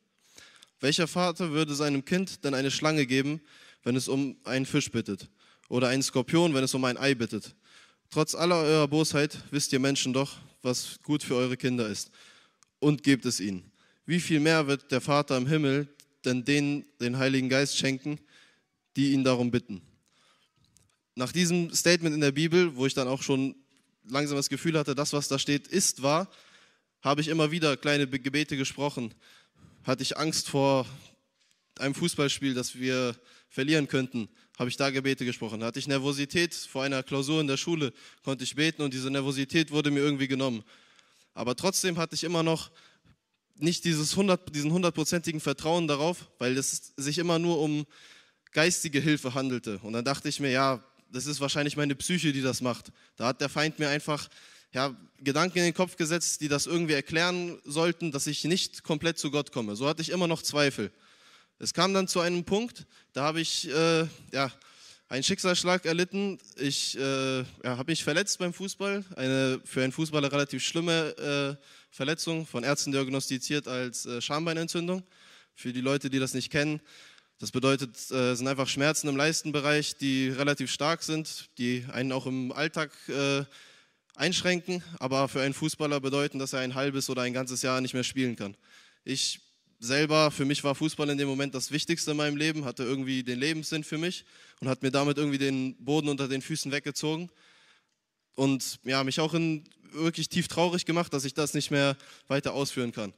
Welcher 0.79 1.09
Vater 1.09 1.51
würde 1.51 1.75
seinem 1.75 2.05
Kind 2.05 2.45
denn 2.45 2.55
eine 2.55 2.71
Schlange 2.71 3.07
geben, 3.07 3.41
wenn 3.83 3.97
es 3.97 4.07
um 4.07 4.37
einen 4.45 4.67
Fisch 4.67 4.93
bittet? 4.93 5.29
Oder 5.69 5.89
einen 5.89 6.03
Skorpion, 6.03 6.55
wenn 6.55 6.65
es 6.65 6.75
um 6.75 6.85
ein 6.85 6.97
Ei 6.97 7.15
bittet? 7.15 7.55
Trotz 8.11 8.35
aller 8.35 8.57
eurer 8.57 8.89
Bosheit 8.89 9.39
wisst 9.51 9.73
ihr 9.73 9.79
Menschen 9.79 10.13
doch, 10.13 10.39
was 10.63 10.99
gut 11.03 11.23
für 11.23 11.35
eure 11.35 11.57
Kinder 11.57 11.89
ist. 11.89 12.11
Und 12.81 13.03
gebt 13.03 13.27
es 13.27 13.41
ihnen. 13.41 13.71
Wie 14.07 14.21
viel 14.21 14.41
mehr 14.41 14.67
wird 14.67 14.91
der 14.91 15.01
Vater 15.01 15.37
im 15.37 15.47
Himmel 15.47 15.89
denn 16.25 16.45
denen 16.45 16.85
den 17.01 17.19
Heiligen 17.19 17.49
Geist 17.49 17.77
schenken, 17.77 18.19
die 18.97 19.13
ihn 19.13 19.25
darum 19.25 19.51
bitten? 19.51 19.83
Nach 21.15 21.33
diesem 21.33 21.75
Statement 21.75 22.15
in 22.15 22.21
der 22.21 22.33
Bibel, 22.33 22.75
wo 22.77 22.87
ich 22.87 22.95
dann 22.95 23.09
auch 23.09 23.23
schon 23.23 23.55
langsam 24.09 24.37
das 24.37 24.49
Gefühl 24.49 24.79
hatte, 24.79 24.95
das, 24.95 25.13
was 25.13 25.29
da 25.29 25.39
steht, 25.39 25.67
ist 25.67 26.03
wahr, 26.03 26.31
habe 27.03 27.21
ich 27.21 27.29
immer 27.29 27.51
wieder 27.51 27.77
kleine 27.77 28.07
Gebete 28.07 28.57
gesprochen. 28.57 29.13
Hatte 29.85 30.03
ich 30.03 30.17
Angst 30.17 30.49
vor 30.49 30.87
einem 31.79 31.95
Fußballspiel, 31.95 32.55
das 32.55 32.79
wir 32.79 33.15
verlieren 33.49 33.89
könnten, 33.89 34.29
habe 34.59 34.69
ich 34.69 34.77
da 34.77 34.91
Gebete 34.91 35.25
gesprochen. 35.25 35.63
Hatte 35.63 35.79
ich 35.79 35.87
Nervosität 35.87 36.53
vor 36.55 36.83
einer 36.83 37.03
Klausur 37.03 37.41
in 37.41 37.47
der 37.47 37.57
Schule, 37.57 37.93
konnte 38.25 38.43
ich 38.43 38.57
beten 38.57 38.83
und 38.83 38.93
diese 38.93 39.11
Nervosität 39.11 39.71
wurde 39.71 39.91
mir 39.91 40.01
irgendwie 40.01 40.29
genommen. 40.29 40.65
Aber 41.33 41.55
trotzdem 41.55 41.97
hatte 41.97 42.17
ich 42.17 42.25
immer 42.25 42.43
noch 42.43 42.73
nicht 43.55 43.85
dieses 43.85 44.13
100, 44.13 44.55
diesen 44.55 44.73
hundertprozentigen 44.73 45.41
Vertrauen 45.41 45.87
darauf, 45.87 46.29
weil 46.39 46.57
es 46.59 46.93
sich 46.97 47.19
immer 47.19 47.39
nur 47.39 47.61
um 47.61 47.87
geistige 48.51 49.01
Hilfe 49.01 49.35
handelte. 49.35 49.79
Und 49.83 49.93
dann 49.93 50.05
dachte 50.05 50.29
ich 50.29 50.41
mir, 50.41 50.51
ja, 50.51 50.85
das 51.11 51.27
ist 51.27 51.41
wahrscheinlich 51.41 51.77
meine 51.77 51.95
Psyche, 51.95 52.33
die 52.33 52.43
das 52.43 52.61
macht. 52.61 52.93
Da 53.17 53.29
hat 53.29 53.41
der 53.41 53.49
Feind 53.49 53.79
mir 53.79 53.89
einfach 53.89 54.29
ja, 54.73 54.95
Gedanken 55.19 55.59
in 55.59 55.65
den 55.65 55.75
Kopf 55.75 55.97
gesetzt, 55.97 56.41
die 56.41 56.49
das 56.49 56.67
irgendwie 56.67 56.93
erklären 56.93 57.59
sollten, 57.65 58.13
dass 58.13 58.27
ich 58.27 58.45
nicht 58.45 58.83
komplett 58.83 59.19
zu 59.19 59.31
Gott 59.31 59.53
komme. 59.53 59.77
So 59.77 59.89
hatte 59.89 60.03
ich 60.03 60.11
immer 60.11 60.27
noch 60.27 60.43
Zweifel. 60.43 60.91
Es 61.61 61.75
kam 61.75 61.93
dann 61.93 62.07
zu 62.07 62.21
einem 62.21 62.45
Punkt, 62.45 62.87
da 63.13 63.25
habe 63.25 63.41
ich 63.41 63.69
äh, 63.69 64.07
ja, 64.33 64.53
einen 65.09 65.25
Schicksalsschlag 65.25 65.87
erlitten. 65.87 66.39
Ich 66.57 66.97
äh, 66.97 67.39
ja, 67.39 67.47
habe 67.65 67.91
mich 67.91 68.05
verletzt 68.05 68.39
beim 68.39 68.53
Fußball. 68.53 69.05
Eine 69.17 69.61
für 69.65 69.83
einen 69.83 69.91
Fußballer 69.91 70.31
relativ 70.31 70.65
schlimme 70.65 71.59
äh, 71.59 71.65
Verletzung, 71.91 72.47
von 72.47 72.63
Ärzten 72.63 72.93
diagnostiziert 72.93 73.67
als 73.67 74.07
äh, 74.07 74.21
Schambeinentzündung. 74.21 75.03
Für 75.57 75.73
die 75.73 75.81
Leute, 75.81 76.11
die 76.11 76.21
das 76.21 76.33
nicht 76.33 76.53
kennen, 76.53 76.81
das 77.41 77.51
bedeutet, 77.51 77.97
äh, 78.13 78.37
sind 78.37 78.47
einfach 78.47 78.69
Schmerzen 78.69 79.09
im 79.09 79.17
Leistenbereich, 79.17 79.97
die 79.97 80.29
relativ 80.29 80.71
stark 80.71 81.03
sind, 81.03 81.49
die 81.59 81.85
einen 81.93 82.13
auch 82.13 82.27
im 82.27 82.53
Alltag 82.53 82.93
äh, 83.09 83.45
einschränken, 84.15 84.85
aber 85.01 85.29
für 85.29 85.41
einen 85.41 85.55
Fußballer 85.55 85.99
bedeuten, 86.01 86.39
dass 86.39 86.53
er 86.53 86.61
ein 86.61 86.77
halbes 86.77 87.11
oder 87.11 87.23
ein 87.23 87.33
ganzes 87.33 87.63
Jahr 87.63 87.81
nicht 87.81 87.95
mehr 87.95 88.05
spielen 88.05 88.37
kann. 88.37 88.57
Ich 89.05 89.41
selber, 89.79 90.31
für 90.31 90.45
mich 90.45 90.65
war 90.65 90.75
Fußball 90.75 91.09
in 91.11 91.19
dem 91.19 91.29
Moment 91.29 91.55
das 91.55 91.71
Wichtigste 91.71 92.11
in 92.11 92.17
meinem 92.17 92.37
Leben, 92.37 92.65
hatte 92.65 92.83
irgendwie 92.83 93.23
den 93.23 93.39
Lebenssinn 93.39 93.85
für 93.85 93.99
mich 93.99 94.25
und 94.61 94.69
hat 94.69 94.83
mir 94.83 94.91
damit 94.91 95.19
irgendwie 95.19 95.39
den 95.39 95.77
Boden 95.77 96.09
unter 96.09 96.29
den 96.29 96.43
Füßen 96.43 96.73
weggezogen 96.73 97.31
und 98.35 98.81
ja, 98.85 99.05
mich 99.05 99.21
auch 99.21 99.35
in, 99.35 99.65
wirklich 99.93 100.29
tief 100.29 100.49
traurig 100.49 100.85
gemacht, 100.85 101.13
dass 101.13 101.25
ich 101.25 101.35
das 101.35 101.55
nicht 101.55 101.71
mehr 101.71 101.97
weiter 102.27 102.55
ausführen 102.55 102.93
kann. 102.93 103.13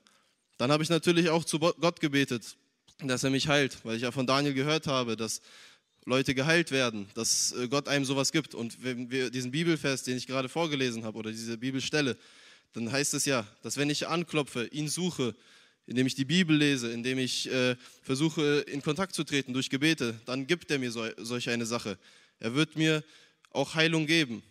Dann 0.59 0.71
habe 0.71 0.83
ich 0.83 0.91
natürlich 0.91 1.31
auch 1.31 1.45
zu 1.45 1.59
Gott 1.59 2.01
gebetet, 2.01 2.57
dass 3.03 3.25
er 3.25 3.31
mich 3.31 3.49
heilt, 3.49 3.79
weil 3.85 3.97
ich 3.97 4.03
ja 4.03 4.13
von 4.13 4.27
Daniel 4.27 4.55
gehört 4.55 4.87
habe, 4.87 5.17
dass 5.17 5.41
Leute 6.05 6.35
geheilt 6.35 6.71
werden, 6.71 7.09
dass 7.15 7.53
äh, 7.53 7.69
Gott 7.69 7.89
einem 7.89 8.05
sowas 8.05 8.33
gibt. 8.33 8.55
Und 8.55 8.83
wenn 8.83 9.11
wir 9.11 9.31
diesen 9.31 9.51
Bibelvers, 9.51 10.03
den 10.03 10.17
ich 10.17 10.27
gerade 10.27 10.49
vorgelesen 10.49 11.05
habe, 11.05 11.19
oder 11.19 11.31
diese 11.31 11.59
Bibelstelle, 11.59 12.17
dann 12.73 12.91
heißt 12.91 13.15
es 13.15 13.25
ja, 13.25 13.47
dass 13.63 13.77
wenn 13.77 13.91
ich 13.91 14.09
anklopfe, 14.09 14.67
ihn 14.67 14.89
suche, 14.89 15.35
indem 15.91 16.07
ich 16.07 16.14
die 16.14 16.24
Bibel 16.24 16.57
lese, 16.57 16.93
indem 16.93 17.18
ich 17.18 17.51
äh, 17.51 17.74
versuche, 18.05 18.61
in 18.68 18.80
Kontakt 18.80 19.12
zu 19.12 19.24
treten 19.24 19.53
durch 19.53 19.70
Gebete, 19.70 20.20
dann 20.24 20.47
gibt 20.47 20.70
er 20.70 20.78
mir 20.78 20.93
so, 20.93 21.05
solch 21.16 21.51
eine 21.51 21.66
Sache. 21.66 21.99
Er 22.38 22.55
wird 22.55 22.76
mir 22.76 23.03
auch 23.51 23.74
Heilung 23.74 24.07
geben. 24.07 24.45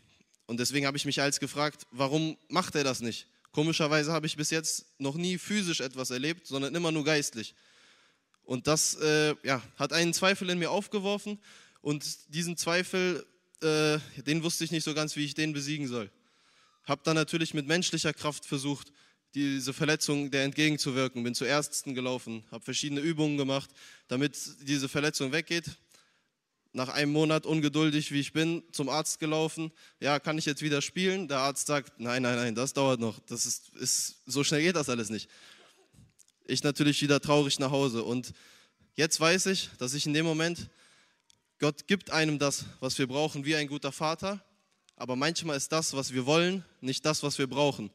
Und 0.48 0.60
deswegen 0.60 0.86
habe 0.86 0.98
ich 0.98 1.06
mich 1.06 1.22
als 1.22 1.40
gefragt, 1.40 1.88
warum 1.92 2.36
macht 2.50 2.76
er 2.76 2.84
das 2.84 3.00
nicht? 3.00 3.26
Komischerweise 3.54 4.12
habe 4.12 4.28
ich 4.28 4.36
bis 4.36 4.50
jetzt 4.50 4.86
noch 4.98 5.16
nie 5.16 5.38
physisch 5.38 5.80
etwas 5.80 6.10
erlebt, 6.10 6.46
sondern 6.46 6.76
immer 6.76 6.92
nur 6.92 7.06
geistlich. 7.06 7.56
Und 8.44 8.68
das 8.68 8.96
äh, 8.96 9.34
ja, 9.44 9.64
hat 9.78 9.94
einen 9.94 10.14
Zweifel 10.14 10.50
in 10.50 10.60
mir 10.60 10.72
aufgeworfen 10.72 11.40
und 11.82 12.04
diesen 12.34 12.58
Zweifel, 12.58 13.26
äh, 13.62 14.00
den 14.24 14.44
wusste 14.44 14.66
ich 14.66 14.72
nicht 14.72 14.84
so 14.84 14.94
ganz, 14.94 15.16
wie 15.16 15.24
ich 15.24 15.36
den 15.36 15.54
besiegen 15.54 15.88
soll. 15.88 16.12
Habe 16.84 17.00
dann 17.06 17.16
natürlich 17.16 17.54
mit 17.54 17.66
menschlicher 17.66 18.12
Kraft 18.12 18.46
versucht, 18.46 18.92
diese 19.34 19.74
Verletzung 19.74 20.32
der 20.32 20.44
entgegenzuwirken. 20.44 21.24
Bin 21.24 21.36
zu 21.36 21.46
Ärzten 21.46 21.96
gelaufen, 21.96 22.44
habe 22.52 22.64
verschiedene 22.64 23.02
Übungen 23.02 23.38
gemacht, 23.38 23.70
damit 24.08 24.38
diese 24.62 24.90
Verletzung 24.90 25.32
weggeht. 25.32 25.66
Nach 26.72 26.90
einem 26.90 27.12
Monat, 27.12 27.46
ungeduldig 27.46 28.12
wie 28.12 28.20
ich 28.20 28.32
bin, 28.32 28.64
zum 28.72 28.90
Arzt 28.90 29.20
gelaufen. 29.20 29.72
Ja, 30.00 30.20
kann 30.20 30.38
ich 30.38 30.46
jetzt 30.46 30.62
wieder 30.62 30.82
spielen? 30.82 31.28
Der 31.28 31.40
Arzt 31.40 31.66
sagt, 31.68 32.00
nein, 32.00 32.22
nein, 32.22 32.36
nein, 32.36 32.56
das 32.56 32.74
dauert 32.74 33.00
noch. 33.00 33.20
Das 33.22 33.46
ist, 33.46 33.70
ist 33.76 34.18
so 34.28 34.44
schnell 34.44 34.62
geht 34.62 34.76
das 34.76 34.90
alles 34.90 35.10
nicht 35.10 35.30
ich 36.50 36.64
natürlich 36.64 37.02
wieder 37.02 37.22
traurig 37.22 37.60
nach 37.60 37.72
Hause. 37.72 38.04
Und 38.04 38.34
jetzt 38.96 39.20
weiß 39.20 39.46
ich, 39.48 39.70
dass 39.78 39.94
ich 39.94 40.06
in 40.06 40.14
dem 40.14 40.26
Moment, 40.26 40.70
Gott 41.60 41.88
gibt 41.88 42.12
einem 42.12 42.40
das, 42.40 42.66
was 42.80 42.98
wir 42.98 43.08
brauchen, 43.08 43.46
wie 43.46 43.56
ein 43.56 43.68
guter 43.68 43.92
Vater. 43.92 44.44
Aber 44.96 45.16
manchmal 45.16 45.58
ist 45.58 45.72
das, 45.72 45.94
was 45.94 46.14
wir 46.14 46.26
wollen, 46.26 46.66
nicht 46.82 47.06
das, 47.06 47.24
was 47.24 47.38
wir 47.38 47.48
brauchen. 47.48 47.90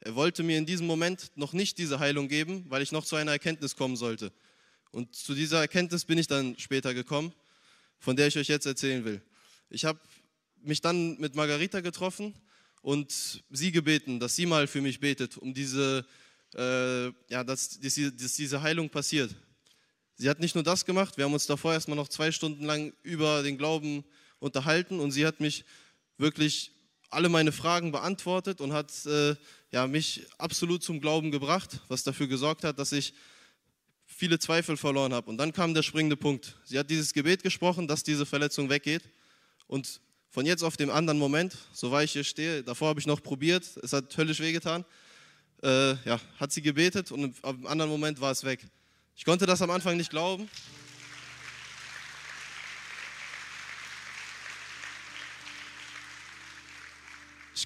Er 0.00 0.14
wollte 0.14 0.42
mir 0.42 0.58
in 0.58 0.66
diesem 0.66 0.86
Moment 0.86 1.32
noch 1.36 1.52
nicht 1.52 1.78
diese 1.78 1.98
Heilung 1.98 2.28
geben, 2.28 2.64
weil 2.68 2.82
ich 2.82 2.92
noch 2.92 3.04
zu 3.04 3.16
einer 3.16 3.32
Erkenntnis 3.32 3.76
kommen 3.76 3.96
sollte. 3.96 4.32
Und 4.90 5.14
zu 5.14 5.34
dieser 5.34 5.60
Erkenntnis 5.60 6.04
bin 6.04 6.18
ich 6.18 6.26
dann 6.26 6.58
später 6.58 6.94
gekommen, 6.94 7.32
von 7.98 8.16
der 8.16 8.28
ich 8.28 8.36
euch 8.36 8.48
jetzt 8.48 8.66
erzählen 8.66 9.04
will. 9.04 9.22
Ich 9.70 9.84
habe 9.84 9.98
mich 10.62 10.80
dann 10.80 11.18
mit 11.18 11.34
Margarita 11.34 11.80
getroffen 11.80 12.34
und 12.82 13.42
sie 13.50 13.72
gebeten, 13.72 14.20
dass 14.20 14.36
sie 14.36 14.46
mal 14.46 14.66
für 14.66 14.80
mich 14.80 15.00
betet, 15.00 15.36
um 15.36 15.54
diese 15.54 16.06
äh, 16.54 17.06
ja, 17.28 17.44
dass, 17.44 17.80
dass, 17.80 18.00
dass 18.16 18.34
diese 18.34 18.62
Heilung 18.62 18.88
passiert. 18.88 19.34
Sie 20.14 20.30
hat 20.30 20.40
nicht 20.40 20.54
nur 20.54 20.64
das 20.64 20.84
gemacht, 20.84 21.16
wir 21.16 21.24
haben 21.24 21.34
uns 21.34 21.46
davor 21.46 21.74
erstmal 21.74 21.96
noch 21.96 22.08
zwei 22.08 22.32
Stunden 22.32 22.64
lang 22.64 22.92
über 23.02 23.42
den 23.42 23.58
Glauben 23.58 24.04
unterhalten 24.38 24.98
und 25.00 25.10
sie 25.12 25.26
hat 25.26 25.40
mich 25.40 25.64
wirklich 26.16 26.72
alle 27.10 27.28
meine 27.28 27.52
Fragen 27.52 27.92
beantwortet 27.92 28.60
und 28.60 28.72
hat 28.72 28.92
äh, 29.06 29.34
ja, 29.70 29.86
mich 29.86 30.26
absolut 30.38 30.82
zum 30.82 31.00
Glauben 31.00 31.30
gebracht, 31.30 31.80
was 31.88 32.02
dafür 32.02 32.26
gesorgt 32.26 32.64
hat, 32.64 32.78
dass 32.78 32.92
ich 32.92 33.14
viele 34.04 34.38
Zweifel 34.38 34.76
verloren 34.76 35.12
habe. 35.12 35.28
Und 35.28 35.38
dann 35.38 35.52
kam 35.52 35.74
der 35.74 35.82
springende 35.82 36.16
Punkt. 36.16 36.56
Sie 36.64 36.78
hat 36.78 36.90
dieses 36.90 37.12
Gebet 37.12 37.42
gesprochen, 37.42 37.88
dass 37.88 38.02
diese 38.02 38.24
Verletzung 38.24 38.70
weggeht. 38.70 39.02
Und 39.66 40.00
von 40.30 40.46
jetzt 40.46 40.62
auf 40.62 40.76
den 40.76 40.90
anderen 40.90 41.18
Moment, 41.18 41.56
so 41.72 41.90
war 41.90 42.04
ich 42.04 42.12
hier 42.12 42.24
stehe, 42.24 42.62
davor 42.62 42.88
habe 42.88 43.00
ich 43.00 43.06
noch 43.06 43.22
probiert, 43.22 43.64
es 43.82 43.92
hat 43.92 44.16
höllisch 44.16 44.40
wehgetan, 44.40 44.84
äh, 45.62 45.94
ja, 46.04 46.20
hat 46.38 46.52
sie 46.52 46.62
gebetet 46.62 47.10
und 47.10 47.36
im 47.42 47.66
anderen 47.66 47.90
Moment 47.90 48.20
war 48.20 48.32
es 48.32 48.44
weg. 48.44 48.60
Ich 49.16 49.24
konnte 49.24 49.46
das 49.46 49.62
am 49.62 49.70
Anfang 49.70 49.96
nicht 49.96 50.10
glauben. 50.10 50.48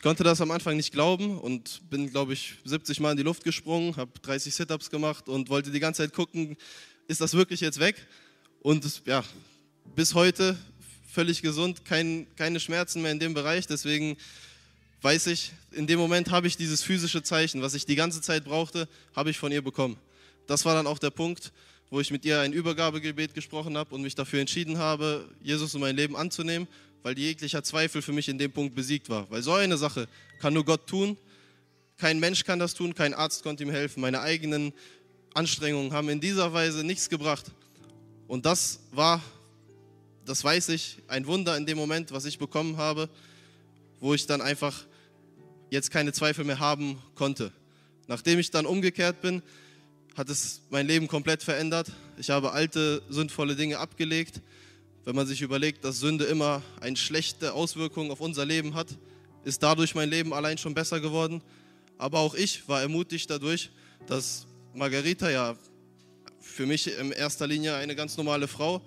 Ich 0.01 0.03
konnte 0.03 0.24
das 0.24 0.40
am 0.40 0.51
Anfang 0.51 0.78
nicht 0.78 0.92
glauben 0.92 1.36
und 1.38 1.82
bin, 1.90 2.11
glaube 2.11 2.32
ich, 2.32 2.55
70 2.64 3.01
Mal 3.01 3.11
in 3.11 3.18
die 3.18 3.22
Luft 3.22 3.44
gesprungen, 3.44 3.96
habe 3.96 4.11
30 4.22 4.55
Sit-ups 4.55 4.88
gemacht 4.88 5.28
und 5.28 5.51
wollte 5.51 5.70
die 5.70 5.78
ganze 5.78 6.01
Zeit 6.01 6.14
gucken, 6.14 6.57
ist 7.07 7.20
das 7.20 7.34
wirklich 7.34 7.61
jetzt 7.61 7.80
weg? 7.80 8.07
Und 8.62 9.03
ja, 9.05 9.22
bis 9.94 10.14
heute 10.14 10.57
völlig 11.07 11.42
gesund, 11.42 11.84
kein, 11.84 12.26
keine 12.36 12.61
Schmerzen 12.61 13.03
mehr 13.03 13.12
in 13.12 13.18
dem 13.18 13.34
Bereich. 13.34 13.66
Deswegen 13.66 14.16
weiß 15.03 15.26
ich, 15.26 15.53
in 15.70 15.86
dem 15.86 15.98
Moment 15.98 16.30
habe 16.30 16.46
ich 16.46 16.57
dieses 16.57 16.82
physische 16.82 17.22
Zeichen, 17.22 17.61
was 17.61 17.74
ich 17.74 17.84
die 17.84 17.94
ganze 17.94 18.22
Zeit 18.22 18.46
brauchte, 18.46 18.88
habe 19.14 19.28
ich 19.28 19.36
von 19.36 19.53
ihr 19.53 19.61
bekommen. 19.61 19.98
Das 20.46 20.64
war 20.64 20.74
dann 20.74 20.86
auch 20.86 20.98
der 20.98 21.11
Punkt, 21.11 21.53
wo 21.90 22.01
ich 22.01 22.11
mit 22.11 22.24
ihr 22.24 22.40
ein 22.40 22.55
Übergabegebet 22.55 23.34
gesprochen 23.34 23.76
habe 23.76 23.94
und 23.94 24.01
mich 24.01 24.14
dafür 24.14 24.40
entschieden 24.40 24.78
habe, 24.78 25.28
Jesus 25.42 25.74
in 25.74 25.80
mein 25.80 25.94
Leben 25.94 26.16
anzunehmen, 26.16 26.68
weil 27.03 27.18
jeglicher 27.18 27.62
Zweifel 27.62 28.03
für 28.03 28.12
mich 28.12 28.28
in 28.28 28.38
dem 28.38 28.53
Punkt 28.53 28.74
besiegt 28.74 29.09
war. 29.09 29.30
Weil 29.30 29.42
so 29.42 29.53
eine 29.53 29.76
Sache 29.76 30.09
kann 30.38 30.55
nur 30.55 30.64
Gott 30.64 30.86
tun. 30.86 31.16
Kein 31.96 32.18
Mensch 32.18 32.44
kann 32.44 32.59
das 32.59 32.74
tun, 32.74 32.94
kein 32.94 33.14
Arzt 33.14 33.42
konnte 33.42 33.62
ihm 33.62 33.70
helfen. 33.70 34.01
Meine 34.01 34.20
eigenen 34.20 34.72
Anstrengungen 35.34 35.92
haben 35.92 36.09
in 36.09 36.20
dieser 36.20 36.53
Weise 36.53 36.84
nichts 36.84 37.09
gebracht. 37.09 37.46
Und 38.26 38.46
das 38.46 38.80
war, 38.92 39.22
das 40.24 40.42
weiß 40.44 40.70
ich, 40.70 40.98
ein 41.09 41.26
Wunder 41.26 41.57
in 41.57 41.66
dem 41.66 41.76
Moment, 41.76 42.12
was 42.12 42.24
ich 42.24 42.38
bekommen 42.38 42.76
habe, 42.76 43.09
wo 44.01 44.14
ich 44.14 44.26
dann 44.26 44.40
einfach 44.40 44.86
jetzt 45.70 45.90
keine 45.90 46.12
Zweifel 46.12 46.44
mehr 46.44 46.59
haben 46.59 47.03
konnte. 47.14 47.53
Nachdem 48.07 48.38
ich 48.38 48.51
dann 48.51 48.66
umgekehrt 48.66 49.20
bin, 49.20 49.42
hat 50.16 50.28
es 50.28 50.62
mein 50.70 50.86
Leben 50.86 51.07
komplett 51.07 51.42
verändert. 51.42 51.92
Ich 52.18 52.30
habe 52.30 52.53
alte, 52.53 53.03
sündvolle 53.09 53.57
Dinge 53.57 53.78
abgelegt. 53.78 54.40
Wenn 55.05 55.16
man 55.16 55.26
sich 55.26 55.40
überlegt, 55.40 55.84
dass 55.84 56.01
Sünde 56.01 56.24
immer 56.26 56.62
eine 56.80 56.96
schlechte 56.96 57.55
Auswirkung 57.55 58.11
auf 58.11 58.20
unser 58.20 58.44
Leben 58.44 58.74
hat, 58.74 58.88
ist 59.44 59.62
dadurch 59.62 59.94
mein 59.94 60.11
Leben 60.11 60.34
allein 60.34 60.59
schon 60.59 60.74
besser 60.74 61.01
geworden. 61.01 61.40
Aber 61.96 62.18
auch 62.18 62.34
ich 62.34 62.68
war 62.68 62.82
ermutigt 62.82 63.30
dadurch, 63.30 63.70
dass 64.07 64.46
Margarita 64.74 65.30
ja 65.30 65.57
für 66.40 66.66
mich 66.66 66.86
in 66.98 67.12
erster 67.12 67.46
Linie 67.46 67.74
eine 67.76 67.94
ganz 67.94 68.16
normale 68.16 68.46
Frau 68.46 68.82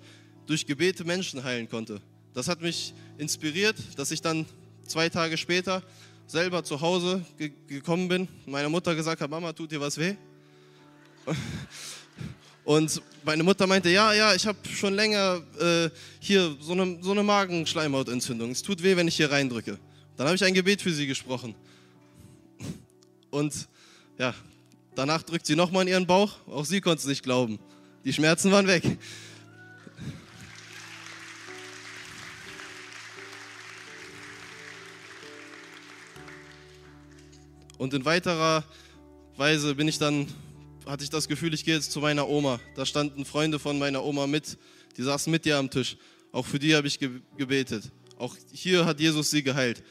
durch 0.46 0.66
Gebete 0.66 1.04
Menschen 1.04 1.42
heilen 1.42 1.68
konnte. 1.68 2.00
Das 2.32 2.48
hat 2.48 2.60
mich 2.60 2.94
inspiriert, 3.18 3.76
dass 3.96 4.10
ich 4.10 4.20
dann 4.20 4.46
zwei 4.86 5.08
Tage 5.08 5.36
später 5.36 5.82
selber 6.26 6.64
zu 6.64 6.80
Hause 6.80 7.24
ge 7.38 7.52
gekommen 7.66 8.08
bin, 8.08 8.28
meiner 8.46 8.68
Mutter 8.68 8.94
gesagt 8.94 9.20
habe, 9.20 9.30
Mama, 9.30 9.52
tut 9.52 9.72
dir 9.72 9.80
was 9.80 9.98
weh? 9.98 10.14
Und 12.64 13.02
meine 13.24 13.42
Mutter 13.42 13.66
meinte, 13.66 13.90
ja, 13.90 14.12
ja, 14.14 14.34
ich 14.34 14.46
habe 14.46 14.58
schon 14.68 14.94
länger 14.94 15.42
äh, 15.60 15.90
hier 16.18 16.56
so 16.60 16.72
eine, 16.72 16.98
so 17.02 17.12
eine 17.12 17.22
Magenschleimhautentzündung. 17.22 18.50
Es 18.50 18.62
tut 18.62 18.82
weh, 18.82 18.96
wenn 18.96 19.06
ich 19.06 19.16
hier 19.16 19.30
reindrücke. 19.30 19.78
Dann 20.16 20.26
habe 20.26 20.36
ich 20.36 20.44
ein 20.44 20.54
Gebet 20.54 20.80
für 20.80 20.92
sie 20.92 21.06
gesprochen. 21.06 21.54
Und 23.30 23.52
ja, 24.18 24.34
danach 24.94 25.22
drückt 25.22 25.44
sie 25.44 25.56
nochmal 25.56 25.82
in 25.82 25.88
ihren 25.88 26.06
Bauch. 26.06 26.36
Auch 26.46 26.64
sie 26.64 26.80
konnte 26.80 27.00
es 27.00 27.06
nicht 27.06 27.22
glauben. 27.22 27.58
Die 28.04 28.12
Schmerzen 28.12 28.50
waren 28.50 28.66
weg. 28.66 28.96
Und 37.76 37.92
in 37.92 38.04
weiterer 38.04 38.64
Weise 39.36 39.74
bin 39.74 39.88
ich 39.88 39.98
dann, 39.98 40.28
hatte 40.86 41.04
ich 41.04 41.10
das 41.10 41.28
Gefühl, 41.28 41.54
ich 41.54 41.64
gehe 41.64 41.74
jetzt 41.74 41.92
zu 41.92 42.00
meiner 42.00 42.28
Oma. 42.28 42.60
Da 42.74 42.84
standen 42.84 43.24
Freunde 43.24 43.58
von 43.58 43.78
meiner 43.78 44.04
Oma 44.04 44.26
mit, 44.26 44.58
die 44.96 45.02
saßen 45.02 45.30
mit 45.30 45.46
ihr 45.46 45.56
am 45.56 45.70
Tisch. 45.70 45.96
Auch 46.32 46.46
für 46.46 46.58
die 46.58 46.74
habe 46.74 46.86
ich 46.86 46.98
gebetet. 46.98 47.90
Auch 48.18 48.36
hier 48.52 48.84
hat 48.84 49.00
Jesus 49.00 49.30
sie 49.30 49.42
geheilt. 49.42 49.82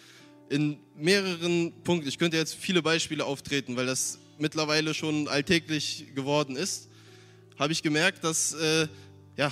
In 0.49 0.77
mehreren 0.95 1.73
Punkten, 1.83 2.07
ich 2.07 2.17
könnte 2.17 2.37
jetzt 2.37 2.55
viele 2.55 2.81
Beispiele 2.81 3.25
auftreten, 3.25 3.75
weil 3.75 3.85
das 3.85 4.19
mittlerweile 4.37 4.93
schon 4.93 5.27
alltäglich 5.27 6.07
geworden 6.15 6.55
ist, 6.55 6.89
habe 7.57 7.73
ich 7.73 7.81
gemerkt, 7.81 8.23
dass 8.23 8.53
äh, 8.53 8.87
ja, 9.37 9.51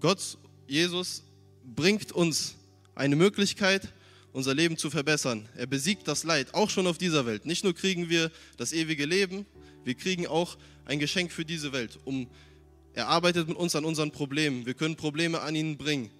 Gott, 0.00 0.38
Jesus 0.66 1.22
bringt 1.64 2.12
uns 2.12 2.54
eine 2.94 3.16
Möglichkeit, 3.16 3.92
unser 4.32 4.54
Leben 4.54 4.76
zu 4.76 4.90
verbessern. 4.90 5.48
Er 5.56 5.66
besiegt 5.66 6.06
das 6.06 6.24
Leid, 6.24 6.54
auch 6.54 6.70
schon 6.70 6.86
auf 6.86 6.98
dieser 6.98 7.26
Welt. 7.26 7.44
Nicht 7.46 7.64
nur 7.64 7.74
kriegen 7.74 8.08
wir 8.08 8.30
das 8.56 8.72
ewige 8.72 9.04
Leben, 9.04 9.46
wir 9.84 9.94
kriegen 9.94 10.26
auch 10.26 10.56
ein 10.84 10.98
Geschenk 10.98 11.32
für 11.32 11.44
diese 11.44 11.72
Welt. 11.72 11.98
Um, 12.04 12.28
er 12.94 13.08
arbeitet 13.08 13.48
mit 13.48 13.56
uns 13.56 13.76
an 13.76 13.84
unseren 13.84 14.10
Problemen. 14.10 14.66
Wir 14.66 14.74
können 14.74 14.96
Probleme 14.96 15.40
an 15.40 15.54
ihn 15.54 15.76
bringen. 15.76 16.10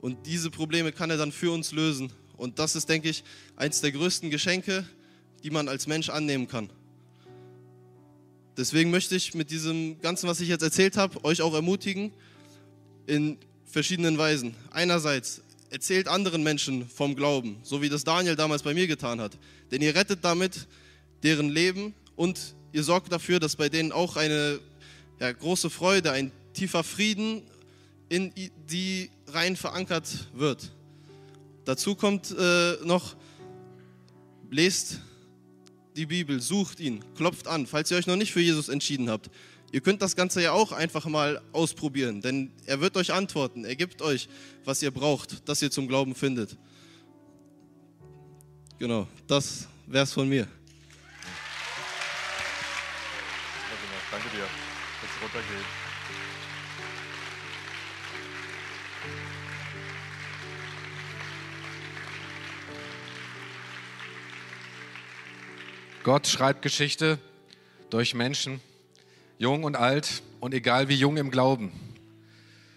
Und 0.00 0.26
diese 0.26 0.50
Probleme 0.50 0.92
kann 0.92 1.10
er 1.10 1.16
dann 1.16 1.32
für 1.32 1.52
uns 1.52 1.72
lösen. 1.72 2.12
Und 2.36 2.58
das 2.58 2.76
ist, 2.76 2.88
denke 2.88 3.08
ich, 3.08 3.24
eines 3.56 3.80
der 3.80 3.92
größten 3.92 4.30
Geschenke, 4.30 4.86
die 5.42 5.50
man 5.50 5.68
als 5.68 5.86
Mensch 5.86 6.08
annehmen 6.08 6.48
kann. 6.48 6.70
Deswegen 8.56 8.90
möchte 8.90 9.14
ich 9.14 9.34
mit 9.34 9.50
diesem 9.50 10.00
Ganzen, 10.00 10.28
was 10.28 10.40
ich 10.40 10.48
jetzt 10.48 10.62
erzählt 10.62 10.96
habe, 10.96 11.22
euch 11.24 11.42
auch 11.42 11.54
ermutigen 11.54 12.12
in 13.06 13.38
verschiedenen 13.64 14.16
Weisen. 14.18 14.54
Einerseits 14.70 15.42
erzählt 15.70 16.08
anderen 16.08 16.42
Menschen 16.42 16.88
vom 16.88 17.14
Glauben, 17.14 17.58
so 17.62 17.82
wie 17.82 17.88
das 17.88 18.04
Daniel 18.04 18.34
damals 18.34 18.62
bei 18.62 18.72
mir 18.74 18.86
getan 18.86 19.20
hat. 19.20 19.38
Denn 19.70 19.82
ihr 19.82 19.94
rettet 19.94 20.24
damit 20.24 20.66
deren 21.22 21.50
Leben 21.50 21.94
und 22.16 22.55
ihr 22.72 22.82
sorgt 22.82 23.12
dafür, 23.12 23.40
dass 23.40 23.56
bei 23.56 23.68
denen 23.68 23.92
auch 23.92 24.16
eine 24.16 24.60
ja, 25.20 25.32
große 25.32 25.70
Freude, 25.70 26.12
ein 26.12 26.32
tiefer 26.52 26.84
Frieden 26.84 27.42
in 28.08 28.32
die 28.70 29.10
rein 29.28 29.56
verankert 29.56 30.28
wird. 30.34 30.72
Dazu 31.64 31.94
kommt 31.94 32.34
äh, 32.38 32.76
noch, 32.84 33.16
lest 34.50 35.00
die 35.96 36.06
Bibel, 36.06 36.40
sucht 36.40 36.78
ihn, 36.78 37.02
klopft 37.16 37.48
an, 37.48 37.66
falls 37.66 37.90
ihr 37.90 37.96
euch 37.96 38.06
noch 38.06 38.16
nicht 38.16 38.32
für 38.32 38.40
Jesus 38.40 38.68
entschieden 38.68 39.10
habt. 39.10 39.30
Ihr 39.72 39.80
könnt 39.80 40.00
das 40.00 40.14
Ganze 40.14 40.42
ja 40.42 40.52
auch 40.52 40.72
einfach 40.72 41.06
mal 41.06 41.40
ausprobieren, 41.52 42.20
denn 42.20 42.52
er 42.66 42.80
wird 42.80 42.96
euch 42.96 43.12
antworten. 43.12 43.64
Er 43.64 43.74
gibt 43.74 44.00
euch, 44.00 44.28
was 44.64 44.80
ihr 44.82 44.90
braucht, 44.90 45.48
dass 45.48 45.60
ihr 45.60 45.70
zum 45.70 45.88
Glauben 45.88 46.14
findet. 46.14 46.56
Genau, 48.78 49.08
das 49.26 49.66
wäre 49.86 50.04
es 50.04 50.12
von 50.12 50.28
mir. 50.28 50.46
Danke 54.16 54.30
dir. 54.30 54.46
Jetzt 55.02 55.22
runtergehen. 55.22 55.64
Gott 66.02 66.26
schreibt 66.26 66.62
Geschichte 66.62 67.18
durch 67.90 68.14
Menschen, 68.14 68.62
jung 69.36 69.64
und 69.64 69.76
alt 69.76 70.22
und 70.40 70.54
egal 70.54 70.88
wie 70.88 70.94
jung 70.94 71.18
im 71.18 71.30
Glauben. 71.30 71.70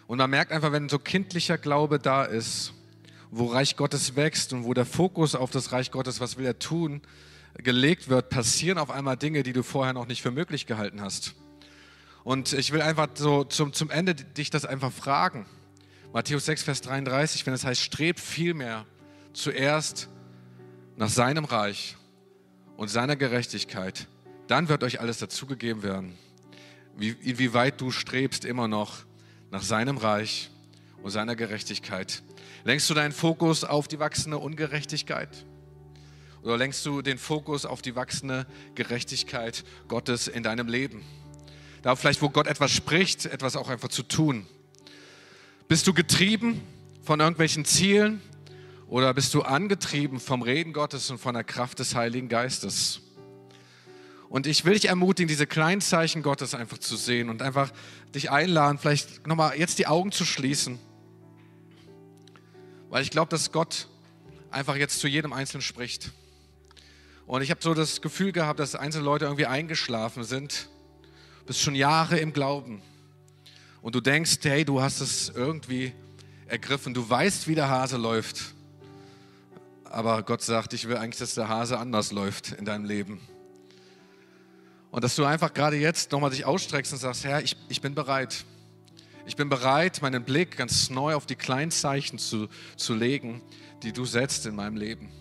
Und 0.08 0.18
man 0.18 0.30
merkt 0.30 0.52
einfach, 0.52 0.74
wenn 0.74 0.90
so 0.90 1.00
kindlicher 1.00 1.58
Glaube 1.58 2.00
da 2.00 2.26
ist, 2.26 2.74
wo 3.32 3.46
Reich 3.46 3.78
Gottes 3.78 4.18
wächst 4.18 4.52
und 4.52 4.66
wo 4.66 4.74
der 4.74 4.86
Fokus 4.86 5.36
auf 5.36 5.52
das 5.52 5.72
Reich 5.72 5.90
Gottes, 5.90 6.20
was 6.20 6.38
will 6.38 6.46
er 6.46 6.60
tun, 6.60 7.02
gelegt 7.56 8.10
wird, 8.10 8.30
passieren 8.30 8.78
auf 8.78 8.90
einmal 8.90 9.18
Dinge, 9.18 9.44
die 9.44 9.54
du 9.54 9.64
vorher 9.64 9.94
noch 9.94 10.08
nicht 10.08 10.22
für 10.22 10.32
möglich 10.32 10.66
gehalten 10.66 11.02
hast. 11.02 11.36
Und 12.24 12.54
ich 12.54 12.72
will 12.72 12.82
einfach 12.82 13.08
so 13.16 13.44
zum, 13.44 13.74
zum 13.74 13.90
Ende 13.90 14.16
dich 14.16 14.50
das 14.50 14.66
einfach 14.66 14.92
fragen. 14.92 15.46
Matthäus 16.14 16.46
6, 16.46 16.64
Vers 16.64 16.82
33, 16.82 17.46
wenn 17.46 17.54
es 17.54 17.66
heißt, 17.66 17.82
strebt 17.82 18.20
vielmehr 18.20 18.86
zuerst 19.34 20.10
nach 20.96 21.10
seinem 21.10 21.46
Reich 21.46 21.96
und 22.78 22.90
seiner 22.90 23.16
Gerechtigkeit, 23.16 24.08
dann 24.48 24.70
wird 24.70 24.84
euch 24.84 25.00
alles 25.00 25.20
dazugegeben 25.20 25.84
werden. 25.84 26.18
Wie, 26.98 27.10
inwieweit 27.10 27.80
du 27.80 27.92
strebst 27.92 28.44
immer 28.44 28.68
noch 28.68 29.06
nach 29.52 29.62
seinem 29.62 29.98
Reich 29.98 30.50
und 31.02 31.12
seiner 31.12 31.36
Gerechtigkeit. 31.36 32.24
Lenkst 32.64 32.90
du 32.90 32.94
deinen 32.94 33.12
Fokus 33.12 33.64
auf 33.64 33.88
die 33.88 34.00
wachsende 34.00 34.38
Ungerechtigkeit? 34.38 35.46
Oder 36.44 36.58
lenkst 36.58 36.86
du 36.86 37.02
den 37.02 37.18
Fokus 37.18 37.66
auf 37.66 37.82
die 37.82 37.96
wachsende 37.96 38.46
Gerechtigkeit 38.76 39.64
Gottes 39.88 40.28
in 40.28 40.44
deinem 40.44 40.68
Leben? 40.68 41.04
Da 41.82 41.96
vielleicht, 41.96 42.22
wo 42.22 42.30
Gott 42.30 42.48
etwas 42.48 42.72
spricht, 42.72 43.26
etwas 43.26 43.56
auch 43.56 43.70
einfach 43.70 43.90
zu 43.90 44.04
tun. 44.04 44.46
Bist 45.68 45.88
du 45.88 45.94
getrieben 45.94 46.62
von 47.04 47.20
irgendwelchen 47.20 47.66
Zielen? 47.66 48.22
Oder 48.88 49.14
bist 49.14 49.34
du 49.34 49.44
angetrieben 49.44 50.20
vom 50.20 50.42
Reden 50.42 50.74
Gottes 50.74 51.12
und 51.12 51.20
von 51.20 51.36
der 51.36 51.44
Kraft 51.44 51.80
des 51.80 51.94
Heiligen 51.94 52.28
Geistes? 52.28 53.02
Und 54.30 54.48
ich 54.48 54.66
will 54.66 54.74
dich 54.74 54.86
ermutigen, 54.86 55.28
diese 55.28 55.48
kleinen 55.48 55.82
Zeichen 55.82 56.22
Gottes 56.22 56.54
einfach 56.54 56.78
zu 56.78 56.96
sehen 56.96 57.30
und 57.30 57.42
einfach 57.42 57.72
dich 58.14 58.32
einladen, 58.32 58.78
vielleicht 58.78 59.28
nochmal 59.28 59.58
jetzt 59.58 59.80
die 59.80 59.88
Augen 59.88 60.12
zu 60.12 60.26
schließen. 60.26 60.80
Weil 62.90 63.04
ich 63.04 63.12
glaube, 63.12 63.30
dass 63.30 63.52
Gott 63.52 63.88
einfach 64.52 64.76
jetzt 64.76 65.00
zu 65.00 65.08
jedem 65.08 65.34
Einzelnen 65.34 65.62
spricht. 65.62 66.12
Und 67.30 67.42
ich 67.44 67.50
habe 67.50 67.62
so 67.62 67.74
das 67.74 68.02
Gefühl 68.02 68.34
gehabt, 68.34 68.60
dass 68.60 68.76
einzelne 68.76 69.06
Leute 69.06 69.24
irgendwie 69.24 69.46
eingeschlafen 69.46 70.26
sind. 70.26 70.68
Du 71.40 71.46
bist 71.46 71.62
schon 71.62 71.76
Jahre 71.76 72.18
im 72.18 72.34
Glauben. 72.34 72.82
Und 73.82 73.96
du 73.96 74.02
denkst, 74.02 74.40
hey, 74.44 74.66
du 74.66 74.82
hast 74.82 75.00
es 75.00 75.30
irgendwie 75.30 75.94
ergriffen. 76.48 76.94
Du 76.94 77.10
weißt, 77.10 77.48
wie 77.48 77.56
der 77.56 77.70
Hase 77.70 77.96
läuft 77.96 78.54
aber 79.90 80.22
Gott 80.24 80.42
sagt, 80.42 80.74
ich 80.74 80.88
will 80.88 80.98
eigentlich, 80.98 81.20
dass 81.20 81.34
der 81.34 81.50
Hase 81.50 81.78
anders 81.80 82.12
läuft 82.12 82.52
in 82.52 82.66
deinem 82.66 82.86
Leben. 82.86 83.20
Und 84.92 85.04
dass 85.04 85.16
du 85.16 85.26
einfach 85.26 85.54
gerade 85.54 85.78
jetzt 85.78 86.12
nochmal 86.12 86.30
dich 86.30 86.46
ausstreckst 86.46 86.94
und 86.94 87.00
sagst, 87.00 87.24
Herr, 87.24 87.44
ich, 87.44 87.58
ich 87.68 87.82
bin 87.82 87.96
bereit. 87.96 88.46
Ich 89.26 89.36
bin 89.36 89.50
bereit, 89.50 90.02
meinen 90.02 90.24
Blick 90.24 90.58
ganz 90.58 90.90
neu 90.90 91.16
auf 91.16 91.26
die 91.26 91.36
kleinen 91.36 91.72
Zeichen 91.72 92.18
zu, 92.18 92.48
zu 92.76 92.96
legen, 92.96 93.42
die 93.84 93.94
du 93.94 94.06
setzt 94.06 94.46
in 94.46 94.56
meinem 94.56 94.78
Leben. 94.78 95.12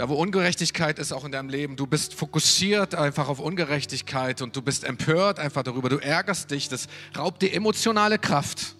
Da, 0.00 0.08
wo 0.08 0.14
Ungerechtigkeit 0.14 0.98
ist, 0.98 1.12
auch 1.12 1.26
in 1.26 1.32
deinem 1.32 1.50
Leben, 1.50 1.76
du 1.76 1.86
bist 1.86 2.14
fokussiert 2.14 2.94
einfach 2.94 3.28
auf 3.28 3.38
Ungerechtigkeit 3.38 4.40
und 4.40 4.56
du 4.56 4.62
bist 4.62 4.84
empört 4.84 5.38
einfach 5.38 5.62
darüber, 5.62 5.90
du 5.90 5.98
ärgerst 5.98 6.50
dich, 6.50 6.70
das 6.70 6.86
raubt 7.14 7.42
dir 7.42 7.52
emotionale 7.52 8.18
Kraft. 8.18 8.76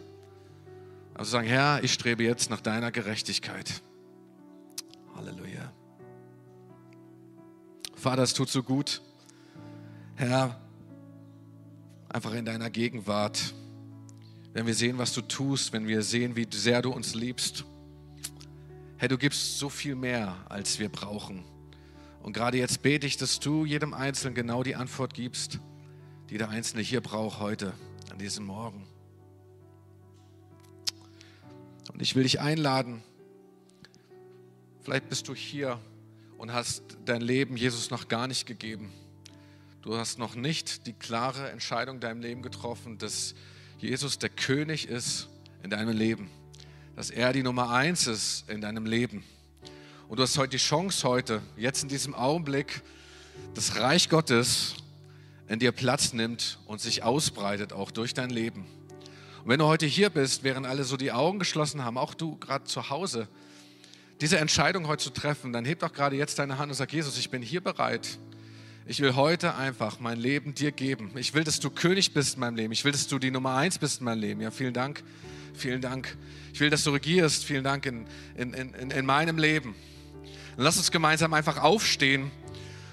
Also 1.12 1.32
sagen, 1.32 1.46
Herr, 1.46 1.84
ich 1.84 1.92
strebe 1.92 2.24
jetzt 2.24 2.48
nach 2.48 2.62
deiner 2.62 2.90
Gerechtigkeit. 2.90 3.82
Halleluja. 5.14 5.70
Vater, 7.96 8.22
es 8.22 8.32
tut 8.32 8.48
so 8.48 8.62
gut, 8.62 9.02
Herr, 10.14 10.58
einfach 12.08 12.32
in 12.32 12.46
deiner 12.46 12.70
Gegenwart, 12.70 13.52
wenn 14.54 14.66
wir 14.66 14.74
sehen, 14.74 14.96
was 14.96 15.12
du 15.12 15.20
tust, 15.20 15.74
wenn 15.74 15.86
wir 15.86 16.00
sehen, 16.00 16.34
wie 16.34 16.46
sehr 16.50 16.80
du 16.80 16.90
uns 16.90 17.12
liebst. 17.12 17.66
Herr, 19.00 19.08
du 19.08 19.16
gibst 19.16 19.58
so 19.58 19.70
viel 19.70 19.94
mehr, 19.94 20.36
als 20.50 20.78
wir 20.78 20.90
brauchen. 20.90 21.42
Und 22.22 22.34
gerade 22.34 22.58
jetzt 22.58 22.82
bete 22.82 23.06
ich, 23.06 23.16
dass 23.16 23.40
du 23.40 23.64
jedem 23.64 23.94
Einzelnen 23.94 24.34
genau 24.34 24.62
die 24.62 24.76
Antwort 24.76 25.14
gibst, 25.14 25.58
die 26.28 26.36
der 26.36 26.50
Einzelne 26.50 26.82
hier 26.82 27.00
braucht 27.00 27.40
heute, 27.40 27.72
an 28.10 28.18
diesem 28.18 28.44
Morgen. 28.44 28.86
Und 31.90 32.02
ich 32.02 32.14
will 32.14 32.24
dich 32.24 32.40
einladen. 32.40 33.02
Vielleicht 34.82 35.08
bist 35.08 35.28
du 35.28 35.34
hier 35.34 35.80
und 36.36 36.52
hast 36.52 36.82
dein 37.06 37.22
Leben 37.22 37.56
Jesus 37.56 37.88
noch 37.88 38.06
gar 38.06 38.26
nicht 38.26 38.44
gegeben. 38.44 38.92
Du 39.80 39.96
hast 39.96 40.18
noch 40.18 40.34
nicht 40.34 40.86
die 40.86 40.92
klare 40.92 41.50
Entscheidung 41.50 41.94
in 41.94 42.00
deinem 42.02 42.20
Leben 42.20 42.42
getroffen, 42.42 42.98
dass 42.98 43.34
Jesus 43.78 44.18
der 44.18 44.28
König 44.28 44.90
ist 44.90 45.30
in 45.62 45.70
deinem 45.70 45.96
Leben. 45.96 46.28
Dass 47.00 47.08
er 47.08 47.32
die 47.32 47.42
Nummer 47.42 47.70
eins 47.70 48.06
ist 48.06 48.44
in 48.50 48.60
deinem 48.60 48.84
Leben. 48.84 49.24
Und 50.10 50.18
du 50.18 50.22
hast 50.22 50.36
heute 50.36 50.50
die 50.50 50.56
Chance, 50.58 51.08
heute, 51.08 51.40
jetzt 51.56 51.82
in 51.82 51.88
diesem 51.88 52.14
Augenblick, 52.14 52.82
das 53.54 53.76
Reich 53.76 54.10
Gottes 54.10 54.74
in 55.48 55.58
dir 55.58 55.72
Platz 55.72 56.12
nimmt 56.12 56.58
und 56.66 56.82
sich 56.82 57.02
ausbreitet, 57.02 57.72
auch 57.72 57.90
durch 57.90 58.12
dein 58.12 58.28
Leben. 58.28 58.66
Und 59.42 59.48
wenn 59.48 59.60
du 59.60 59.64
heute 59.64 59.86
hier 59.86 60.10
bist, 60.10 60.44
während 60.44 60.66
alle 60.66 60.84
so 60.84 60.98
die 60.98 61.10
Augen 61.10 61.38
geschlossen 61.38 61.82
haben, 61.86 61.96
auch 61.96 62.12
du 62.12 62.36
gerade 62.36 62.64
zu 62.64 62.90
Hause, 62.90 63.28
diese 64.20 64.36
Entscheidung 64.36 64.86
heute 64.86 65.04
zu 65.04 65.08
treffen, 65.08 65.54
dann 65.54 65.64
heb 65.64 65.78
doch 65.78 65.94
gerade 65.94 66.16
jetzt 66.16 66.38
deine 66.38 66.58
Hand 66.58 66.70
und 66.70 66.76
sag, 66.76 66.92
Jesus, 66.92 67.16
ich 67.16 67.30
bin 67.30 67.40
hier 67.40 67.62
bereit. 67.62 68.18
Ich 68.90 68.98
will 68.98 69.14
heute 69.14 69.54
einfach 69.54 70.00
mein 70.00 70.18
Leben 70.18 70.52
dir 70.52 70.72
geben. 70.72 71.12
Ich 71.14 71.32
will, 71.32 71.44
dass 71.44 71.60
du 71.60 71.70
König 71.70 72.12
bist 72.12 72.34
in 72.34 72.40
meinem 72.40 72.56
Leben. 72.56 72.72
Ich 72.72 72.84
will, 72.84 72.90
dass 72.90 73.06
du 73.06 73.20
die 73.20 73.30
Nummer 73.30 73.54
eins 73.54 73.78
bist 73.78 74.00
in 74.00 74.04
meinem 74.04 74.20
Leben. 74.20 74.40
Ja, 74.40 74.50
vielen 74.50 74.74
Dank. 74.74 75.04
Vielen 75.54 75.80
Dank. 75.80 76.16
Ich 76.52 76.58
will, 76.58 76.70
dass 76.70 76.82
du 76.82 76.90
regierst. 76.90 77.44
Vielen 77.44 77.62
Dank 77.62 77.86
in, 77.86 78.08
in, 78.34 78.52
in, 78.52 78.90
in 78.90 79.06
meinem 79.06 79.38
Leben. 79.38 79.76
Und 80.56 80.64
lass 80.64 80.76
uns 80.76 80.90
gemeinsam 80.90 81.34
einfach 81.34 81.58
aufstehen. 81.62 82.32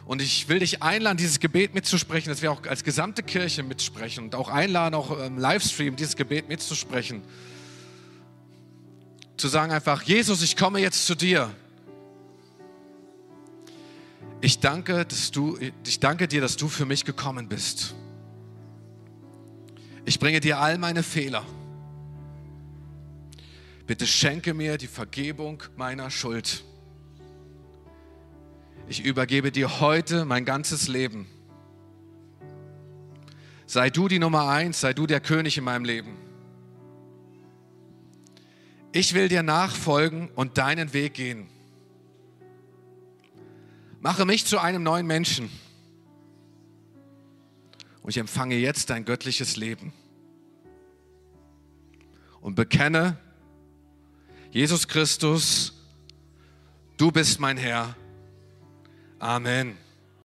Und 0.06 0.22
ich 0.22 0.48
will 0.48 0.60
dich 0.60 0.84
einladen, 0.84 1.18
dieses 1.18 1.39
Gebet 1.39 1.74
mitzusprechen, 1.74 2.30
dass 2.30 2.43
wir 2.43 2.52
auch 2.52 2.64
als 2.68 2.84
gesamte 2.84 3.24
Kirche 3.24 3.64
mitsprechen 3.64 4.26
und 4.26 4.36
auch 4.36 4.50
einladen, 4.50 4.93
auch 4.93 5.20
im 5.20 5.39
Livestream 5.39 5.95
dieses 5.95 6.16
Gebet 6.16 6.48
mitzusprechen. 6.48 7.24
Zu 9.36 9.48
sagen 9.48 9.72
einfach, 9.72 10.04
Jesus, 10.04 10.43
ich 10.43 10.58
komme 10.58 10.78
jetzt 10.78 11.08
zu 11.08 11.16
dir. 11.16 11.50
Ich 14.40 14.60
danke, 14.60 15.06
dass 15.06 15.32
du, 15.32 15.58
ich 15.84 16.00
danke 16.00 16.28
dir, 16.28 16.42
dass 16.42 16.58
du 16.58 16.68
für 16.68 16.86
mich 16.86 17.06
gekommen 17.06 17.50
bist. 17.50 17.96
Ich 20.06 20.20
bringe 20.20 20.40
dir 20.40 20.60
all 20.60 20.78
meine 20.78 21.02
Fehler. 21.02 21.44
Bitte 23.88 24.06
schenke 24.06 24.54
mir 24.54 24.78
die 24.78 24.88
Vergebung 24.88 25.64
meiner 25.76 26.12
Schuld. 26.12 26.64
Ich 28.88 29.04
übergebe 29.04 29.52
dir 29.52 29.80
heute 29.82 30.24
mein 30.24 30.46
ganzes 30.46 30.88
Leben. 30.88 31.28
Sei 33.66 33.90
du 33.90 34.08
die 34.08 34.20
Nummer 34.20 34.48
eins, 34.48 34.80
sei 34.80 34.94
du 34.94 35.08
der 35.08 35.20
König 35.20 35.58
in 35.58 35.64
meinem 35.64 35.84
Leben. 35.84 36.16
Ich 38.94 39.14
will 39.14 39.28
dir 39.28 39.44
nachfolgen 39.44 40.30
und 40.36 40.58
deinen 40.58 40.94
Weg 40.94 41.16
gehen. 41.16 41.50
Mache 44.00 44.26
mich 44.26 44.45
zu 44.45 44.60
einem 44.60 44.84
neuen 44.84 45.08
Menschen. 45.08 45.50
Und 48.02 48.12
ich 48.12 48.18
empfange 48.18 48.56
jetzt 48.56 48.89
dein 48.89 49.06
göttliches 49.06 49.58
Leben. 49.58 49.91
Und 52.39 52.56
bekenne, 52.56 53.18
Jesus 54.52 54.88
Christus, 54.88 55.74
du 56.98 57.12
bist 57.12 57.39
mein 57.39 57.58
Herr. 57.58 57.95
Amen. 59.20 59.78